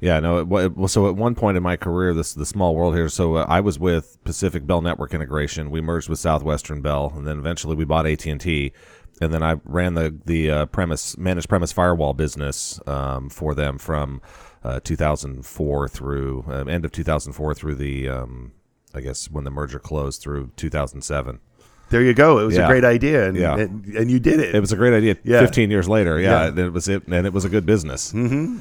Yeah, 0.00 0.20
no. 0.20 0.38
It, 0.38 0.76
well, 0.76 0.86
so 0.86 1.08
at 1.08 1.16
one 1.16 1.34
point 1.34 1.56
in 1.56 1.62
my 1.62 1.76
career, 1.76 2.14
this 2.14 2.32
the 2.32 2.46
small 2.46 2.76
world 2.76 2.94
here. 2.94 3.08
So 3.08 3.36
uh, 3.36 3.46
I 3.48 3.58
was 3.58 3.80
with 3.80 4.22
Pacific 4.22 4.64
Bell 4.64 4.80
Network 4.80 5.12
Integration. 5.12 5.72
We 5.72 5.80
merged 5.80 6.08
with 6.08 6.20
Southwestern 6.20 6.82
Bell, 6.82 7.12
and 7.16 7.26
then 7.26 7.38
eventually 7.38 7.74
we 7.74 7.84
bought 7.84 8.06
AT 8.06 8.24
and 8.26 8.40
T. 8.40 8.72
And 9.20 9.32
then 9.32 9.42
I 9.42 9.56
ran 9.64 9.94
the 9.94 10.14
the 10.24 10.50
uh, 10.50 10.66
premise 10.66 11.16
managed 11.18 11.48
premise 11.48 11.72
firewall 11.72 12.14
business 12.14 12.80
um, 12.86 13.28
for 13.30 13.54
them 13.54 13.78
from 13.78 14.20
uh, 14.64 14.80
2004 14.80 15.88
through 15.88 16.44
uh, 16.48 16.64
end 16.64 16.84
of 16.84 16.92
2004 16.92 17.54
through 17.54 17.74
the 17.74 18.08
um, 18.08 18.52
I 18.94 19.00
guess 19.00 19.30
when 19.30 19.44
the 19.44 19.50
merger 19.50 19.78
closed 19.78 20.22
through 20.22 20.52
2007. 20.56 21.40
There 21.90 22.02
you 22.02 22.12
go. 22.12 22.38
It 22.38 22.44
was 22.44 22.56
Yeah. 22.56 22.66
a 22.66 22.68
great 22.68 22.84
idea, 22.84 23.26
and, 23.28 23.36
Yeah. 23.36 23.56
and, 23.56 23.84
and 23.86 24.10
you 24.10 24.20
did 24.20 24.40
it. 24.40 24.54
It 24.54 24.60
was 24.60 24.72
a 24.72 24.76
great 24.76 24.92
idea. 24.92 25.16
Yeah. 25.24 25.40
Fifteen 25.40 25.70
years 25.70 25.88
later, 25.88 26.20
yeah, 26.20 26.42
Yeah. 26.42 26.46
and 26.48 26.58
it 26.58 26.72
was 26.72 26.86
it, 26.88 27.06
and 27.06 27.26
it 27.26 27.32
was 27.32 27.44
a 27.46 27.48
good 27.48 27.64
business. 27.64 28.12
Mm-hmm. 28.12 28.58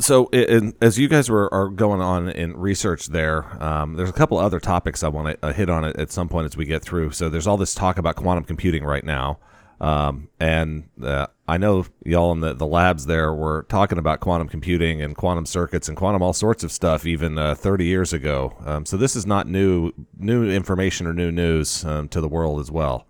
So, 0.00 0.26
in, 0.32 0.74
as 0.82 0.98
you 0.98 1.06
guys 1.08 1.30
were 1.30 1.52
are 1.54 1.68
going 1.68 2.00
on 2.00 2.28
in 2.28 2.56
research 2.56 3.06
there, 3.06 3.44
um, 3.62 3.94
there's 3.94 4.10
a 4.10 4.12
couple 4.12 4.36
other 4.36 4.58
topics 4.58 5.04
I 5.04 5.08
want 5.08 5.40
to 5.40 5.46
uh, 5.46 5.52
hit 5.52 5.70
on 5.70 5.84
it 5.84 5.94
at 5.96 6.10
some 6.10 6.28
point 6.28 6.46
as 6.46 6.56
we 6.56 6.64
get 6.64 6.82
through. 6.82 7.12
So, 7.12 7.28
there's 7.28 7.46
all 7.46 7.56
this 7.56 7.72
talk 7.72 7.96
about 7.98 8.16
quantum 8.16 8.42
computing 8.42 8.82
right 8.84 9.04
now, 9.04 9.38
um, 9.80 10.28
and 10.40 10.88
uh, 11.02 11.26
I 11.46 11.58
know 11.58 11.86
y'all 12.04 12.32
in 12.32 12.40
the, 12.40 12.54
the 12.54 12.66
labs 12.66 13.06
there 13.06 13.32
were 13.32 13.66
talking 13.68 13.98
about 13.98 14.20
quantum 14.20 14.48
computing 14.48 15.02
and 15.02 15.16
quantum 15.16 15.46
circuits 15.46 15.88
and 15.88 15.96
quantum 15.96 16.22
all 16.22 16.32
sorts 16.32 16.64
of 16.64 16.72
stuff 16.72 17.06
even 17.06 17.38
uh, 17.38 17.54
30 17.54 17.84
years 17.84 18.12
ago. 18.12 18.56
Um, 18.64 18.86
so, 18.86 18.96
this 18.96 19.14
is 19.16 19.26
not 19.26 19.46
new 19.46 19.92
new 20.18 20.50
information 20.50 21.06
or 21.06 21.12
new 21.12 21.30
news 21.30 21.84
um, 21.84 22.08
to 22.08 22.20
the 22.20 22.28
world 22.28 22.60
as 22.60 22.70
well. 22.70 23.06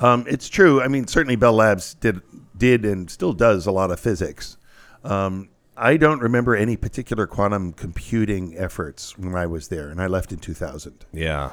um, 0.00 0.24
it's 0.28 0.48
true. 0.48 0.82
I 0.82 0.88
mean, 0.88 1.06
certainly 1.06 1.36
Bell 1.36 1.54
Labs 1.54 1.94
did 1.94 2.20
did 2.56 2.84
and 2.84 3.10
still 3.10 3.32
does 3.32 3.66
a 3.66 3.72
lot 3.72 3.90
of 3.90 3.98
physics. 3.98 4.56
Um, 5.04 5.48
I 5.76 5.96
don't 5.96 6.20
remember 6.20 6.54
any 6.54 6.76
particular 6.76 7.26
quantum 7.26 7.72
computing 7.72 8.56
efforts 8.58 9.16
when 9.18 9.34
I 9.34 9.46
was 9.46 9.68
there, 9.68 9.88
and 9.88 10.00
I 10.00 10.06
left 10.06 10.30
in 10.30 10.38
2000. 10.38 11.06
Yeah. 11.12 11.50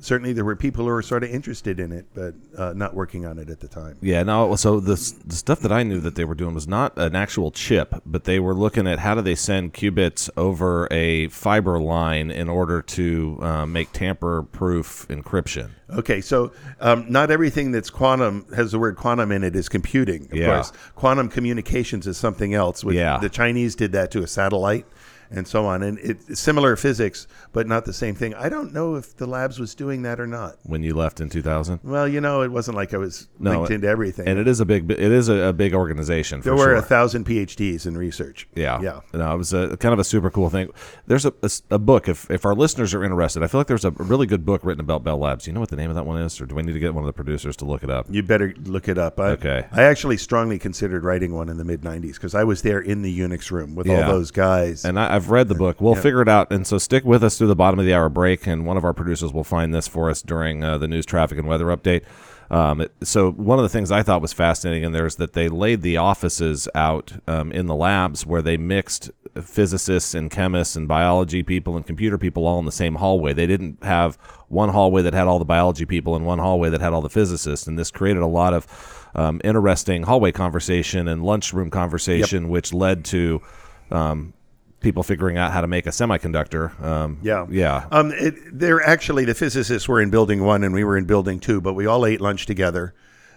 Certainly, 0.00 0.34
there 0.34 0.44
were 0.44 0.56
people 0.56 0.84
who 0.84 0.90
were 0.90 1.02
sort 1.02 1.24
of 1.24 1.30
interested 1.30 1.80
in 1.80 1.90
it, 1.92 2.06
but 2.14 2.34
uh, 2.56 2.72
not 2.74 2.94
working 2.94 3.24
on 3.26 3.38
it 3.38 3.50
at 3.50 3.60
the 3.60 3.68
time. 3.68 3.96
Yeah, 4.00 4.22
no. 4.22 4.54
So 4.56 4.78
the 4.80 4.94
the 5.26 5.34
stuff 5.34 5.60
that 5.60 5.72
I 5.72 5.82
knew 5.82 6.00
that 6.00 6.14
they 6.14 6.24
were 6.24 6.34
doing 6.34 6.54
was 6.54 6.68
not 6.68 6.96
an 6.98 7.16
actual 7.16 7.50
chip, 7.50 7.94
but 8.04 8.24
they 8.24 8.38
were 8.38 8.54
looking 8.54 8.86
at 8.86 8.98
how 9.00 9.14
do 9.14 9.22
they 9.22 9.34
send 9.34 9.74
qubits 9.74 10.28
over 10.36 10.86
a 10.90 11.28
fiber 11.28 11.78
line 11.80 12.30
in 12.30 12.48
order 12.48 12.82
to 12.82 13.38
uh, 13.42 13.66
make 13.66 13.92
tamper-proof 13.92 15.06
encryption. 15.08 15.70
Okay, 15.90 16.20
so 16.20 16.52
um, 16.80 17.06
not 17.08 17.30
everything 17.30 17.70
that's 17.70 17.90
quantum 17.90 18.44
has 18.54 18.72
the 18.72 18.78
word 18.78 18.96
quantum 18.96 19.30
in 19.30 19.44
it 19.44 19.54
is 19.54 19.68
computing. 19.68 20.24
Of 20.26 20.34
Yeah. 20.34 20.46
course, 20.54 20.72
quantum 20.96 21.28
communications 21.28 22.06
is 22.06 22.16
something 22.16 22.54
else. 22.54 22.82
Yeah. 22.84 23.18
the 23.18 23.28
Chinese 23.28 23.74
did 23.76 23.92
that 23.92 24.10
to 24.12 24.22
a 24.22 24.26
satellite, 24.26 24.84
and 25.30 25.46
so 25.46 25.66
on. 25.66 25.82
And 25.82 25.98
it's 26.00 26.40
similar 26.40 26.76
physics, 26.76 27.26
but 27.52 27.66
not 27.66 27.84
the 27.84 27.92
same 27.92 28.14
thing. 28.14 28.34
I 28.34 28.48
don't 28.48 28.72
know 28.72 28.94
if 28.96 29.16
the 29.16 29.26
labs 29.26 29.58
was 29.58 29.74
doing 29.74 30.02
that 30.02 30.20
or 30.20 30.26
not. 30.26 30.56
When 30.64 30.82
you 30.82 30.94
left 30.94 31.20
in 31.20 31.28
2000, 31.30 31.80
Well, 31.82 32.06
you 32.08 32.20
know, 32.20 32.42
it 32.42 32.50
wasn't 32.50 32.76
like 32.76 32.94
I 32.94 32.98
was 32.98 33.28
No, 33.38 33.50
linked 33.52 33.70
into 33.70 33.88
everything. 33.88 34.28
and 34.28 34.38
it 34.38 34.46
is 34.48 34.60
a 34.60 34.64
big 34.64 34.90
it 34.90 35.00
is 35.00 35.28
a, 35.28 35.34
a 35.48 35.52
big 35.52 35.74
organization. 35.74 36.40
For 36.42 36.50
there 36.50 36.54
were 36.56 36.64
sure. 36.64 36.74
a 36.76 36.82
thousand 36.82 37.26
PhDs 37.26 37.86
in 37.86 37.96
research. 37.96 38.48
Yeah, 38.54 38.80
yeah. 38.80 39.00
No, 39.12 39.34
it 39.34 39.38
was 39.38 39.52
a 39.52 39.76
kind 39.76 39.92
of 39.92 39.98
a 39.98 40.04
super 40.04 40.30
cool 40.30 40.50
thing. 40.50 40.68
There's 41.06 41.26
a 41.26 41.32
a 41.70 41.78
book 41.78 42.08
if 42.08 42.30
if 42.30 42.44
our 42.44 42.54
listeners 42.54 42.94
are 42.94 43.04
interested. 43.04 43.42
I 43.42 43.46
feel 43.46 43.60
like 43.60 43.66
there's 43.66 43.84
a 43.84 43.90
really 43.92 44.26
good 44.26 44.44
book 44.44 44.64
written 44.64 44.80
about 44.80 45.04
Bell 45.04 45.18
Labs. 45.18 45.46
You 45.46 45.52
know 45.52 45.60
what 45.60 45.70
the 45.70 45.76
name 45.76 45.90
of 45.90 45.96
that 45.96 46.06
one 46.06 46.20
is, 46.20 46.40
or 46.40 46.46
do 46.46 46.54
we 46.54 46.62
need 46.62 46.72
to 46.72 46.78
get 46.80 46.94
one 46.94 47.02
of 47.04 47.06
the 47.06 47.12
producers 47.12 47.56
to 47.56 47.64
look 47.64 47.82
it 47.82 47.90
up? 47.90 48.06
You 48.10 48.22
better 48.22 48.54
look 48.64 48.88
it 48.88 48.98
up. 48.98 49.18
I, 49.20 49.30
Okay. 49.36 49.66
I 49.72 49.82
actually 49.82 50.16
strongly 50.16 50.58
considered 50.58 51.04
writing 51.04 51.34
one 51.34 51.48
in 51.48 51.56
the 51.56 51.64
mid 51.64 51.82
'90s 51.82 52.14
because 52.14 52.34
I 52.34 52.44
was 52.44 52.62
there 52.62 52.80
in 52.80 53.02
the 53.02 53.18
Unix 53.18 53.50
room 53.50 53.74
with 53.74 53.86
Yeah. 53.86 54.06
all 54.06 54.12
those 54.12 54.30
guys. 54.30 54.84
And 54.84 54.98
I, 54.98 55.15
I've 55.16 55.30
read 55.30 55.48
the 55.48 55.54
book. 55.54 55.80
We'll 55.80 55.94
figure 55.94 56.20
it 56.20 56.28
out. 56.28 56.52
And 56.52 56.66
so 56.66 56.76
stick 56.78 57.04
with 57.04 57.24
us 57.24 57.38
through 57.38 57.46
the 57.48 57.56
bottom 57.56 57.78
of 57.78 57.86
the 57.86 57.94
hour 57.94 58.08
break, 58.10 58.46
and 58.46 58.66
one 58.66 58.76
of 58.76 58.84
our 58.84 58.92
producers 58.92 59.32
will 59.32 59.44
find 59.44 59.74
this 59.74 59.88
for 59.88 60.10
us 60.10 60.20
during 60.20 60.62
uh, 60.62 60.76
the 60.76 60.86
news, 60.86 61.06
traffic, 61.06 61.38
and 61.38 61.48
weather 61.48 61.66
update. 61.66 62.04
Um, 62.50 62.82
it, 62.82 62.92
so 63.02 63.32
one 63.32 63.58
of 63.58 63.64
the 63.64 63.68
things 63.68 63.90
I 63.90 64.02
thought 64.02 64.22
was 64.22 64.32
fascinating 64.32 64.84
in 64.84 64.92
there 64.92 65.06
is 65.06 65.16
that 65.16 65.32
they 65.32 65.48
laid 65.48 65.82
the 65.82 65.96
offices 65.96 66.68
out 66.74 67.12
um, 67.26 67.50
in 67.50 67.66
the 67.66 67.74
labs 67.74 68.24
where 68.24 68.42
they 68.42 68.56
mixed 68.56 69.10
physicists 69.42 70.14
and 70.14 70.30
chemists 70.30 70.76
and 70.76 70.86
biology 70.86 71.42
people 71.42 71.76
and 71.76 71.86
computer 71.86 72.18
people 72.18 72.46
all 72.46 72.58
in 72.58 72.64
the 72.64 72.72
same 72.72 72.96
hallway. 72.96 73.32
They 73.32 73.46
didn't 73.46 73.82
have 73.82 74.16
one 74.48 74.68
hallway 74.68 75.02
that 75.02 75.14
had 75.14 75.26
all 75.26 75.38
the 75.38 75.44
biology 75.44 75.86
people 75.86 76.14
and 76.14 76.24
one 76.24 76.38
hallway 76.38 76.70
that 76.70 76.80
had 76.80 76.92
all 76.92 77.02
the 77.02 77.10
physicists, 77.10 77.66
and 77.66 77.78
this 77.78 77.90
created 77.90 78.22
a 78.22 78.26
lot 78.26 78.54
of 78.54 79.10
um, 79.14 79.40
interesting 79.42 80.04
hallway 80.04 80.30
conversation 80.30 81.08
and 81.08 81.24
lunchroom 81.24 81.70
conversation, 81.70 82.48
which 82.48 82.72
led 82.72 83.04
to 83.06 83.42
um, 83.90 84.34
people 84.80 85.02
figuring 85.02 85.36
out 85.36 85.52
how 85.52 85.60
to 85.60 85.66
make 85.66 85.86
a 85.86 85.90
semiconductor. 85.90 86.80
Um, 86.82 87.18
Yeah. 87.22 87.46
yeah, 87.50 87.86
Um, 87.90 88.12
it, 88.12 88.34
they're 88.52 88.82
actually 88.82 89.24
the 89.24 89.34
physicists 89.34 89.88
were 89.88 90.00
in 90.00 90.10
building 90.10 90.42
one 90.44 90.62
and 90.64 90.74
we 90.74 90.84
were 90.84 90.96
in 90.96 91.04
building 91.06 91.40
two, 91.40 91.60
but 91.60 91.74
we 91.74 91.86
all 91.86 92.04
ate 92.06 92.20
lunch 92.20 92.46
together. 92.46 92.94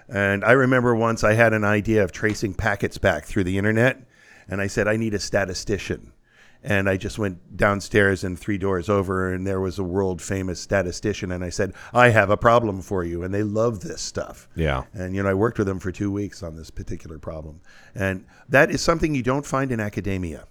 And 0.08 0.44
I 0.44 0.52
remember 0.52 0.96
once 0.96 1.24
I 1.24 1.34
had 1.34 1.54
an 1.54 1.64
idea 1.64 2.04
of 2.04 2.12
tracing 2.12 2.54
packets 2.56 2.98
back 2.98 3.26
through 3.26 3.44
the 3.46 3.58
internet, 3.58 4.02
and 4.48 4.60
I 4.60 4.68
said 4.68 4.88
I 4.88 4.98
need 4.98 5.14
a 5.14 5.20
statistician. 5.20 6.14
And 6.62 6.90
I 6.90 6.98
just 6.98 7.18
went 7.18 7.56
downstairs 7.56 8.24
and 8.26 8.38
three 8.38 8.58
doors 8.58 8.90
over, 8.90 9.32
and 9.32 9.48
there 9.48 9.62
was 9.62 9.80
a 9.80 9.84
world 9.84 10.22
famous 10.22 10.60
statistician. 10.60 11.32
And 11.32 11.42
I 11.42 11.50
said, 11.52 11.74
I 11.94 12.10
have 12.10 12.30
a 12.30 12.36
problem 12.36 12.82
for 12.82 13.06
you. 13.06 13.24
And 13.24 13.34
they 13.34 13.44
love 13.44 13.80
this 13.80 14.02
stuff. 14.02 14.50
yeah, 14.56 14.84
And 14.94 15.16
you 15.16 15.24
know, 15.24 15.30
I 15.30 15.34
worked 15.36 15.58
with 15.58 15.68
them 15.68 15.80
for 15.80 15.92
two 15.92 16.12
weeks 16.12 16.44
on 16.44 16.58
this 16.58 16.70
particular 16.70 17.18
problem, 17.18 17.62
and 17.96 18.26
that 18.50 18.72
is 18.72 18.82
something 18.82 19.16
you 19.16 19.24
don't 19.24 19.46
find 19.46 19.72
in 19.72 19.80
academia, 19.80 20.48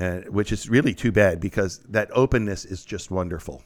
uh, 0.00 0.20
which 0.28 0.52
is 0.52 0.68
really 0.68 0.94
too 0.94 1.12
bad 1.12 1.40
because 1.40 1.78
that 1.88 2.08
openness 2.12 2.64
is 2.64 2.84
just 2.84 3.10
wonderful. 3.10 3.62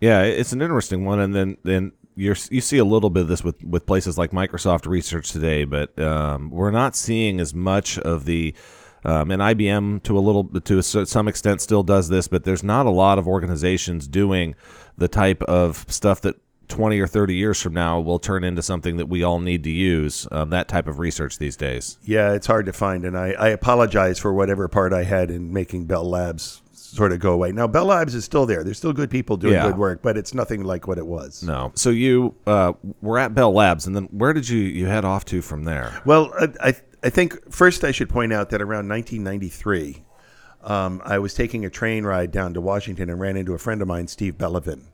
yeah. 0.00 0.22
It's 0.22 0.52
an 0.52 0.62
interesting 0.62 1.04
one, 1.04 1.20
and 1.20 1.34
then 1.34 1.56
then 1.62 1.92
you 2.16 2.34
see 2.34 2.78
a 2.78 2.84
little 2.84 3.10
bit 3.10 3.22
of 3.22 3.28
this 3.28 3.42
with 3.42 3.62
with 3.64 3.86
places 3.86 4.16
like 4.16 4.30
Microsoft 4.30 4.86
Research 4.86 5.32
today, 5.32 5.64
but 5.64 5.98
um, 5.98 6.50
we're 6.50 6.70
not 6.70 6.94
seeing 6.96 7.40
as 7.40 7.54
much 7.54 7.98
of 7.98 8.24
the 8.24 8.54
Um, 9.06 9.30
and 9.30 9.42
IBM, 9.42 10.02
to 10.04 10.16
a 10.16 10.22
little, 10.26 10.44
to 10.44 10.78
a, 10.78 10.82
some 10.82 11.28
extent, 11.28 11.60
still 11.60 11.82
does 11.82 12.08
this, 12.08 12.26
but 12.26 12.44
there's 12.44 12.62
not 12.64 12.86
a 12.86 12.90
lot 12.90 13.18
of 13.18 13.28
organizations 13.28 14.08
doing 14.08 14.54
the 14.96 15.08
type 15.08 15.42
of 15.42 15.84
stuff 15.90 16.22
that 16.22 16.36
20 16.68 16.98
or 17.00 17.06
30 17.06 17.34
years 17.34 17.60
from 17.60 17.74
now 17.74 18.00
will 18.00 18.18
turn 18.18 18.44
into 18.44 18.62
something 18.62 18.96
that 18.96 19.06
we 19.06 19.22
all 19.22 19.38
need 19.38 19.64
to 19.64 19.70
use 19.70 20.26
um, 20.30 20.50
that 20.50 20.68
type 20.68 20.86
of 20.86 20.98
research 20.98 21.38
these 21.38 21.56
days. 21.56 21.98
Yeah 22.04 22.32
it's 22.32 22.46
hard 22.46 22.66
to 22.66 22.72
find 22.72 23.04
and 23.04 23.16
I, 23.16 23.32
I 23.32 23.48
apologize 23.48 24.18
for 24.18 24.32
whatever 24.32 24.68
part 24.68 24.92
i 24.92 25.04
had 25.04 25.30
in 25.30 25.52
making 25.52 25.86
bell 25.86 26.08
labs 26.08 26.60
sort 26.72 27.10
of 27.12 27.18
go 27.18 27.32
away. 27.32 27.50
Now 27.50 27.66
bell 27.66 27.86
labs 27.86 28.14
is 28.14 28.24
still 28.24 28.46
there. 28.46 28.62
There's 28.62 28.78
still 28.78 28.92
good 28.92 29.10
people 29.10 29.36
doing 29.36 29.54
Yeah. 29.54 29.66
good 29.66 29.78
work 29.78 30.00
but 30.02 30.16
it's 30.16 30.32
nothing 30.34 30.64
like 30.64 30.86
what 30.86 30.98
it 30.98 31.06
was. 31.06 31.42
No. 31.42 31.72
So 31.74 31.90
you 31.90 32.34
uh, 32.46 32.72
were 33.02 33.18
at 33.18 33.34
bell 33.34 33.52
labs 33.52 33.86
and 33.86 33.94
then 33.96 34.04
where 34.12 34.32
did 34.32 34.48
you 34.48 34.58
you 34.60 34.86
head 34.86 35.04
off 35.04 35.24
to 35.26 35.42
from 35.42 35.64
there? 35.64 36.00
Well, 36.04 36.32
I, 36.38 36.48
I, 36.68 36.74
I 37.02 37.10
think 37.10 37.52
first 37.52 37.84
I 37.84 37.90
should 37.90 38.08
point 38.08 38.32
out 38.32 38.50
that 38.50 38.62
around 38.62 38.88
1993, 38.88 40.04
um, 40.62 41.02
I 41.04 41.18
was 41.18 41.34
taking 41.34 41.64
a 41.64 41.70
train 41.70 42.04
ride 42.04 42.30
down 42.30 42.54
to 42.54 42.60
Washington 42.60 43.10
and 43.10 43.20
ran 43.20 43.36
into 43.36 43.52
a 43.52 43.58
friend 43.58 43.82
of 43.82 43.88
mine, 43.88 44.08
Steve 44.08 44.38
Bellovin. 44.38 44.84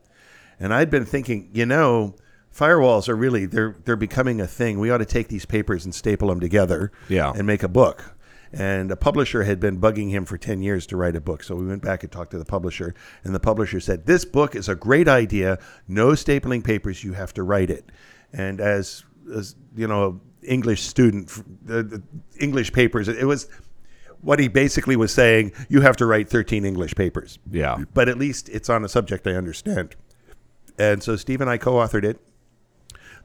And 0.60 0.72
I'd 0.74 0.90
been 0.90 1.06
thinking, 1.06 1.48
you 1.52 1.64
know, 1.66 2.14
firewalls 2.54 3.08
are 3.08 3.16
really 3.16 3.46
they're 3.46 3.76
they're 3.84 3.96
becoming 3.96 4.40
a 4.40 4.46
thing. 4.46 4.78
We 4.78 4.90
ought 4.90 4.98
to 4.98 5.04
take 5.06 5.28
these 5.28 5.46
papers 5.46 5.84
and 5.84 5.94
staple 5.94 6.28
them 6.28 6.38
together 6.40 6.92
Yeah. 7.08 7.32
and 7.34 7.46
make 7.46 7.62
a 7.62 7.68
book. 7.68 8.14
And 8.52 8.90
a 8.90 8.96
publisher 8.96 9.44
had 9.44 9.60
been 9.60 9.80
bugging 9.80 10.10
him 10.10 10.24
for 10.24 10.36
10 10.36 10.60
years 10.60 10.84
to 10.88 10.96
write 10.96 11.14
a 11.14 11.20
book. 11.20 11.44
So 11.44 11.54
we 11.54 11.64
went 11.64 11.82
back 11.82 12.02
and 12.02 12.10
talked 12.10 12.32
to 12.32 12.38
the 12.38 12.44
publisher, 12.44 12.96
and 13.22 13.32
the 13.32 13.38
publisher 13.38 13.78
said, 13.78 14.06
This 14.06 14.24
book 14.24 14.56
is 14.56 14.68
a 14.68 14.74
great 14.74 15.06
idea. 15.06 15.58
No 15.86 16.08
stapling 16.08 16.64
papers, 16.64 17.04
you 17.04 17.12
have 17.12 17.32
to 17.34 17.44
write 17.44 17.70
it. 17.70 17.90
And 18.32 18.60
as, 18.60 19.04
as 19.32 19.54
you 19.76 19.86
know, 19.86 20.20
English 20.42 20.82
student, 20.82 21.28
the, 21.64 21.82
the 21.84 22.02
English 22.40 22.72
papers, 22.72 23.06
it 23.06 23.24
was 23.24 23.46
what 24.20 24.40
he 24.40 24.48
basically 24.48 24.96
was 24.96 25.12
saying 25.12 25.52
you 25.68 25.80
have 25.82 25.96
to 25.98 26.04
write 26.06 26.28
13 26.28 26.64
English 26.64 26.94
papers. 26.96 27.38
Yeah. 27.50 27.84
But 27.94 28.08
at 28.08 28.18
least 28.18 28.48
it's 28.48 28.68
on 28.68 28.84
a 28.84 28.88
subject 28.88 29.28
I 29.28 29.34
understand. 29.34 29.94
And 30.80 31.02
so 31.02 31.14
Steve 31.16 31.42
and 31.42 31.50
I 31.50 31.58
co 31.58 31.74
authored 31.74 32.04
it. 32.04 32.18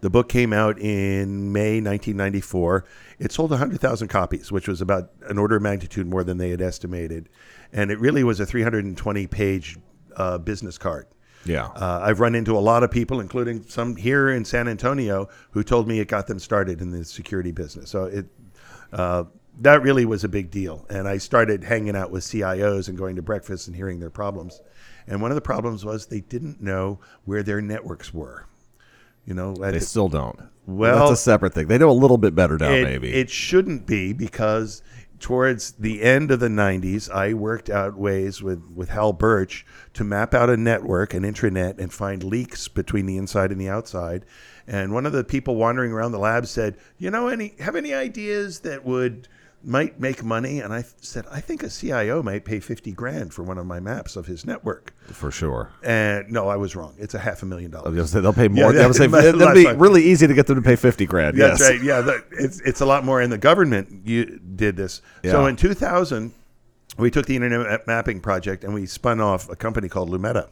The 0.01 0.10
book 0.10 0.28
came 0.28 0.51
out 0.51 0.78
in 0.78 1.53
May 1.53 1.80
1994. 1.80 2.84
It 3.18 3.32
sold 3.32 3.51
100,000 3.51 4.10
copies, 4.10 4.51
which 4.51 4.68
was 4.68 4.82
about 4.82 5.10
an 5.22 5.38
order 5.38 5.56
of 5.56 5.62
magnitude 5.62 6.06
more 6.06 6.24
than 6.24 6.38
they 6.38 6.49
had 6.49 6.62
estimated. 6.62 7.30
And 7.72 7.91
it 7.91 7.99
really 7.99 8.26
was 8.26 8.41
a 8.41 8.45
320 8.45 9.28
page 9.28 9.78
uh, 10.18 10.38
business 10.38 10.78
card. 10.78 11.08
yeah 11.45 11.68
Uh, 11.68 12.01
I've 12.03 12.20
run 12.20 12.36
into 12.36 12.58
a 12.58 12.60
lot 12.60 12.84
of 12.84 12.91
people, 12.91 13.22
including 13.22 13.64
some 13.64 13.95
here 13.95 14.30
in 14.30 14.43
San 14.43 14.68
Antonio, 14.68 15.30
who 15.51 15.64
told 15.64 15.88
me 15.88 16.01
it 16.01 16.10
got 16.10 16.28
them 16.28 16.39
started 16.39 16.82
in 16.82 16.91
the 16.91 17.06
security 17.06 17.53
business. 17.53 17.89
So 17.89 18.03
it 18.03 18.26
uh, 18.91 19.24
that 19.62 19.82
really 19.82 20.03
was 20.03 20.26
a 20.26 20.30
big 20.30 20.51
deal. 20.51 20.86
And 20.89 21.08
I 21.08 21.18
started 21.18 21.64
hanging 21.64 21.95
out 21.95 22.12
with 22.12 22.26
CIOs 22.26 22.89
and 22.89 22.97
going 22.97 23.16
to 23.16 23.22
breakfast 23.22 23.68
and 23.68 23.76
hearing 23.76 24.01
their 24.01 24.10
problems. 24.10 24.62
And 25.08 25.22
one 25.22 25.32
of 25.32 25.36
the 25.36 25.41
problems 25.41 25.86
was 25.86 26.08
they 26.08 26.22
didn't 26.22 26.62
know 26.62 26.99
where 27.26 27.43
their 27.43 27.62
networks 27.62 28.14
were. 28.14 28.45
You 29.26 29.34
know, 29.34 29.56
they 29.56 29.72
the- 29.72 29.80
still 29.82 30.10
don't 30.10 30.39
Well, 30.68 31.08
that's 31.08 31.20
a 31.20 31.24
separate 31.24 31.53
thing 31.53 31.68
they 31.68 31.78
know 31.78 31.89
a 31.89 31.91
little 31.91 32.18
bit 32.18 32.36
better 32.36 32.58
now 32.58 32.72
it, 32.72 32.84
maybe 32.84 33.14
It 33.14 33.30
shouldn't 33.30 33.88
be 33.88 34.14
because 34.14 34.84
towards 35.20 35.72
the 35.74 36.03
end 36.03 36.30
of 36.30 36.39
the 36.39 36.47
90s, 36.49 37.10
I 37.10 37.34
worked 37.34 37.70
out 37.70 37.97
ways 37.97 38.43
with, 38.43 38.62
with 38.76 38.89
Hal 38.89 39.14
Burch 39.14 39.66
to 39.93 40.03
map 40.03 40.34
out 40.34 40.49
a 40.49 40.58
network, 40.58 41.14
an 41.14 41.24
intranet, 41.24 41.80
and 41.80 41.91
find 41.91 42.24
leaks 42.24 42.68
between 42.68 43.06
the 43.06 43.18
inside 43.18 43.51
and 43.51 43.60
the 43.60 43.70
outside. 43.70 44.26
And 44.68 44.93
one 44.93 45.06
of 45.06 45.14
the 45.14 45.24
people 45.24 45.56
wandering 45.56 45.91
around 45.91 46.12
the 46.12 46.20
lab 46.20 46.47
said, 46.47 46.78
"You 46.97 47.12
know, 47.12 47.28
any 47.28 47.56
have 47.60 47.76
any 47.76 47.93
ideas 47.93 48.60
that 48.62 48.84
would 48.86 49.28
might 49.66 49.99
make 49.99 50.24
money?" 50.24 50.59
And 50.59 50.74
I 50.74 50.84
said, 51.01 51.26
"I 51.32 51.41
think 51.41 51.63
a 51.63 51.70
CIO 51.70 52.22
might 52.24 52.45
pay 52.45 52.59
50 52.59 52.91
grand 52.91 53.34
for 53.34 53.43
one 53.43 53.57
of 53.57 53.66
my 53.66 53.80
maps 53.80 54.16
of 54.16 54.28
his 54.28 54.45
network." 54.45 54.93
for 55.11 55.30
sure 55.32 55.70
And 55.84 56.32
no, 56.32 56.47
I 56.47 56.55
was 56.55 56.76
wrong. 56.76 56.95
It's 56.97 57.13
a 57.13 57.20
half 57.20 57.43
a 57.43 57.45
million 57.45 57.74
I 57.76 57.88
was 57.89 58.11
dollars. 58.11 58.24
they'll 58.24 58.34
pay 58.34 58.47
more. 58.47 58.74
Yeah, 58.74 58.82
I 58.84 58.88
was 58.88 58.97
gonna 58.97 59.11
say, 59.22 59.32
that- 59.32 59.36
it'll 59.41 59.53
be 59.53 59.63
fine. 59.66 59.78
really 59.78 60.03
easy 60.03 60.26
to 60.28 60.34
get 60.34 60.47
them 60.47 60.55
to 60.55 60.61
pay 60.61 60.76
fifty 60.76 61.05
grand. 61.05 61.38
That's 61.38 61.59
yes, 61.59 61.70
right. 61.70 61.84
Yeah, 61.84 62.18
it's 62.32 62.59
it's 62.61 62.82
a 62.82 62.86
lot 62.86 63.03
more. 63.05 63.22
In 63.22 63.30
the 63.30 63.38
government, 63.38 64.07
you 64.07 64.39
did 64.39 64.76
this. 64.78 65.01
Yeah. 65.24 65.32
So 65.32 65.45
in 65.47 65.55
2000, 65.55 66.32
we 66.97 67.11
took 67.11 67.26
the 67.26 67.36
internet 67.36 67.86
mapping 67.88 68.20
project 68.22 68.63
and 68.63 68.74
we 68.74 68.86
spun 68.86 69.20
off 69.20 69.49
a 69.49 69.55
company 69.55 69.89
called 69.89 70.09
Lumeta, 70.09 70.47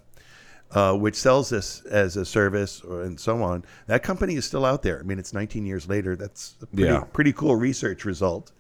uh, 0.71 0.93
which 0.95 1.15
sells 1.15 1.49
this 1.49 1.81
as 1.85 2.15
a 2.17 2.25
service 2.25 2.81
or, 2.81 3.01
and 3.03 3.19
so 3.19 3.41
on. 3.41 3.63
That 3.87 4.03
company 4.03 4.35
is 4.35 4.45
still 4.45 4.65
out 4.65 4.81
there. 4.83 4.99
I 4.99 5.03
mean, 5.03 5.19
it's 5.19 5.33
19 5.33 5.65
years 5.65 5.87
later. 5.87 6.15
That's 6.15 6.55
a 6.61 6.65
pretty, 6.67 6.83
Yeah. 6.91 7.03
pretty 7.13 7.33
cool 7.33 7.55
research 7.55 8.05
result. 8.05 8.51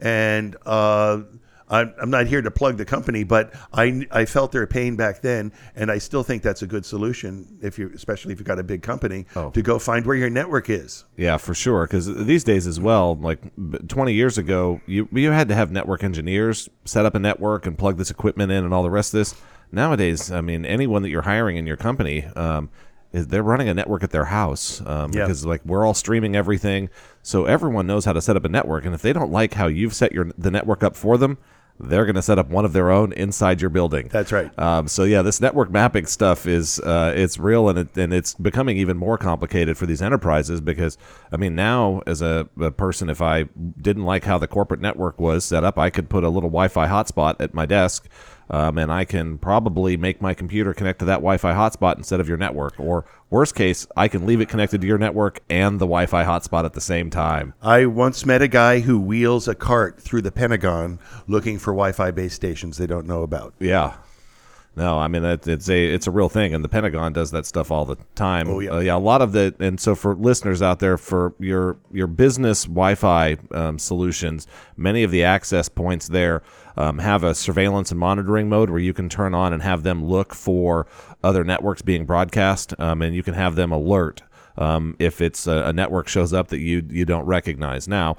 And 0.00 0.56
uh, 0.66 1.22
I'm, 1.68 1.94
I'm 2.02 2.10
not 2.10 2.26
here 2.26 2.42
to 2.42 2.50
plug 2.50 2.78
the 2.78 2.84
company, 2.84 3.22
but 3.22 3.52
I, 3.72 4.04
I 4.10 4.24
felt 4.24 4.50
their 4.50 4.66
pain 4.66 4.96
back 4.96 5.20
then, 5.20 5.52
and 5.76 5.88
I 5.90 5.98
still 5.98 6.22
think 6.24 6.42
that's 6.42 6.62
a 6.62 6.66
good 6.66 6.84
solution 6.84 7.58
if 7.62 7.78
you, 7.78 7.92
especially 7.94 8.32
if 8.32 8.40
you've 8.40 8.46
got 8.48 8.58
a 8.58 8.64
big 8.64 8.82
company, 8.82 9.26
Oh. 9.36 9.50
to 9.50 9.62
go 9.62 9.78
find 9.78 10.04
where 10.04 10.16
your 10.16 10.30
network 10.30 10.68
is. 10.68 11.04
Yeah, 11.16 11.36
for 11.36 11.54
sure. 11.54 11.86
Because 11.86 12.12
these 12.26 12.42
days 12.42 12.66
as 12.66 12.80
well, 12.80 13.14
like 13.16 13.40
b- 13.70 13.78
20 13.86 14.12
years 14.12 14.36
ago, 14.36 14.80
you 14.86 15.08
you 15.12 15.30
had 15.30 15.48
to 15.48 15.54
have 15.54 15.70
network 15.70 16.02
engineers 16.02 16.68
set 16.84 17.06
up 17.06 17.14
a 17.14 17.20
network 17.20 17.66
and 17.66 17.78
plug 17.78 17.98
this 17.98 18.10
equipment 18.10 18.50
in 18.50 18.64
and 18.64 18.74
all 18.74 18.82
the 18.82 18.90
rest 18.90 19.14
of 19.14 19.18
this. 19.18 19.34
Nowadays, 19.72 20.32
I 20.32 20.40
mean, 20.40 20.64
anyone 20.64 21.02
that 21.02 21.10
you're 21.10 21.22
hiring 21.22 21.56
in 21.56 21.64
your 21.68 21.76
company, 21.76 22.24
um, 22.34 22.70
is 23.12 23.26
they're 23.28 23.42
running 23.42 23.68
a 23.68 23.74
network 23.74 24.02
at 24.04 24.10
their 24.10 24.26
house 24.26 24.80
um, 24.86 25.12
Yeah. 25.12 25.24
because 25.24 25.44
like 25.44 25.64
we're 25.64 25.84
all 25.84 25.94
streaming 25.94 26.36
everything, 26.36 26.88
so 27.22 27.44
everyone 27.44 27.86
knows 27.86 28.04
how 28.04 28.12
to 28.12 28.20
set 28.20 28.36
up 28.36 28.44
a 28.44 28.48
network. 28.48 28.84
And 28.84 28.94
if 28.94 29.02
they 29.02 29.12
don't 29.12 29.32
like 29.32 29.54
how 29.54 29.66
you've 29.66 29.94
set 29.94 30.12
your 30.12 30.30
the 30.38 30.50
network 30.50 30.82
up 30.84 30.96
for 30.96 31.18
them, 31.18 31.38
they're 31.82 32.04
going 32.04 32.14
to 32.14 32.20
set 32.22 32.38
up 32.38 32.50
one 32.50 32.66
of 32.66 32.74
their 32.74 32.90
own 32.90 33.10
inside 33.14 33.60
your 33.62 33.70
building. 33.70 34.08
That's 34.12 34.32
right. 34.32 34.56
Um, 34.58 34.86
so 34.86 35.04
yeah, 35.04 35.22
this 35.22 35.40
network 35.40 35.70
mapping 35.70 36.04
stuff 36.04 36.46
is 36.46 36.78
uh, 36.80 37.14
it's 37.16 37.38
real 37.38 37.70
and 37.70 37.78
it, 37.78 37.96
and 37.96 38.12
it's 38.12 38.34
becoming 38.34 38.76
even 38.76 38.98
more 38.98 39.16
complicated 39.16 39.78
for 39.78 39.86
these 39.86 40.02
enterprises 40.02 40.60
because 40.60 40.98
I 41.32 41.36
mean 41.38 41.54
now 41.54 42.02
as 42.06 42.20
a, 42.20 42.48
a 42.60 42.70
person, 42.70 43.08
if 43.08 43.22
I 43.22 43.44
didn't 43.80 44.04
like 44.04 44.24
how 44.24 44.36
the 44.36 44.46
corporate 44.46 44.80
network 44.80 45.18
was 45.18 45.44
set 45.44 45.64
up, 45.64 45.78
I 45.78 45.88
could 45.90 46.10
put 46.10 46.22
a 46.22 46.28
little 46.28 46.50
Wi-Fi 46.50 46.86
hotspot 46.86 47.36
at 47.40 47.54
my 47.54 47.64
desk. 47.64 48.08
Um, 48.50 48.78
and 48.78 48.92
I 48.92 49.04
can 49.04 49.38
probably 49.38 49.96
make 49.96 50.20
my 50.20 50.34
computer 50.34 50.74
connect 50.74 50.98
to 50.98 51.04
that 51.06 51.16
Wi-Fi 51.16 51.52
hotspot 51.52 51.96
instead 51.96 52.18
of 52.18 52.28
your 52.28 52.36
network. 52.36 52.78
Or 52.80 53.04
worst 53.30 53.54
case, 53.54 53.86
I 53.96 54.08
can 54.08 54.26
leave 54.26 54.40
it 54.40 54.48
connected 54.48 54.80
to 54.80 54.86
your 54.86 54.98
network 54.98 55.40
and 55.48 55.78
the 55.78 55.86
Wi-Fi 55.86 56.24
hotspot 56.24 56.64
at 56.64 56.72
the 56.72 56.80
same 56.80 57.10
time. 57.10 57.54
I 57.62 57.86
once 57.86 58.26
met 58.26 58.42
a 58.42 58.48
guy 58.48 58.80
who 58.80 58.98
wheels 58.98 59.46
a 59.46 59.54
cart 59.54 60.00
through 60.00 60.22
the 60.22 60.32
Pentagon 60.32 60.98
looking 61.28 61.58
for 61.58 61.72
Wi-Fi 61.72 62.10
base 62.10 62.34
stations 62.34 62.76
they 62.76 62.88
don't 62.88 63.06
know 63.06 63.22
about. 63.22 63.54
Yeah. 63.60 63.94
No, 64.80 64.98
I 64.98 65.08
mean 65.08 65.22
it, 65.24 65.46
it's 65.46 65.68
a 65.68 65.92
it's 65.92 66.06
a 66.06 66.10
real 66.10 66.30
thing, 66.30 66.54
and 66.54 66.64
the 66.64 66.68
Pentagon 66.68 67.12
does 67.12 67.32
that 67.32 67.44
stuff 67.44 67.70
all 67.70 67.84
the 67.84 67.96
time. 68.14 68.48
Oh, 68.48 68.60
yeah. 68.60 68.70
Uh, 68.70 68.78
yeah. 68.78 68.96
A 68.96 68.98
lot 68.98 69.20
of 69.20 69.32
the 69.32 69.54
and 69.60 69.78
so 69.78 69.94
for 69.94 70.14
listeners 70.14 70.62
out 70.62 70.78
there, 70.78 70.96
for 70.96 71.34
your 71.38 71.76
your 71.92 72.06
business 72.06 72.64
Wi-Fi 72.64 73.36
um, 73.50 73.78
solutions, 73.78 74.46
many 74.78 75.02
of 75.02 75.10
the 75.10 75.22
access 75.22 75.68
points 75.68 76.08
there 76.08 76.42
um, 76.78 76.98
have 76.98 77.24
a 77.24 77.34
surveillance 77.34 77.90
and 77.90 78.00
monitoring 78.00 78.48
mode 78.48 78.70
where 78.70 78.78
you 78.80 78.94
can 78.94 79.10
turn 79.10 79.34
on 79.34 79.52
and 79.52 79.62
have 79.62 79.82
them 79.82 80.02
look 80.02 80.32
for 80.34 80.86
other 81.22 81.44
networks 81.44 81.82
being 81.82 82.06
broadcast, 82.06 82.72
um, 82.78 83.02
and 83.02 83.14
you 83.14 83.22
can 83.22 83.34
have 83.34 83.56
them 83.56 83.72
alert 83.72 84.22
um, 84.56 84.96
if 84.98 85.20
it's 85.20 85.46
a, 85.46 85.64
a 85.66 85.74
network 85.74 86.08
shows 86.08 86.32
up 86.32 86.48
that 86.48 86.60
you 86.60 86.82
you 86.88 87.04
don't 87.04 87.26
recognize. 87.26 87.86
Now, 87.86 88.16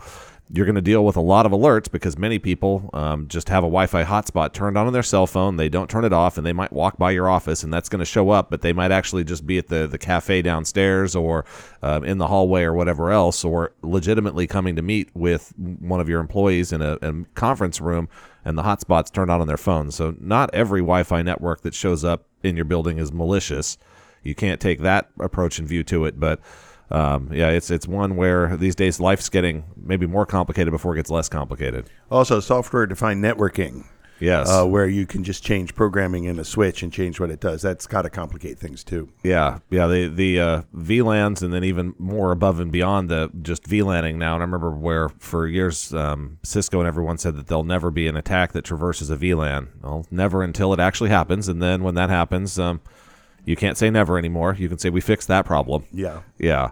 you're 0.53 0.65
going 0.65 0.75
to 0.75 0.81
deal 0.81 1.05
with 1.05 1.15
a 1.15 1.21
lot 1.21 1.45
of 1.45 1.51
alerts 1.51 1.89
because 1.89 2.17
many 2.17 2.37
people 2.37 2.89
um, 2.93 3.27
just 3.27 3.47
have 3.49 3.63
a 3.63 3.67
Wi-Fi 3.67 4.03
hotspot 4.03 4.53
turned 4.53 4.77
on 4.77 4.87
on 4.87 4.93
their 4.93 5.03
cell 5.03 5.25
phone. 5.25 5.55
They 5.55 5.69
don't 5.69 5.89
turn 5.89 6.03
it 6.03 6.11
off, 6.11 6.37
and 6.37 6.45
they 6.45 6.53
might 6.53 6.73
walk 6.73 6.97
by 6.97 7.11
your 7.11 7.29
office, 7.29 7.63
and 7.63 7.73
that's 7.73 7.89
going 7.89 7.99
to 7.99 8.05
show 8.05 8.31
up. 8.31 8.49
But 8.49 8.61
they 8.61 8.73
might 8.73 8.91
actually 8.91 9.23
just 9.23 9.47
be 9.47 9.57
at 9.57 9.67
the 9.67 9.87
the 9.87 9.97
cafe 9.97 10.41
downstairs 10.41 11.15
or 11.15 11.45
um, 11.81 12.03
in 12.03 12.17
the 12.17 12.27
hallway 12.27 12.63
or 12.63 12.73
whatever 12.73 13.11
else, 13.11 13.43
or 13.43 13.73
legitimately 13.81 14.47
coming 14.47 14.75
to 14.75 14.81
meet 14.81 15.09
with 15.13 15.53
one 15.57 16.01
of 16.01 16.09
your 16.09 16.19
employees 16.19 16.73
in 16.73 16.81
a, 16.81 16.97
a 17.01 17.13
conference 17.35 17.79
room, 17.79 18.09
and 18.43 18.57
the 18.57 18.63
hotspot's 18.63 19.11
turned 19.11 19.31
on 19.31 19.41
on 19.41 19.47
their 19.47 19.57
phone. 19.57 19.91
So 19.91 20.15
not 20.19 20.53
every 20.53 20.81
Wi-Fi 20.81 21.21
network 21.21 21.61
that 21.61 21.73
shows 21.73 22.03
up 22.03 22.25
in 22.43 22.55
your 22.55 22.65
building 22.65 22.97
is 22.97 23.11
malicious. 23.11 23.77
You 24.23 24.35
can't 24.35 24.59
take 24.61 24.81
that 24.81 25.09
approach 25.19 25.59
and 25.59 25.67
view 25.67 25.83
to 25.85 26.05
it, 26.05 26.19
but 26.19 26.39
um, 26.91 27.29
yeah, 27.33 27.49
it's 27.49 27.71
it's 27.71 27.87
one 27.87 28.15
where 28.15 28.57
these 28.57 28.75
days 28.75 28.99
life's 28.99 29.29
getting 29.29 29.63
maybe 29.75 30.05
more 30.05 30.25
complicated 30.25 30.71
before 30.71 30.93
it 30.93 30.97
gets 30.97 31.09
less 31.09 31.29
complicated. 31.29 31.89
Also, 32.09 32.39
software-defined 32.39 33.23
networking, 33.23 33.85
Yes. 34.19 34.47
uh, 34.49 34.65
where 34.65 34.87
you 34.87 35.07
can 35.07 35.23
just 35.23 35.43
change 35.43 35.73
programming 35.73 36.25
in 36.25 36.37
a 36.37 36.43
switch 36.43 36.83
and 36.83 36.93
change 36.93 37.19
what 37.19 37.31
it 37.31 37.39
does. 37.39 37.63
That's 37.63 37.87
got 37.87 38.03
to 38.03 38.09
complicate 38.11 38.59
things 38.59 38.83
too. 38.83 39.09
yeah, 39.23 39.59
yeah. 39.71 39.87
The 39.87 40.07
the 40.07 40.39
uh, 40.39 40.61
VLANs 40.75 41.41
and 41.41 41.51
then 41.53 41.63
even 41.63 41.95
more 41.97 42.31
above 42.31 42.59
and 42.59 42.71
beyond 42.71 43.09
the 43.09 43.31
just 43.41 43.63
VLANing 43.63 44.15
now. 44.17 44.35
And 44.35 44.43
I 44.43 44.45
remember 44.45 44.69
where 44.71 45.09
for 45.17 45.47
years 45.47 45.91
um, 45.93 46.37
Cisco 46.43 46.79
and 46.79 46.87
everyone 46.87 47.17
said 47.17 47.35
that 47.37 47.47
there'll 47.47 47.63
never 47.63 47.89
be 47.89 48.07
an 48.07 48.15
attack 48.15 48.51
that 48.51 48.63
traverses 48.63 49.09
a 49.09 49.17
VLAN. 49.17 49.69
Well, 49.81 50.05
never 50.11 50.43
until 50.43 50.71
it 50.73 50.79
actually 50.79 51.09
happens, 51.09 51.47
and 51.47 51.59
then 51.61 51.81
when 51.83 51.95
that 51.95 52.09
happens, 52.11 52.59
um, 52.59 52.81
you 53.45 53.55
can't 53.55 53.77
say 53.77 53.89
never 53.89 54.17
anymore. 54.17 54.55
You 54.57 54.69
can 54.69 54.77
say 54.77 54.89
we 54.89 55.01
fixed 55.01 55.27
that 55.27 55.45
problem. 55.45 55.85
Yeah. 55.91 56.21
Yeah. 56.37 56.71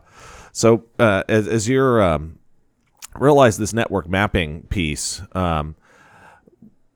So 0.52 0.86
uh, 0.98 1.24
as, 1.30 1.48
as 1.48 1.70
you're 1.70 2.02
um, 2.02 2.40
realize 3.16 3.58
this 3.58 3.74
network 3.74 4.08
mapping 4.10 4.64
piece, 4.64 5.22
um, 5.34 5.76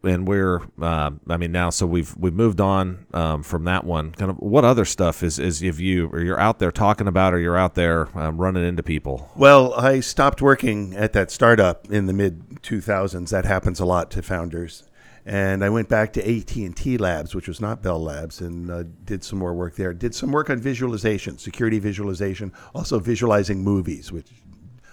and 0.03 0.27
we're 0.27 0.61
uh, 0.81 1.11
I 1.29 1.37
mean 1.37 1.51
now 1.51 1.69
so 1.69 1.87
we've 1.87 2.15
we've 2.17 2.33
moved 2.33 2.59
on 2.59 3.05
um, 3.13 3.43
from 3.43 3.63
that 3.65 3.85
one. 3.85 4.11
Kind 4.11 4.31
of 4.31 4.37
what 4.37 4.65
other 4.65 4.85
stuff 4.85 5.23
is 5.23 5.39
is 5.39 5.63
if 5.63 5.79
you 5.79 6.07
or 6.07 6.19
you're 6.19 6.39
out 6.39 6.59
there 6.59 6.71
talking 6.71 7.07
about 7.07 7.33
or 7.33 7.39
you're 7.39 7.57
out 7.57 7.75
there 7.75 8.09
um, 8.17 8.37
running 8.37 8.65
into 8.65 8.83
people. 8.83 9.31
Well, 9.35 9.73
I 9.75 10.01
stopped 10.01 10.41
working 10.41 10.93
at 10.93 11.13
that 11.13 11.31
startup 11.31 11.89
in 11.89 12.07
the 12.07 12.13
mid 12.13 12.61
2000s. 12.61 13.29
That 13.29 13.45
happens 13.45 13.79
a 13.79 13.85
lot 13.85 14.11
to 14.11 14.21
founders. 14.21 14.83
And 15.25 15.63
I 15.63 15.69
went 15.69 15.87
back 15.87 16.11
to 16.13 16.21
AT&T 16.21 16.97
Labs, 16.97 17.33
which 17.33 17.47
was 17.47 17.61
not 17.61 17.81
Bell 17.81 18.01
Labs, 18.01 18.41
and 18.41 18.69
uh, 18.69 18.83
did 19.05 19.23
some 19.23 19.39
more 19.39 19.53
work 19.53 19.75
there. 19.75 19.93
Did 19.93 20.13
some 20.13 20.31
work 20.31 20.49
on 20.49 20.59
visualization, 20.59 21.37
security 21.37 21.79
visualization, 21.79 22.51
also 22.75 22.99
visualizing 22.99 23.63
movies, 23.63 24.11
which 24.11 24.27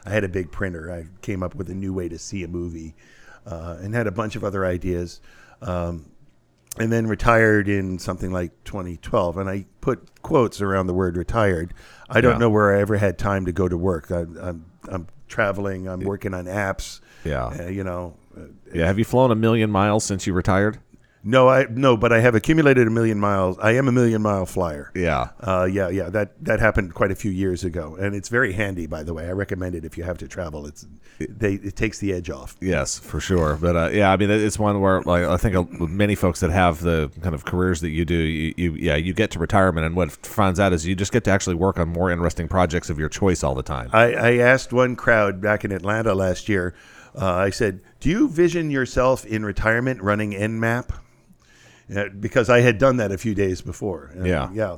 I 0.07 0.11
had 0.11 0.23
a 0.23 0.29
big 0.29 0.53
printer. 0.53 0.91
I 0.93 1.07
came 1.21 1.43
up 1.43 1.57
with 1.57 1.69
a 1.69 1.75
new 1.75 1.93
way 1.93 2.09
to 2.09 2.19
see 2.19 2.45
a 2.45 2.49
movie 2.49 2.95
uh, 3.45 3.79
and 3.81 3.93
had 3.93 4.07
a 4.07 4.13
bunch 4.13 4.37
of 4.37 4.45
other 4.45 4.65
ideas. 4.65 5.21
Um, 5.63 6.07
and 6.79 6.93
then 6.93 7.09
retired 7.09 7.69
in 7.69 7.99
something 7.99 8.31
like 8.31 8.53
2012. 8.65 9.37
And 9.39 9.51
I 9.51 9.67
put 9.81 10.23
quotes 10.23 10.61
around 10.61 10.87
the 10.87 10.95
word 10.95 11.17
retired. 11.17 11.75
I 12.09 12.21
don't 12.21 12.35
Yeah. 12.35 12.39
know 12.39 12.51
where 12.51 12.77
I 12.77 12.81
ever 12.81 12.97
had 12.97 13.19
time 13.19 13.45
to 13.47 13.53
go 13.53 13.69
to 13.69 13.77
work. 13.77 14.13
I, 14.13 14.21
I'm, 14.21 14.67
I'm 14.89 15.09
traveling, 15.31 15.89
I'm 15.89 16.01
working 16.01 16.35
on 16.35 16.45
apps. 16.45 17.01
Yeah. 17.25 17.47
Uh, 17.47 17.69
you 17.69 17.85
know, 17.85 18.17
uh, 18.37 18.43
Yeah, 18.75 18.87
have 18.87 18.99
you 18.99 19.05
flown 19.07 19.31
a 19.31 19.35
million 19.35 19.71
miles 19.71 20.05
since 20.05 20.27
you 20.27 20.35
retired? 20.35 20.79
No, 21.23 21.49
I 21.49 21.67
no, 21.69 21.97
but 21.99 22.13
I 22.13 22.21
have 22.21 22.35
accumulated 22.35 22.87
a 22.87 22.91
million 22.91 23.21
miles. 23.21 23.59
I 23.59 23.73
am 23.73 23.89
a 23.89 23.93
million 23.93 24.23
mile 24.23 24.47
flyer. 24.47 24.91
Yeah. 24.95 25.31
Uh, 25.39 25.69
yeah, 25.71 25.89
yeah, 25.91 26.09
that 26.09 26.43
that 26.45 26.61
happened 26.61 26.95
quite 26.95 27.11
a 27.11 27.15
few 27.15 27.31
years 27.31 27.63
ago, 27.63 27.97
and 28.01 28.15
it's 28.15 28.31
very 28.31 28.53
handy. 28.53 28.87
By 28.87 29.03
the 29.03 29.13
way, 29.13 29.29
I 29.29 29.33
recommend 29.33 29.75
it 29.75 29.85
if 29.85 29.99
you 29.99 30.05
have 30.05 30.17
to 30.19 30.29
travel. 30.29 30.67
It's 30.67 30.87
they 31.19 31.55
it 31.55 31.77
takes 31.77 31.99
the 31.99 32.15
edge 32.15 32.31
off. 32.31 32.57
Yes, 32.61 32.99
for 32.99 33.21
sure. 33.21 33.59
But 33.61 33.77
uh, 33.77 33.91
yeah, 33.93 34.11
I 34.11 34.17
mean, 34.17 34.31
it's 34.31 34.59
one 34.59 34.81
where 34.81 35.03
like 35.03 35.25
I 35.25 35.37
think 35.37 35.57
uh, 35.57 35.65
many 35.85 36.15
folks 36.15 36.41
that 36.41 36.51
have 36.51 36.81
the 36.81 37.11
kind 37.21 37.35
of 37.35 37.45
careers 37.45 37.83
that 37.83 37.91
you 37.91 38.07
do, 38.07 38.15
you, 38.15 38.55
you 38.57 38.75
yeah, 38.75 38.97
you 38.97 39.13
get 39.13 39.31
to 39.33 39.39
retirement, 39.39 39.87
and 39.87 39.95
what 39.97 40.13
finds 40.25 40.59
out 40.59 40.73
is 40.73 40.87
you 40.87 40.95
just 40.95 41.13
get 41.13 41.25
to 41.25 41.31
actually 41.31 41.57
work 41.57 41.79
on 41.79 41.91
more 41.91 42.11
interesting 42.11 42.49
projects 42.49 42.89
of 42.89 42.99
your 42.99 43.11
choice 43.11 43.45
all 43.45 43.55
the 43.55 43.63
time. 43.63 43.91
I, 43.93 44.15
I 44.15 44.37
asked 44.39 44.73
one 44.73 44.97
crowd 44.97 45.43
back 45.43 45.67
in 45.67 45.73
Atlanta 45.73 46.15
last 46.15 46.49
year. 46.49 46.75
Uh, 47.15 47.27
I 47.27 47.51
said, 47.51 47.81
"Do 47.99 48.09
you 48.09 48.27
vision 48.27 48.71
yourself 48.71 49.27
in 49.27 49.45
retirement 49.45 50.01
running 50.01 50.33
Nmap?" 50.33 50.93
Uh, 51.95 52.09
because 52.21 52.49
I 52.49 52.61
had 52.61 52.79
done 52.79 52.99
that 52.99 53.11
a 53.11 53.19
few 53.19 53.35
days 53.35 53.61
before. 53.61 54.11
And, 54.15 54.27
Yeah. 54.27 54.51
yeah. 54.53 54.77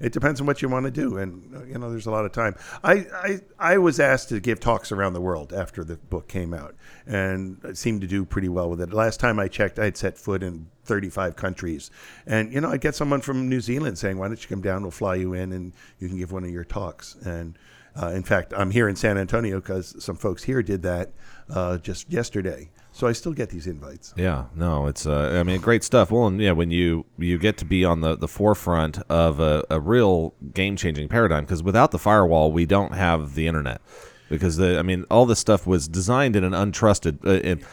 It 0.00 0.12
depends 0.12 0.40
on 0.40 0.46
what 0.46 0.62
you 0.62 0.68
want 0.68 0.84
to 0.86 0.92
do, 0.92 1.18
and 1.18 1.56
uh, 1.56 1.64
you 1.64 1.76
know, 1.76 1.90
there's 1.90 2.06
a 2.06 2.10
lot 2.12 2.24
of 2.24 2.30
time. 2.30 2.54
I, 2.84 3.06
I 3.12 3.40
I 3.58 3.78
was 3.78 3.98
asked 3.98 4.28
to 4.28 4.38
give 4.38 4.60
talks 4.60 4.92
around 4.92 5.14
the 5.14 5.20
world 5.20 5.52
after 5.52 5.82
the 5.82 5.96
book 5.96 6.28
came 6.28 6.54
out, 6.54 6.76
and 7.04 7.58
I 7.64 7.72
seemed 7.72 8.02
to 8.02 8.06
do 8.06 8.24
pretty 8.24 8.48
well 8.48 8.70
with 8.70 8.80
it. 8.80 8.92
Last 8.92 9.18
time 9.18 9.40
I 9.40 9.48
checked, 9.48 9.76
I 9.76 9.86
had 9.86 9.96
set 9.96 10.16
foot 10.16 10.44
in 10.44 10.68
35 10.84 11.34
countries, 11.34 11.90
and 12.26 12.52
you 12.52 12.60
know, 12.60 12.70
I'd 12.70 12.80
get 12.80 12.94
someone 12.94 13.20
from 13.22 13.48
New 13.48 13.60
Zealand 13.60 13.98
saying, 13.98 14.18
"Why 14.18 14.28
don't 14.28 14.40
you 14.40 14.48
come 14.48 14.62
down? 14.62 14.82
We'll 14.82 14.92
fly 14.92 15.16
you 15.16 15.32
in, 15.32 15.52
and 15.52 15.72
you 15.98 16.06
can 16.06 16.16
give 16.16 16.30
one 16.30 16.44
of 16.44 16.50
your 16.50 16.64
talks." 16.64 17.16
And 17.24 17.58
uh, 18.00 18.10
in 18.10 18.22
fact, 18.22 18.54
I'm 18.56 18.70
here 18.70 18.88
in 18.88 18.94
San 18.94 19.18
Antonio 19.18 19.58
because 19.60 19.96
some 19.98 20.14
folks 20.16 20.44
here 20.44 20.62
did 20.62 20.82
that 20.82 21.10
uh, 21.50 21.78
just 21.78 22.08
yesterday. 22.08 22.70
So 22.98 23.06
I 23.06 23.12
still 23.12 23.32
get 23.32 23.48
these 23.50 23.68
invites. 23.68 24.12
Yeah, 24.16 24.46
no, 24.56 24.88
it's 24.88 25.06
uh, 25.06 25.36
I 25.38 25.44
mean, 25.44 25.60
great 25.60 25.84
stuff. 25.84 26.10
Well, 26.10 26.26
and 26.26 26.40
yeah, 26.40 26.50
when 26.50 26.72
you 26.72 27.04
you 27.16 27.38
get 27.38 27.56
to 27.58 27.64
be 27.64 27.84
on 27.84 28.00
the 28.00 28.16
the 28.16 28.26
forefront 28.26 28.98
of 29.08 29.38
a, 29.38 29.62
a 29.70 29.78
real 29.78 30.34
game 30.52 30.74
changing 30.74 31.06
paradigm, 31.08 31.44
because 31.44 31.62
without 31.62 31.92
the 31.92 31.98
firewall, 32.00 32.50
we 32.50 32.66
don't 32.66 32.94
have 32.94 33.36
the 33.36 33.46
internet. 33.46 33.80
Because 34.28 34.56
the 34.56 34.80
I 34.80 34.82
mean, 34.82 35.04
all 35.12 35.26
this 35.26 35.38
stuff 35.38 35.64
was 35.64 35.86
designed 35.86 36.34
in 36.34 36.42
an 36.42 36.50
untrusted. 36.52 37.24
Uh, 37.24 37.34
in, 37.40 37.64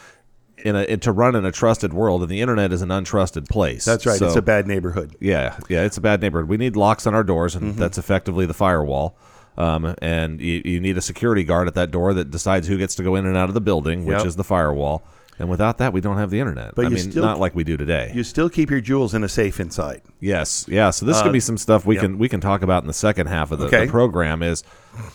in 0.58 0.76
a, 0.76 0.84
in, 0.84 1.00
to 1.00 1.10
run 1.10 1.34
in 1.34 1.44
a 1.44 1.50
trusted 1.50 1.92
world, 1.92 2.22
and 2.22 2.30
the 2.30 2.40
internet 2.40 2.72
is 2.72 2.80
an 2.80 2.90
untrusted 2.90 3.48
place. 3.48 3.84
That's 3.84 4.06
right. 4.06 4.18
So- 4.20 4.26
it's 4.28 4.36
a 4.36 4.42
bad 4.42 4.68
neighborhood. 4.68 5.16
Yeah, 5.20 5.58
yeah, 5.68 5.82
it's 5.82 5.96
a 5.96 6.00
bad 6.00 6.20
neighborhood. 6.22 6.48
We 6.48 6.56
need 6.56 6.76
locks 6.76 7.04
on 7.04 7.16
our 7.16 7.24
doors, 7.24 7.56
and 7.56 7.72
Mm-hmm. 7.72 7.80
that's 7.80 7.98
effectively 7.98 8.46
the 8.46 8.54
firewall. 8.54 9.18
Um, 9.58 9.94
and 10.02 10.40
you, 10.40 10.62
you 10.64 10.80
need 10.80 10.98
a 10.98 11.02
security 11.02 11.42
guard 11.44 11.66
at 11.68 11.74
that 11.74 11.90
door 11.90 12.12
that 12.14 12.30
decides 12.30 12.68
who 12.68 12.76
gets 12.76 12.94
to 12.96 13.02
go 13.02 13.14
in 13.16 13.24
and 13.26 13.36
out 13.36 13.48
of 13.48 13.54
the 13.54 13.60
building, 13.60 14.04
which 14.04 14.18
Yep. 14.18 14.26
is 14.26 14.36
the 14.36 14.44
firewall. 14.44 15.02
And 15.38 15.50
without 15.50 15.76
that, 15.78 15.92
we 15.92 16.00
don't 16.00 16.16
have 16.16 16.30
the 16.30 16.40
internet. 16.40 16.74
But 16.74 16.86
I 16.86 16.88
mean, 16.88 17.10
still- 17.10 17.22
not 17.22 17.38
like 17.38 17.54
we 17.54 17.62
do 17.62 17.76
today. 17.76 18.10
You 18.14 18.22
still 18.24 18.48
keep 18.48 18.70
your 18.70 18.80
jewels 18.80 19.12
in 19.12 19.22
a 19.22 19.28
safe 19.28 19.60
inside. 19.60 20.00
yes, 20.18 20.64
yeah. 20.66 20.88
So 20.90 21.04
this 21.04 21.20
could 21.20 21.28
Uh, 21.28 21.32
be 21.32 21.40
some 21.40 21.58
stuff 21.58 21.84
we 21.84 21.94
yep. 21.96 22.04
can 22.04 22.18
we 22.18 22.26
can 22.28 22.40
talk 22.40 22.62
about 22.62 22.82
in 22.82 22.86
the 22.86 22.94
second 22.94 23.26
half 23.26 23.50
of 23.52 23.58
the, 23.58 23.66
Okay. 23.66 23.84
the 23.84 23.90
program. 23.90 24.42
Is 24.42 24.62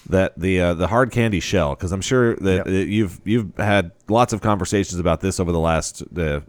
that 0.10 0.40
the 0.40 0.62
uh, 0.62 0.74
the 0.76 0.88
hard 0.88 1.10
candy 1.12 1.40
shell? 1.40 1.74
Because 1.76 1.92
I'm 1.92 2.02
sure 2.02 2.36
that 2.36 2.58
Yep. 2.58 2.68
uh, 2.68 2.70
you've 2.70 3.22
you've 3.26 3.58
had 3.58 3.92
lots 4.10 4.32
of 4.32 4.42
conversations 4.42 5.00
about 5.00 5.22
this 5.22 5.40
over 5.40 5.52
the 5.52 5.60
last 5.60 6.04
uh, 6.16 6.42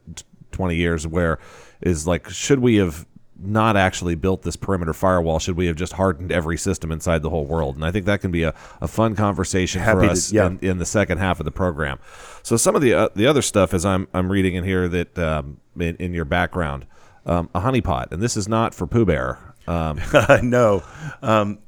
20 0.51 0.77
years. 0.77 1.07
Where 1.07 1.39
is 1.81 2.07
like, 2.07 2.29
should 2.29 2.59
we 2.59 2.77
have 2.77 3.07
not 3.43 3.77
actually 3.77 4.15
built 4.15 4.43
this 4.43 4.57
perimeter 4.57 4.93
firewall? 4.93 5.39
Should 5.39 5.57
we 5.57 5.67
have 5.67 5.77
just 5.77 5.95
hardened 5.95 6.33
every 6.33 6.57
system 6.57 6.93
inside 6.93 7.23
the 7.23 7.31
whole 7.31 7.47
world? 7.47 7.77
And 7.77 7.85
I 7.85 7.91
think 7.91 8.07
that 8.07 8.21
can 8.21 8.31
be 8.31 8.43
a, 8.43 8.55
a 8.81 8.89
fun 8.89 9.15
conversation 9.15 9.81
for 9.81 9.85
Happy 9.85 10.07
to- 10.07 10.13
us 10.13 10.33
yeah. 10.33 10.47
in, 10.47 10.59
in 10.61 10.79
the 10.79 10.87
second 10.87 11.19
half 11.19 11.41
of 11.41 11.45
the 11.45 11.51
program. 11.51 11.99
So 12.43 12.57
some 12.57 12.75
of 12.75 12.83
the 12.83 12.95
uh, 12.95 13.09
the 13.15 13.27
other 13.27 13.43
stuff 13.43 13.75
as 13.75 13.85
I'm 13.85 14.09
I'm 14.13 14.31
reading 14.31 14.55
in 14.55 14.65
here 14.65 14.89
that 14.89 15.19
um, 15.19 15.59
in, 15.79 15.97
in 15.97 16.15
your 16.15 16.25
background, 16.25 16.87
um, 17.27 17.49
a 17.55 17.61
honeypot, 17.61 18.13
and 18.13 18.23
this 18.23 18.37
is 18.37 18.49
not 18.49 18.75
for 18.75 18.87
Pooh 18.87 19.05
Bear. 19.05 19.55
Um, 19.67 20.01
no. 20.43 20.83
Um, 21.23 21.59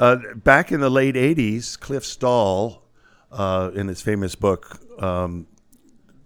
uh, 0.00 0.16
back 0.36 0.70
in 0.70 0.80
the 0.80 0.90
late 0.90 1.14
80s, 1.16 1.78
Cliff 1.78 2.04
Stoll, 2.04 2.82
uh, 3.32 3.70
in 3.74 3.88
his 3.88 4.00
famous 4.00 4.34
book, 4.34 4.80
um, 5.02 5.46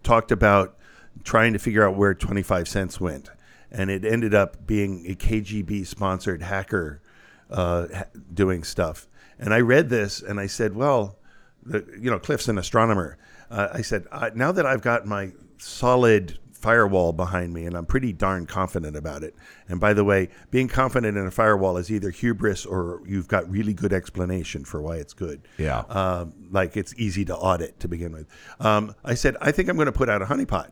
talked 0.03 0.31
about 0.31 0.77
trying 1.25 1.53
to 1.53 1.59
figure 1.59 1.87
out 1.87 1.97
where 1.97 2.15
25 2.15 2.69
cents 2.69 3.01
went. 3.01 3.31
And 3.73 3.91
it 3.91 4.05
ended 4.05 4.35
up 4.35 4.67
being 4.67 5.05
a 5.11 5.15
KGB 5.15 5.87
sponsored 5.87 6.43
hacker 6.43 7.03
uh, 7.51 7.87
ha- 7.95 8.05
doing 8.33 8.63
stuff. 8.65 9.09
And 9.39 9.53
I 9.53 9.61
read 9.61 9.89
this 9.89 10.21
and 10.21 10.39
I 10.39 10.47
said, 10.47 10.77
well, 10.77 11.19
the, 11.65 11.85
you 11.99 12.11
know, 12.11 12.19
Cliff's 12.19 12.49
an 12.49 12.59
astronomer. 12.59 13.19
Uh, 13.51 13.69
I 13.73 13.83
said, 13.83 14.07
uh, 14.13 14.31
now 14.35 14.53
that 14.53 14.67
I've 14.67 14.83
got 14.83 15.07
my 15.07 15.33
solid 15.59 16.39
firewall 16.63 17.13
behind 17.13 17.53
me 17.53 17.67
and 17.67 17.77
I'm 17.77 17.87
pretty 17.87 18.13
darn 18.13 18.47
confident 18.47 18.97
about 18.97 19.25
it. 19.25 19.35
And 19.69 19.81
by 19.81 19.95
the 19.95 20.05
way, 20.05 20.29
being 20.53 20.69
confident 20.69 21.19
in 21.19 21.27
a 21.27 21.31
firewall 21.31 21.77
is 21.77 21.91
either 21.91 22.11
hubris 22.11 22.65
or 22.65 23.03
you've 23.05 23.27
got 23.27 23.51
really 23.51 23.75
good 23.75 23.93
explanation 23.93 24.65
for 24.65 24.81
why 24.81 24.97
it's 24.97 25.13
good. 25.13 25.43
Yeah. 25.59 25.81
Um, 25.89 26.35
like 26.53 26.77
it's 26.77 26.95
easy 26.97 27.25
to 27.25 27.37
audit 27.37 27.81
to 27.81 27.89
begin 27.89 28.13
with. 28.13 28.29
Um, 28.61 28.95
I 29.05 29.15
said, 29.15 29.37
I 29.41 29.51
think 29.51 29.69
I'm 29.69 29.77
going 29.77 29.87
to 29.87 29.93
put 29.93 30.09
out 30.09 30.23
a 30.23 30.27
honeypot 30.27 30.71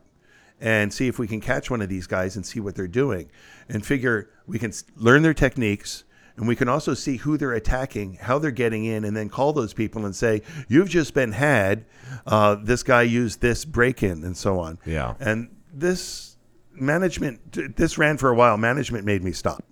and 0.61 0.93
see 0.93 1.07
if 1.07 1.19
we 1.19 1.27
can 1.27 1.41
catch 1.41 1.69
one 1.69 1.81
of 1.81 1.89
these 1.89 2.07
guys 2.07 2.35
and 2.35 2.45
see 2.45 2.59
what 2.59 2.75
they're 2.75 2.87
doing 2.87 3.29
and 3.67 3.85
figure 3.85 4.29
we 4.45 4.59
can 4.59 4.71
learn 4.95 5.23
their 5.23 5.33
techniques 5.33 6.03
and 6.37 6.47
we 6.47 6.55
can 6.55 6.69
also 6.69 6.93
see 6.93 7.17
who 7.17 7.37
they're 7.37 7.51
attacking, 7.51 8.15
how 8.15 8.39
they're 8.39 8.51
getting 8.51 8.85
in, 8.85 9.03
and 9.03 9.15
then 9.15 9.29
call 9.29 9.53
those 9.53 9.73
people 9.73 10.05
and 10.05 10.15
say, 10.15 10.41
You've 10.67 10.89
just 10.89 11.13
been 11.13 11.33
had. 11.33 11.85
Uh, 12.25 12.55
this 12.55 12.83
guy 12.83 13.01
used 13.01 13.41
this 13.41 13.65
break 13.65 14.01
in, 14.01 14.23
and 14.23 14.35
so 14.35 14.59
on. 14.59 14.79
Yeah. 14.85 15.15
And 15.19 15.55
this 15.73 16.37
management, 16.71 17.75
this 17.75 17.97
ran 17.97 18.17
for 18.17 18.29
a 18.29 18.35
while. 18.35 18.57
Management 18.57 19.05
made 19.05 19.23
me 19.23 19.33
stop 19.33 19.63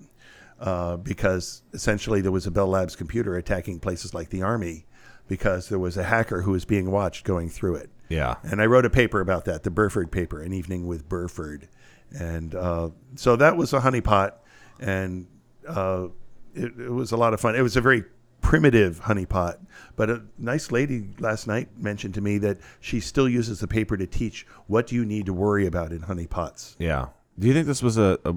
uh, 0.60 0.98
because 0.98 1.64
essentially 1.74 2.22
there 2.22 2.32
was 2.32 2.46
a 2.46 2.52
Bell 2.52 2.68
Labs 2.68 2.96
computer 2.96 3.36
attacking 3.38 3.80
places 3.80 4.14
like 4.14 4.30
the 4.30 4.42
Army 4.42 4.86
because 5.28 5.70
there 5.70 5.80
was 5.80 5.98
a 5.98 6.04
hacker 6.04 6.42
who 6.42 6.52
was 6.52 6.66
being 6.66 6.92
watched 6.92 7.26
going 7.26 7.50
through 7.50 7.76
it. 7.76 7.90
Yeah. 8.10 8.36
And 8.44 8.62
I 8.62 8.66
wrote 8.66 8.86
a 8.86 8.90
paper 8.90 9.22
about 9.22 9.46
that, 9.46 9.64
the 9.64 9.72
Berferd 9.72 10.12
paper, 10.12 10.42
an 10.42 10.52
evening 10.52 10.88
with 10.88 11.08
Berferd. 11.08 11.68
And 12.12 12.56
uh, 12.56 12.90
so 13.16 13.36
that 13.36 13.56
was 13.56 13.72
a 13.74 13.80
honeypot, 13.80 14.34
and 14.80 15.28
uh, 15.68 16.08
it, 16.56 16.74
it 16.80 16.92
was 16.92 17.12
a 17.12 17.18
lot 17.18 17.34
of 17.34 17.40
fun. 17.40 17.56
It 17.56 17.62
was 17.62 17.78
a 17.78 17.82
very 17.82 18.04
primitive 18.42 19.02
honeypot, 19.02 19.58
but 19.96 20.10
a 20.10 20.24
nice 20.38 20.72
lady 20.72 21.10
last 21.20 21.46
night 21.46 21.70
mentioned 21.78 22.16
to 22.16 22.22
me 22.22 22.40
that 22.40 22.58
she 22.80 23.00
still 23.00 23.30
uses 23.30 23.60
the 23.60 23.68
paper 23.68 23.96
to 23.96 24.08
teach 24.08 24.48
what 24.68 24.88
do 24.88 24.96
you 24.96 25.06
need 25.06 25.28
to 25.28 25.34
worry 25.34 25.68
about 25.68 25.92
in 25.92 26.00
honeypots. 26.00 26.76
Yeah. 26.80 27.08
Do 27.38 27.48
you 27.48 27.54
think 27.54 27.68
this 27.68 27.84
was 27.84 27.98
a, 27.98 28.18
a 28.26 28.34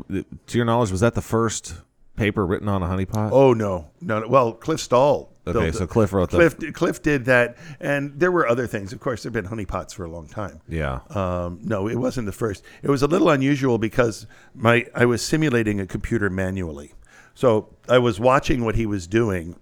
to 0.46 0.58
your 0.58 0.64
knowledge 0.64 0.90
was 0.90 1.00
that 1.00 1.14
the 1.14 1.22
first 1.22 1.74
paper 2.16 2.46
written 2.46 2.68
on 2.68 2.82
a 2.82 2.86
honeypot? 2.86 3.30
Oh 3.32 3.52
no, 3.52 3.90
no, 4.00 4.20
no. 4.20 4.28
Well, 4.28 4.52
Cliff 4.52 4.80
Stoll. 4.80 5.31
Okay, 5.46 5.72
so. 5.72 5.86
Cliff 5.86 6.12
wrote 6.12 6.30
the- 6.30 6.36
Cliff. 6.50 6.74
Cliff 6.74 7.02
did 7.02 7.24
that, 7.24 7.56
and 7.80 8.18
there 8.18 8.30
were 8.30 8.46
other 8.46 8.66
things. 8.66 8.92
Of 8.92 9.00
course, 9.00 9.22
there've 9.22 9.32
been 9.32 9.46
honeypots 9.46 9.92
for 9.92 10.04
a 10.04 10.08
long 10.08 10.28
time. 10.28 10.60
Yeah. 10.68 11.00
Um, 11.10 11.58
no, 11.62 11.88
it 11.88 11.96
wasn't 11.96 12.26
the 12.26 12.32
first. 12.32 12.62
It 12.82 12.90
was 12.90 13.02
a 13.02 13.06
little 13.08 13.28
unusual 13.28 13.78
because 13.78 14.26
my 14.54 14.86
I 14.94 15.04
was 15.04 15.20
simulating 15.24 15.80
a 15.80 15.86
computer 15.86 16.30
manually, 16.30 16.92
so 17.34 17.74
I 17.88 17.98
was 17.98 18.20
watching 18.20 18.64
what 18.64 18.76
he 18.76 18.86
was 18.86 19.06
doing, 19.08 19.56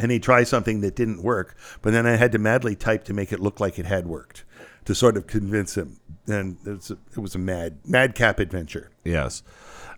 and 0.00 0.10
he 0.10 0.18
tried 0.18 0.48
something 0.48 0.80
that 0.80 0.96
didn't 0.96 1.22
work, 1.22 1.56
but 1.80 1.92
then 1.92 2.06
I 2.06 2.16
had 2.16 2.32
to 2.32 2.38
madly 2.38 2.74
type 2.74 3.04
to 3.04 3.14
make 3.14 3.32
it 3.32 3.38
look 3.38 3.60
like 3.60 3.78
it 3.78 3.86
had 3.86 4.06
worked, 4.08 4.44
to 4.86 4.94
sort 4.96 5.16
of 5.16 5.28
convince 5.28 5.76
him. 5.76 6.00
And 6.26 6.56
it 6.66 6.70
was 6.70 6.90
a, 6.90 6.98
it 7.12 7.18
was 7.18 7.34
a 7.36 7.38
mad 7.38 7.78
madcap 7.86 8.40
adventure. 8.40 8.90
Yes. 9.04 9.42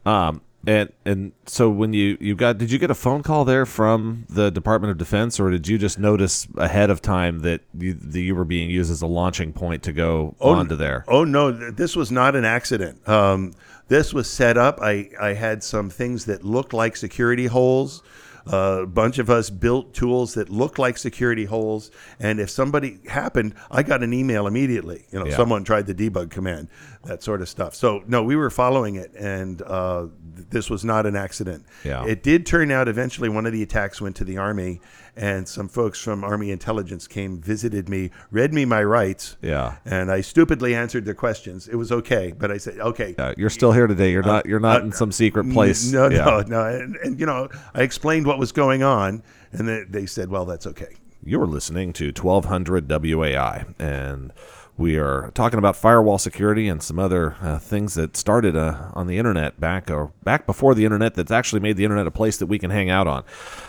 Um, 0.05 0.43
and 0.67 0.93
and 1.05 1.33
so 1.47 1.71
when 1.71 1.93
you 1.93 2.17
you 2.21 2.35
got 2.35 2.59
did 2.59 2.71
you 2.73 2.79
get 2.79 2.91
a 2.91 2.95
phone 2.95 3.23
call 3.23 3.45
there 3.45 3.65
from 3.67 4.25
the 4.29 4.51
Department 4.51 4.91
of 4.91 4.99
Defense 4.99 5.39
or 5.39 5.51
did 5.51 5.69
you 5.69 5.79
just 5.79 5.99
notice 5.99 6.47
ahead 6.57 6.91
of 6.91 7.01
time 7.01 7.41
that 7.41 7.61
you, 7.79 7.95
that 7.95 8.21
you 8.21 8.35
were 8.35 8.45
being 8.45 8.69
used 8.71 8.91
as 8.91 9.03
a 9.03 9.07
launching 9.07 9.53
point 9.53 9.83
to 9.85 9.93
go 9.93 10.35
onto 10.41 10.77
there? 10.77 11.05
Oh 11.09 11.25
no, 11.25 11.53
this 11.53 11.95
was 11.97 12.11
not 12.11 12.35
an 12.37 12.45
accident. 12.45 13.07
Um, 13.09 13.53
this 13.89 14.13
was 14.13 14.29
set 14.29 14.57
up. 14.59 14.81
I 14.83 15.11
I 15.21 15.35
had 15.35 15.63
some 15.63 15.91
things 15.91 16.25
that 16.27 16.43
looked 16.45 16.73
like 16.73 16.97
security 16.97 17.47
holes. 17.47 18.03
a 18.49 18.87
bunch 18.87 19.19
of 19.19 19.29
us 19.29 19.51
built 19.51 19.93
tools 19.93 20.35
that 20.35 20.49
looked 20.49 20.79
like 20.79 20.97
security 20.97 21.45
holes, 21.47 21.91
and 22.21 22.39
if 22.39 22.49
somebody 22.49 23.01
happened, 23.09 23.53
I 23.73 23.83
got 23.83 24.05
an 24.05 24.13
email 24.13 24.47
immediately. 24.47 25.05
You 25.11 25.19
know, 25.19 25.27
Yeah. 25.27 25.37
someone 25.37 25.65
tried 25.65 25.87
the 25.89 25.95
debug 25.95 26.31
command, 26.31 26.69
that 27.07 27.23
sort 27.23 27.41
of 27.41 27.49
stuff. 27.49 27.75
So 27.75 28.03
no, 28.07 28.23
we 28.23 28.37
were 28.37 28.51
following 28.51 28.97
it, 28.97 29.13
and 29.15 29.63
uh, 29.63 30.07
th- 30.37 30.49
this 30.51 30.71
was 30.71 30.85
not 30.85 31.07
an 31.07 31.17
accident. 31.17 31.65
Yeah. 31.85 32.05
It 32.05 32.23
did 32.23 32.47
turn 32.47 32.71
out 32.71 32.89
eventually 32.89 33.29
one 33.29 33.47
of 33.47 33.53
the 33.53 33.63
attacks 33.63 34.01
went 34.01 34.17
to 34.17 34.25
the 34.25 34.37
army, 34.39 34.81
and 35.17 35.49
some 35.49 35.69
folks 35.69 35.99
from 35.99 36.23
Army 36.25 36.51
intelligence 36.51 37.07
came, 37.09 37.41
visited 37.41 37.89
me, 37.89 38.11
read 38.31 38.53
me 38.53 38.65
my 38.67 38.83
rights. 38.85 39.37
Yeah. 39.41 39.77
And 39.87 40.11
I 40.13 40.21
stupidly 40.21 40.75
answered 40.75 41.07
their 41.07 41.15
questions. 41.15 41.69
It 41.69 41.77
was 41.77 41.91
okay, 41.91 42.33
but 42.39 42.51
I 42.51 42.59
said, 42.59 42.79
okay. 42.79 43.15
Uh, 43.17 43.33
you're 43.39 43.49
still 43.49 43.73
here 43.73 43.87
today. 43.87 44.13
You're 44.13 44.23
not. 44.23 44.45
You're 44.45 44.61
not 44.61 44.83
in 44.83 44.93
some 44.93 45.13
secret 45.13 45.51
place. 45.53 45.91
No, 45.91 46.11
Yeah. 46.11 46.25
no, 46.25 46.41
no. 46.43 46.65
And, 46.67 46.97
and, 46.97 47.19
you 47.19 47.25
know, 47.25 47.49
I 47.75 47.81
explained 47.83 48.27
what 48.27 48.39
was 48.39 48.53
going 48.53 48.83
on, 48.83 49.23
and 49.53 49.67
they, 49.67 49.85
they 49.89 50.05
said, 50.07 50.29
well, 50.29 50.45
that's 50.45 50.67
okay. 50.67 50.97
You're 51.25 51.47
listening 51.47 51.93
to 51.95 52.13
1200 52.13 52.87
WOAI, 52.87 53.75
and 53.81 54.33
we 54.79 54.97
are 54.99 55.31
talking 55.35 55.59
about 55.59 55.77
firewall 55.77 56.19
security 56.19 56.69
and 56.69 56.83
some 56.83 56.99
other 56.99 57.37
uh, 57.41 57.59
things 57.59 57.95
that 57.95 58.17
started 58.17 58.57
uh, 58.57 58.91
on 58.95 59.07
the 59.07 59.17
internet 59.19 59.59
back 59.59 59.91
or 59.91 60.13
back 60.23 60.47
before 60.47 60.75
the 60.75 60.85
internet. 60.85 61.15
That's 61.15 61.31
actually 61.31 61.61
made 61.61 61.77
the 61.77 61.85
internet 61.85 62.07
a 62.07 62.11
place 62.11 62.37
that 62.39 62.47
we 62.47 62.59
can 62.59 62.71
hang 62.71 62.91
out 62.91 63.07
on. 63.07 63.25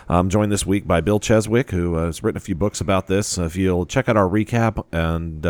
I'm 0.10 0.30
joined 0.30 0.52
this 0.52 0.66
week 0.66 0.86
by 0.86 1.02
Bill 1.02 1.20
Cheswick, 1.20 1.70
who 1.72 1.96
uh, 1.96 2.08
has 2.08 2.24
written 2.24 2.38
a 2.38 2.42
few 2.42 2.56
books 2.56 2.82
about 2.82 3.08
this. 3.08 3.38
If 3.38 3.56
you'll 3.56 3.86
check 3.86 4.10
out 4.10 4.18
our 4.18 4.28
recap 4.28 4.84
and. 4.92 5.46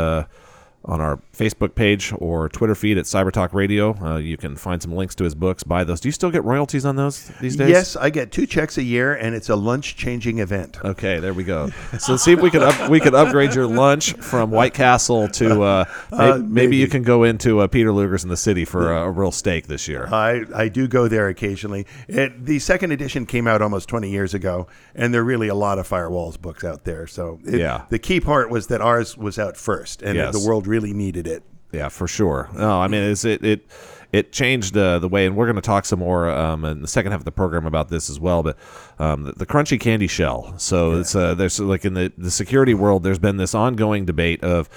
On 0.85 1.01
our 1.01 1.19
Facebook 1.33 1.75
page 1.75 2.13
or 2.17 2.47
Twitter 2.47 2.73
feed 2.73 2.97
at 2.97 3.03
Cybertalk 3.03 3.51
Radio. 3.53 3.93
Uh, 4.01 4.17
you 4.17 4.37
can 4.37 4.55
find 4.55 4.81
some 4.81 4.93
links 4.93 5.15
to 5.15 5.25
his 5.25 5.35
books. 5.35 5.61
Buy 5.63 5.83
those. 5.83 5.99
Do 5.99 6.07
you 6.07 6.13
still 6.13 6.31
get 6.31 6.45
royalties 6.45 6.85
on 6.85 6.95
those 6.95 7.27
these 7.41 7.57
days? 7.57 7.69
Yes, 7.69 7.95
I 7.97 8.09
get 8.09 8.31
two 8.31 8.45
checks 8.45 8.77
a 8.77 8.83
year, 8.83 9.13
and 9.13 9.35
it's 9.35 9.49
a 9.49 9.55
lunch 9.57 9.97
changing 9.97 10.39
event. 10.39 10.77
Okay, 10.85 11.19
there 11.19 11.33
we 11.33 11.43
go. 11.43 11.71
So 11.99 12.15
see 12.15 12.31
if 12.31 12.39
we 12.41 12.49
could 12.49 12.63
up, 12.63 12.89
we 12.89 13.01
could 13.01 13.13
upgrade 13.15 13.53
your 13.53 13.67
lunch 13.67 14.13
from 14.13 14.49
White 14.49 14.73
Castle 14.73 15.27
to 15.29 15.61
uh, 15.63 15.85
may- 16.11 16.17
Uh, 16.17 16.37
maybe. 16.37 16.77
you 16.77 16.87
can 16.87 17.03
go 17.03 17.23
into 17.23 17.59
uh, 17.59 17.67
Peter 17.67 17.91
Luger's 17.91 18.23
in 18.23 18.29
the 18.29 18.37
city 18.37 18.63
for 18.63 18.93
a, 18.93 19.07
a 19.07 19.11
real 19.11 19.31
steak 19.33 19.67
this 19.67 19.89
year. 19.89 20.07
I, 20.07 20.43
I 20.55 20.69
do 20.69 20.87
go 20.87 21.09
there 21.09 21.27
occasionally. 21.27 21.85
It, 22.07 22.45
the 22.45 22.59
second 22.59 22.91
edition 22.93 23.25
came 23.25 23.45
out 23.45 23.61
almost 23.61 23.89
20 23.89 24.09
years 24.09 24.33
ago, 24.33 24.67
and 24.95 25.13
there 25.13 25.19
are 25.21 25.25
really 25.25 25.49
a 25.49 25.55
lot 25.55 25.79
of 25.79 25.89
firewalls 25.89 26.39
books 26.39 26.63
out 26.63 26.85
there. 26.85 27.07
So 27.07 27.39
it- 27.45 27.59
Yeah. 27.59 27.81
the 27.89 27.99
key 27.99 28.21
part 28.21 28.49
was 28.49 28.67
that 28.67 28.79
ours 28.79 29.17
was 29.17 29.37
out 29.37 29.57
first, 29.57 30.01
and 30.01 30.15
Yes. 30.15 30.31
the 30.39 30.47
world 30.47 30.66
really 30.67 30.93
needed 30.93 31.27
it. 31.27 31.43
Yeah, 31.71 31.89
for 31.89 32.07
sure. 32.07 32.49
No, 32.55 32.81
I 32.81 32.87
mean, 32.87 33.03
it's, 33.03 33.25
it 33.25 33.43
it 33.43 33.65
it 34.13 34.31
changed 34.31 34.77
uh, 34.77 34.99
the 34.99 35.07
way, 35.07 35.25
and 35.25 35.35
we're 35.35 35.45
going 35.45 35.57
to 35.57 35.61
talk 35.61 35.85
some 35.85 35.99
more 35.99 36.29
um, 36.29 36.63
in 36.63 36.81
the 36.81 36.87
second 36.87 37.11
half 37.11 37.21
of 37.21 37.25
the 37.25 37.31
program 37.31 37.65
about 37.65 37.89
this 37.89 38.09
as 38.09 38.19
well. 38.19 38.41
But 38.41 38.57
um, 38.99 39.23
the, 39.23 39.33
the 39.33 39.45
crunchy 39.45 39.79
candy 39.79 40.07
shell. 40.07 40.57
So 40.57 40.93
it's 40.93 41.15
uh, 41.15 41.33
there's 41.33 41.59
like 41.59 41.85
in 41.85 41.93
the 41.93 42.11
the 42.17 42.31
security 42.31 42.73
world, 42.73 43.03
there's 43.03 43.19
been 43.19 43.37
this 43.37 43.53
ongoing 43.55 44.05
debate 44.05 44.43
of. 44.43 44.69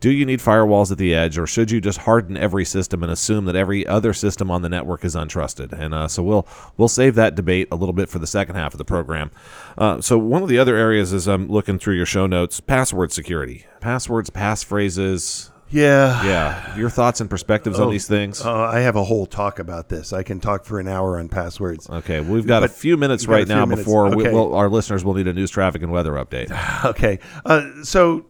Do 0.00 0.10
you 0.10 0.24
need 0.24 0.40
firewalls 0.40 0.90
at 0.90 0.96
the 0.96 1.14
edge, 1.14 1.36
or 1.36 1.46
should 1.46 1.70
you 1.70 1.78
just 1.80 1.98
harden 1.98 2.36
every 2.36 2.64
system 2.64 3.02
and 3.02 3.12
assume 3.12 3.44
that 3.44 3.54
every 3.54 3.86
other 3.86 4.14
system 4.14 4.50
on 4.50 4.62
the 4.62 4.68
network 4.70 5.04
is 5.04 5.14
untrusted? 5.14 5.72
And 5.72 5.92
uh, 5.92 6.08
so 6.08 6.22
we'll 6.22 6.48
we'll 6.78 6.88
save 6.88 7.14
that 7.16 7.34
debate 7.34 7.68
a 7.70 7.76
little 7.76 7.92
bit 7.92 8.08
for 8.08 8.18
the 8.18 8.26
second 8.26 8.54
half 8.56 8.72
of 8.72 8.78
the 8.78 8.84
program. 8.84 9.30
Uh, 9.76 10.00
so 10.00 10.16
one 10.16 10.42
of 10.42 10.48
the 10.48 10.58
other 10.58 10.74
areas, 10.74 11.12
as 11.12 11.28
I'm 11.28 11.48
looking 11.48 11.78
through 11.78 11.96
your 11.96 12.06
show 12.06 12.26
notes, 12.26 12.60
password 12.60 13.12
security, 13.12 13.66
passwords, 13.80 14.30
passphrases, 14.30 15.50
Yeah. 15.68 16.24
yeah, 16.24 16.76
your 16.78 16.88
thoughts 16.90 17.20
and 17.20 17.28
perspectives 17.28 17.78
on 17.78 17.90
these 17.90 18.08
things. 18.08 18.40
Uh, 18.44 18.52
I 18.52 18.80
have 18.80 18.96
a 18.96 19.04
whole 19.04 19.26
talk 19.26 19.58
about 19.58 19.88
this. 19.90 20.12
I 20.14 20.22
can 20.22 20.40
talk 20.40 20.64
for 20.64 20.80
an 20.80 20.88
hour 20.88 21.18
on 21.18 21.28
passwords. 21.28 21.88
Okay, 21.90 22.20
we've 22.20 22.46
got 22.46 22.64
a 22.64 22.68
few 22.68 22.96
minutes 22.96 23.24
we've 23.24 23.28
got 23.28 23.34
a 23.34 23.38
right 23.40 23.46
few 23.46 23.54
now 23.56 23.66
minutes. 23.66 23.84
before 23.86 24.08
we, 24.16 24.24
Okay. 24.24 24.32
will 24.32 24.54
our 24.54 24.68
listeners 24.70 25.04
will 25.04 25.14
need 25.14 25.28
a 25.28 25.32
news 25.34 25.50
traffic 25.50 25.82
and 25.82 25.92
weather 25.92 26.12
update. 26.12 26.50
Okay. 26.90 27.18
Uh, 27.44 27.82
so 27.82 28.24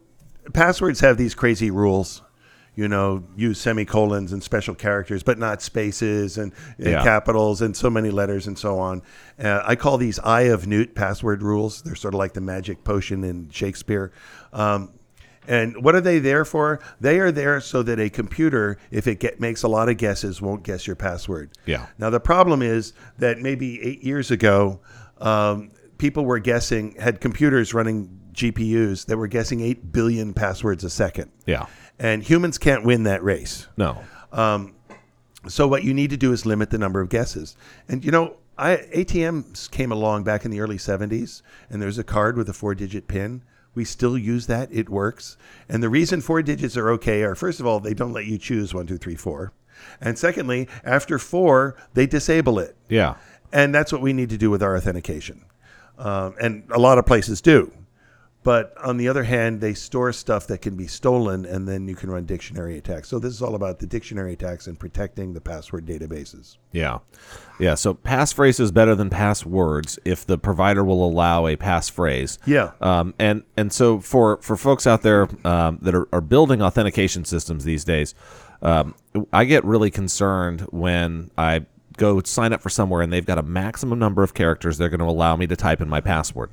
passwords 0.50 1.00
have 1.00 1.16
these 1.16 1.34
crazy 1.34 1.70
rules. 1.70 2.22
You 2.76 2.86
know, 2.88 3.24
use 3.36 3.60
semicolons 3.60 4.32
and 4.32 4.42
special 4.42 4.74
characters, 4.74 5.22
but 5.22 5.38
not 5.38 5.60
spaces 5.60 6.38
and, 6.38 6.52
and 6.78 6.86
Yeah. 6.86 7.02
capitals 7.02 7.60
and 7.62 7.76
so 7.76 7.90
many 7.90 8.10
letters 8.10 8.46
and 8.46 8.56
so 8.56 8.78
on. 8.78 9.02
Uh, 9.42 9.60
I 9.66 9.74
call 9.74 9.98
these 9.98 10.18
Eye 10.20 10.42
of 10.42 10.66
Newt 10.66 10.94
password 10.94 11.42
rules. 11.42 11.82
They're 11.82 11.96
sort 11.96 12.14
of 12.14 12.18
like 12.18 12.32
the 12.32 12.40
magic 12.40 12.84
potion 12.84 13.24
in 13.24 13.50
Shakespeare. 13.50 14.12
Um, 14.52 14.92
and 15.48 15.82
what 15.82 15.94
are 15.96 16.00
they 16.00 16.20
there 16.20 16.44
for? 16.44 16.78
They 17.00 17.18
are 17.18 17.32
there 17.32 17.60
so 17.60 17.82
that 17.82 17.98
a 17.98 18.08
computer, 18.08 18.78
if 18.92 19.06
it 19.08 19.18
get, 19.18 19.40
makes 19.40 19.62
a 19.64 19.68
lot 19.68 19.88
of 19.88 19.96
guesses, 19.96 20.40
won't 20.40 20.62
guess 20.62 20.86
your 20.86 20.96
password. 20.96 21.50
Yeah. 21.66 21.86
Now 21.98 22.08
the 22.08 22.20
problem 22.20 22.62
is 22.62 22.92
that 23.18 23.40
maybe 23.40 23.82
eight 23.82 24.04
years 24.04 24.30
ago, 24.30 24.80
um, 25.18 25.72
people 25.98 26.24
were 26.24 26.38
guessing 26.38 26.94
had 27.00 27.20
computers 27.20 27.74
running 27.74 28.19
GPUs 28.32 29.06
that 29.06 29.16
were 29.16 29.26
guessing 29.26 29.60
eight 29.60 29.92
billion 29.92 30.32
passwords 30.34 30.84
a 30.84 30.90
second, 30.90 31.30
Yeah, 31.46 31.66
and 31.98 32.22
humans 32.22 32.58
can't 32.58 32.84
win 32.84 33.02
that 33.04 33.22
race. 33.22 33.66
no, 33.76 34.02
So 35.48 35.66
what 35.66 35.84
you 35.84 35.94
need 35.94 36.10
to 36.10 36.16
do 36.16 36.32
is 36.32 36.44
limit 36.44 36.70
the 36.70 36.78
number 36.78 37.00
of 37.00 37.08
guesses. 37.08 37.56
And 37.88 38.04
you 38.04 38.10
know, 38.10 38.36
I, 38.58 38.76
ATMs 38.94 39.70
came 39.70 39.90
along 39.90 40.24
back 40.24 40.44
in 40.44 40.50
the 40.50 40.60
early 40.60 40.76
70s, 40.76 41.40
and 41.70 41.80
there's 41.80 41.98
a 41.98 42.04
card 42.04 42.36
with 42.36 42.48
a 42.48 42.52
four-digit 42.52 43.08
PIN. 43.08 43.42
We 43.74 43.84
still 43.84 44.18
use 44.18 44.46
that; 44.48 44.68
it 44.72 44.88
works. 44.90 45.36
And 45.68 45.82
the 45.82 45.88
reason 45.88 46.20
four 46.20 46.42
digits 46.42 46.76
are 46.76 46.90
okay 46.90 47.22
are, 47.22 47.34
first 47.34 47.60
of 47.60 47.66
all, 47.66 47.80
they 47.80 47.94
don't 47.94 48.12
let 48.12 48.26
you 48.26 48.36
choose 48.36 48.74
one, 48.74 48.86
two, 48.86 48.98
three, 48.98 49.14
four, 49.14 49.52
and 50.00 50.18
secondly, 50.18 50.68
after 50.84 51.18
four, 51.18 51.76
they 51.94 52.06
disable 52.06 52.58
it. 52.58 52.76
yeah, 52.88 53.14
And 53.52 53.74
that's 53.74 53.92
what 53.92 54.02
we 54.02 54.12
need 54.12 54.28
to 54.30 54.36
do 54.36 54.50
with 54.50 54.62
our 54.62 54.76
authentication. 54.76 55.44
Um, 55.96 56.34
and 56.40 56.64
a 56.70 56.78
lot 56.78 56.98
of 56.98 57.06
places 57.06 57.40
do. 57.40 57.72
But 58.42 58.74
on 58.78 58.96
the 58.96 59.08
other 59.08 59.24
hand, 59.24 59.60
they 59.60 59.74
store 59.74 60.12
stuff 60.12 60.46
that 60.46 60.62
can 60.62 60.74
be 60.74 60.86
stolen, 60.86 61.44
and 61.44 61.68
then 61.68 61.86
you 61.88 61.94
can 61.94 62.10
run 62.10 62.24
dictionary 62.24 62.78
attacks. 62.78 63.08
So 63.08 63.18
this 63.18 63.34
is 63.34 63.42
all 63.42 63.54
about 63.54 63.80
the 63.80 63.86
dictionary 63.86 64.32
attacks 64.32 64.66
and 64.66 64.78
protecting 64.78 65.34
the 65.34 65.42
password 65.42 65.84
databases. 65.84 66.56
yeah, 66.72 66.98
yeah. 67.58 67.74
So 67.74 67.92
passphrase 67.92 68.58
is 68.58 68.72
better 68.72 68.94
than 68.94 69.10
passwords 69.10 69.98
if 70.06 70.24
the 70.24 70.38
provider 70.38 70.82
will 70.82 71.06
allow 71.06 71.46
a 71.46 71.56
passphrase. 71.56 72.38
Yeah. 72.46 72.72
Um, 72.80 73.14
and 73.18 73.42
and 73.58 73.72
so 73.72 74.00
for 74.00 74.38
for 74.38 74.56
folks 74.56 74.86
out 74.86 75.02
there 75.02 75.28
um, 75.46 75.78
that 75.82 75.94
are, 75.94 76.08
are 76.10 76.22
building 76.22 76.62
authentication 76.62 77.26
systems 77.26 77.64
these 77.64 77.84
days, 77.84 78.14
um, 78.62 78.94
I 79.34 79.44
get 79.44 79.64
really 79.66 79.90
concerned 79.90 80.62
when 80.70 81.30
I 81.36 81.66
go 81.96 82.22
sign 82.22 82.54
up 82.54 82.62
for 82.62 82.70
somewhere 82.70 83.02
and 83.02 83.12
they've 83.12 83.26
got 83.26 83.36
a 83.36 83.42
maximum 83.42 83.98
number 83.98 84.22
of 84.22 84.32
characters 84.32 84.78
they're 84.78 84.88
going 84.88 85.00
to 85.00 85.06
allow 85.06 85.36
me 85.36 85.46
to 85.46 85.56
type 85.56 85.82
in 85.82 85.88
my 85.88 86.00
password. 86.00 86.50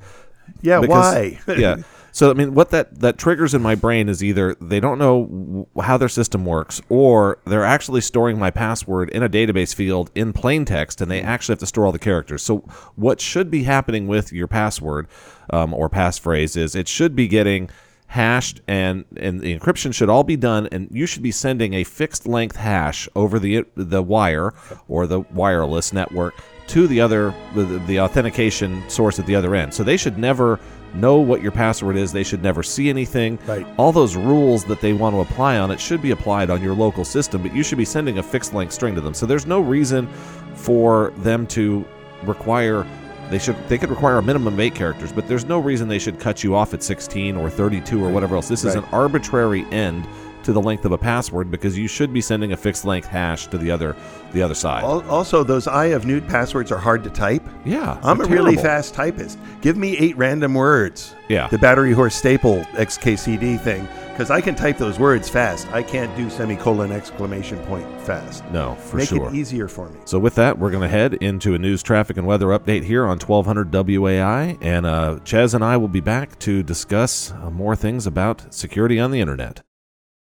Yeah, 0.61 0.79
Because- 0.81 1.13
why? 1.45 1.55
yeah. 1.57 1.77
So 2.13 2.31
I 2.31 2.33
mean, 2.33 2.55
what 2.55 2.71
that 2.71 2.99
that 3.01 3.19
triggers 3.19 3.53
in 3.53 3.61
my 3.61 3.75
brain 3.75 4.09
is 4.09 4.23
either 4.23 4.55
they 4.59 4.79
don't 4.79 4.97
know 4.97 5.25
w- 5.25 5.65
how 5.83 5.97
their 5.97 6.09
system 6.09 6.45
works, 6.45 6.81
or 6.89 7.37
they're 7.45 7.63
actually 7.65 8.01
storing 8.01 8.39
my 8.39 8.49
password 8.49 9.11
in 9.11 9.21
a 9.21 9.29
database 9.29 9.75
field 9.75 10.09
in 10.15 10.33
plain 10.33 10.65
text, 10.65 10.99
and 10.99 11.11
they 11.11 11.21
actually 11.21 11.53
have 11.53 11.59
to 11.59 11.67
store 11.67 11.85
all 11.85 11.91
the 11.91 11.99
characters. 11.99 12.41
So 12.41 12.59
what 12.95 13.21
should 13.21 13.51
be 13.51 13.63
happening 13.65 14.07
with 14.07 14.33
your 14.33 14.47
password 14.47 15.07
um, 15.51 15.75
or 15.75 15.91
passphrase 15.91 16.57
is 16.57 16.73
it 16.73 16.87
should 16.87 17.15
be 17.15 17.27
getting 17.27 17.69
hashed 18.07 18.61
and 18.67 19.05
and 19.17 19.41
the 19.41 19.55
encryption 19.55 19.93
should 19.93 20.09
all 20.09 20.23
be 20.23 20.37
done 20.37 20.65
and 20.71 20.87
you 20.91 21.05
should 21.05 21.21
be 21.21 21.31
sending 21.31 21.73
a 21.75 21.83
fixed 21.83 22.25
length 22.25 22.55
hash 22.55 23.07
over 23.15 23.37
the 23.37 23.63
the 23.75 24.01
wire 24.01 24.53
or 24.87 25.05
the 25.05 25.19
wireless 25.19 25.91
network 25.93 26.33
to 26.67 26.87
the 26.87 27.01
other 27.01 27.33
the, 27.55 27.63
the 27.87 27.99
authentication 27.99 28.87
source 28.89 29.19
at 29.19 29.25
the 29.25 29.35
other 29.35 29.55
end. 29.55 29.73
So 29.73 29.83
they 29.83 29.97
should 29.97 30.17
never 30.17 30.59
know 30.93 31.17
what 31.17 31.41
your 31.41 31.51
password 31.51 31.97
is. 31.97 32.11
They 32.11 32.23
should 32.23 32.43
never 32.43 32.63
see 32.63 32.89
anything. 32.89 33.39
Right. 33.45 33.67
all 33.77 33.91
those 33.91 34.15
rules 34.15 34.63
that 34.65 34.81
they 34.81 34.93
want 34.93 35.15
to 35.15 35.19
apply 35.21 35.57
on 35.57 35.71
it 35.71 35.79
should 35.79 36.01
be 36.01 36.11
applied 36.11 36.49
on 36.49 36.61
your 36.61 36.73
local 36.73 37.03
system 37.05 37.41
but 37.41 37.53
you 37.53 37.63
should 37.63 37.77
be 37.77 37.85
sending 37.85 38.19
a 38.19 38.23
fixed 38.23 38.53
length 38.53 38.73
string 38.73 38.95
to 38.95 39.01
them. 39.01 39.13
So 39.13 39.25
there's 39.25 39.45
no 39.45 39.59
reason 39.59 40.07
for 40.55 41.11
them 41.17 41.47
to 41.47 41.85
require 42.23 42.85
they 43.29 43.39
should 43.39 43.57
they 43.67 43.77
could 43.77 43.89
require 43.89 44.17
a 44.17 44.23
minimum 44.23 44.53
of 44.53 44.59
eight 44.59 44.75
characters, 44.75 45.11
but 45.11 45.27
there's 45.27 45.45
no 45.45 45.59
reason 45.59 45.87
they 45.87 45.99
should 45.99 46.19
cut 46.19 46.43
you 46.43 46.55
off 46.55 46.73
at 46.73 46.81
16 46.81 47.35
or 47.35 47.49
32 47.49 48.03
or 48.03 48.09
whatever 48.09 48.35
else. 48.35 48.47
This 48.47 48.63
is 48.63 48.75
an 48.75 48.85
arbitrary 48.85 49.65
end 49.71 50.07
to 50.47 50.53
the 50.53 50.61
length 50.61 50.85
of 50.85 50.93
a 50.93 50.97
password 50.97 51.51
because 51.51 51.77
you 51.77 51.87
should 51.87 52.11
be 52.13 52.21
sending 52.21 52.53
a 52.53 52.57
fixed 52.57 52.85
length 52.85 53.05
hash 53.07 53.47
to 53.47 53.57
the 53.57 53.69
other 53.69 53.95
the 54.33 54.41
other 54.41 54.55
side. 54.55 54.83
Al- 54.83 55.07
Also, 55.09 55.43
those 55.43 55.67
Eye 55.67 55.87
of 55.87 56.05
Newt 56.05 56.25
passwords 56.27 56.71
are 56.71 56.77
hard 56.77 57.03
to 57.03 57.09
type. 57.09 57.43
yeah, 57.65 57.99
I'm 58.01 58.19
a 58.21 58.23
they're 58.23 58.33
really 58.33 58.55
terrible. 58.55 58.63
fast 58.63 58.93
typist. 58.93 59.37
Give 59.61 59.75
me 59.77 59.97
eight 59.97 60.15
random 60.17 60.53
words. 60.53 61.13
Yeah. 61.27 61.47
The 61.49 61.57
battery 61.57 61.91
horse 61.93 62.15
staple 62.15 62.61
XKCD 62.75 63.59
thing 63.61 63.87
because 64.11 64.31
I 64.31 64.39
can 64.41 64.55
type 64.55 64.77
those 64.77 64.97
words 64.97 65.29
fast. 65.29 65.67
I 65.73 65.83
can't 65.83 66.15
do 66.17 66.29
semicolon 66.29 66.91
exclamation 66.91 67.59
point 67.65 67.85
fast. 68.01 68.43
No, 68.51 68.75
for 68.75 68.89
sure. 68.91 68.97
Make 68.99 69.09
sure. 69.09 69.29
it 69.29 69.35
easier 69.35 69.67
for 69.67 69.89
me. 69.89 69.99
So 70.05 70.17
with 70.17 70.35
that, 70.35 70.57
we're 70.57 70.71
going 70.71 70.81
to 70.83 70.87
head 70.89 71.15
into 71.15 71.53
a 71.53 71.57
news, 71.59 71.83
traffic, 71.83 72.15
and 72.17 72.25
weather 72.25 72.47
update 72.47 72.83
here 72.83 73.03
on 73.03 73.19
1200 73.19 73.69
WOAI, 73.71 74.57
and 74.61 74.85
uh, 74.85 75.19
Ches 75.25 75.53
and 75.53 75.63
I 75.63 75.77
will 75.77 75.87
be 75.87 75.99
back 75.99 76.39
to 76.39 76.63
discuss 76.63 77.31
uh, 77.31 77.51
more 77.51 77.75
things 77.75 78.07
about 78.07 78.53
security 78.53 78.99
on 78.99 79.11
the 79.11 79.19
internet. 79.21 79.61